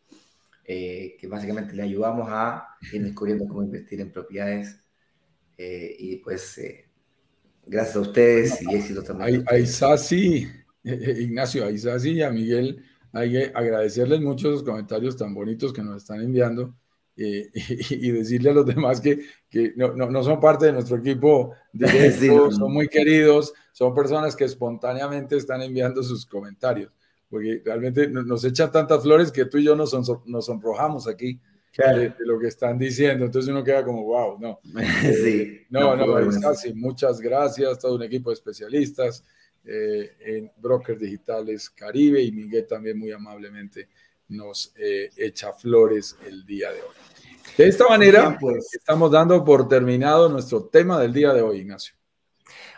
eh, 0.64 1.16
que 1.18 1.26
básicamente 1.26 1.74
le 1.74 1.82
ayudamos 1.82 2.28
a 2.30 2.76
ir 2.92 3.02
descubriendo 3.02 3.46
cómo 3.46 3.62
invertir 3.62 4.00
en 4.00 4.12
propiedades. 4.12 4.80
Eh, 5.56 5.94
y 5.98 6.16
pues, 6.16 6.58
gracias 7.70 7.96
a 7.96 8.00
ustedes 8.00 8.62
y 8.62 8.74
éxito 8.74 9.02
también. 9.02 9.44
A, 9.46 9.56
Isasi, 9.56 10.48
Ignacio, 10.82 11.64
a 11.64 11.70
Isasi 11.70 12.10
y 12.10 12.22
a 12.22 12.30
Miguel, 12.30 12.84
hay 13.12 13.30
que 13.30 13.52
agradecerles 13.54 14.20
mucho 14.20 14.50
los 14.50 14.62
comentarios 14.62 15.16
tan 15.16 15.32
bonitos 15.32 15.72
que 15.72 15.82
nos 15.82 16.02
están 16.02 16.20
enviando. 16.20 16.74
y, 17.20 18.10
decirle 18.12 18.48
a 18.48 18.54
los 18.54 18.64
demás 18.64 18.98
que, 18.98 19.20
que 19.50 19.74
no, 19.76 19.92
no, 19.92 20.08
no, 20.08 20.24
son 20.24 20.40
parte 20.40 20.66
de 20.66 20.72
nuestro 20.72 20.96
equipo 20.96 21.52
directo, 21.72 22.50
son 22.50 22.72
muy 22.72 22.88
queridos, 22.88 23.52
son 23.72 23.94
personas 23.94 24.34
que 24.34 24.44
espontáneamente 24.44 25.36
están 25.36 25.60
enviando 25.60 26.02
sus 26.02 26.24
comentarios, 26.24 26.90
porque 27.28 27.60
realmente 27.62 28.08
nos 28.08 28.42
echan 28.44 28.72
tantas 28.72 29.02
flores 29.02 29.30
que 29.30 29.44
tú 29.44 29.58
y 29.58 29.64
yo 29.64 29.76
nos, 29.76 29.92
nos 30.24 30.46
sonrojamos 30.46 31.06
aquí 31.06 31.38
de, 31.76 32.14
lo 32.20 32.38
que 32.38 32.48
están 32.48 32.78
diciendo, 32.78 33.24
entonces 33.24 33.50
uno 33.50 33.62
queda 33.62 33.84
como, 33.84 34.04
wow, 34.04 34.38
no. 34.38 34.60
sí, 35.24 35.66
no, 35.70 35.96
no, 35.96 36.06
muchas 36.74 37.20
gracias, 37.20 37.78
todo 37.78 37.94
un 37.94 38.02
equipo 38.02 38.30
de 38.30 38.34
especialistas 38.34 39.24
eh, 39.64 40.16
en 40.20 40.52
Brokers 40.56 41.00
Digitales 41.00 41.70
Caribe 41.70 42.22
y 42.22 42.32
Miguel 42.32 42.66
también 42.66 42.98
muy 42.98 43.12
amablemente 43.12 43.88
nos 44.28 44.72
eh, 44.76 45.10
echa 45.16 45.52
flores 45.52 46.16
el 46.26 46.44
día 46.46 46.70
de 46.70 46.80
hoy. 46.80 46.94
De 47.56 47.68
esta 47.68 47.88
manera, 47.88 48.38
pues, 48.40 48.74
estamos 48.74 49.10
dando 49.10 49.44
por 49.44 49.68
terminado 49.68 50.28
nuestro 50.28 50.64
tema 50.64 51.00
del 51.00 51.12
día 51.12 51.32
de 51.32 51.42
hoy, 51.42 51.58
Ignacio. 51.58 51.94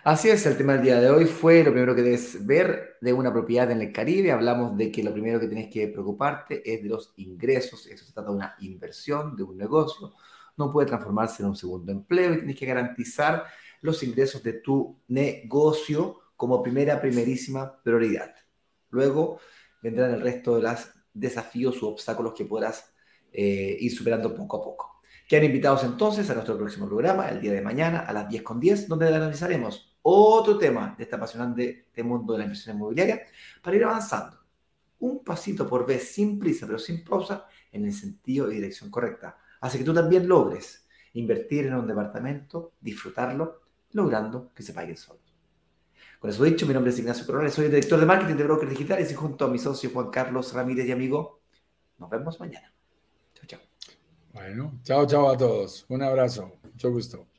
Así 0.05 0.31
es, 0.31 0.45
el 0.47 0.57
tema 0.57 0.73
del 0.73 0.83
día 0.83 1.01
de 1.01 1.11
hoy 1.11 1.27
fue 1.27 1.63
lo 1.63 1.71
primero 1.71 1.95
que 1.95 2.03
debes 2.03 2.45
ver 2.45 2.97
de 3.01 3.13
una 3.13 3.33
propiedad 3.33 3.71
en 3.71 3.81
el 3.83 3.93
Caribe. 3.93 4.33
Hablamos 4.33 4.77
de 4.77 4.91
que 4.91 5.01
lo 5.01 5.13
primero 5.13 5.39
que 5.39 5.47
tienes 5.47 5.73
que 5.73 5.87
preocuparte 5.87 6.61
es 6.69 6.83
de 6.83 6.89
los 6.89 7.13
ingresos. 7.19 7.87
Eso 7.87 8.05
se 8.05 8.13
trata 8.13 8.31
de 8.31 8.37
una 8.37 8.57
inversión, 8.63 9.37
de 9.37 9.45
un 9.45 9.57
negocio. 9.57 10.13
No 10.57 10.73
puede 10.73 10.89
transformarse 10.89 11.45
en 11.45 11.51
un 11.51 11.55
segundo 11.55 11.93
empleo 11.93 12.35
y 12.35 12.39
tienes 12.39 12.57
que 12.57 12.67
garantizar 12.67 13.45
los 13.81 14.03
ingresos 14.03 14.43
de 14.43 14.55
tu 14.55 14.99
negocio 15.07 16.19
como 16.35 16.61
primera, 16.65 17.01
primerísima 17.01 17.81
prioridad. 17.85 18.35
Luego 18.91 19.39
vendrán 19.85 20.15
el 20.15 20.21
resto 20.21 20.57
de 20.57 20.63
los 20.63 20.91
desafíos 21.15 21.81
u 21.81 21.87
obstáculos 21.87 22.35
que 22.35 22.45
podrás 22.45 22.93
eh, 23.33 23.77
ir 23.79 23.93
superando 23.95 24.35
poco 24.35 24.57
a 24.57 24.65
poco. 24.65 25.03
Quedan 25.29 25.45
invitados 25.45 25.85
entonces 25.85 26.29
a 26.29 26.35
nuestro 26.35 26.59
próximo 26.59 26.89
programa, 26.89 27.29
el 27.29 27.41
día 27.41 27.53
de 27.53 27.63
mañana 27.63 28.01
a 28.01 28.13
las 28.13 28.29
10 28.29 28.43
con 28.43 28.59
10, 28.59 28.89
donde 28.89 29.07
analizaremos 29.07 29.92
otro 30.03 30.59
tema 30.59 30.95
de 30.97 31.05
este 31.05 31.17
apasionante 31.17 31.87
mundo 32.05 32.33
de 32.33 32.41
la 32.41 32.45
inversión 32.45 32.77
inmobiliaria 32.77 33.23
para 33.63 33.77
ir 33.77 33.85
avanzando 33.85 34.39
un 35.01 35.23
pasito 35.25 35.69
por 35.69 35.87
vez, 35.87 36.13
sin 36.13 36.39
prisa, 36.39 36.67
pero 36.67 36.79
sin 36.79 37.03
pausa, 37.05 37.47
en 37.73 37.85
el 37.85 37.93
sentido 37.93 38.51
y 38.51 38.57
dirección 38.57 38.91
correcta. 38.91 39.37
Así 39.61 39.79
que 39.79 39.85
tú 39.85 39.93
también 39.93 40.29
logres 40.29 40.87
invertir 41.15 41.67
en 41.67 41.75
un 41.75 41.87
departamento, 41.87 42.75
disfrutarlo, 42.81 43.63
logrando 43.93 44.53
que 44.55 44.63
se 44.63 44.73
paguen 44.73 44.97
solos. 44.97 45.23
Con 46.21 46.31
eso 46.31 46.45
dicho, 46.45 46.67
mi 46.67 46.75
nombre 46.75 46.93
es 46.93 46.99
Ignacio 47.01 47.27
Coronel, 47.27 47.51
soy 47.51 47.65
el 47.65 47.73
director 47.73 47.99
de 47.99 48.07
marketing 48.07 48.37
de 48.37 48.45
Brokers 48.45 48.71
Digitales 48.71 49.11
y 49.11 49.15
junto 49.15 49.45
a 49.45 49.49
mi 49.49 49.59
socio 49.59 49.91
Juan 49.91 50.11
Carlos 50.11 50.53
Ramírez 50.53 50.87
y 50.87 50.93
amigo, 50.93 51.41
nos 51.99 52.09
vemos 52.09 52.39
mañana. 52.39 52.73
Bueno, 54.33 54.81
chao, 54.83 55.07
chao 55.07 55.29
a 55.29 55.37
todos. 55.37 55.85
Un 55.89 56.03
abrazo. 56.03 56.53
Mucho 56.63 56.91
gusto. 56.91 57.32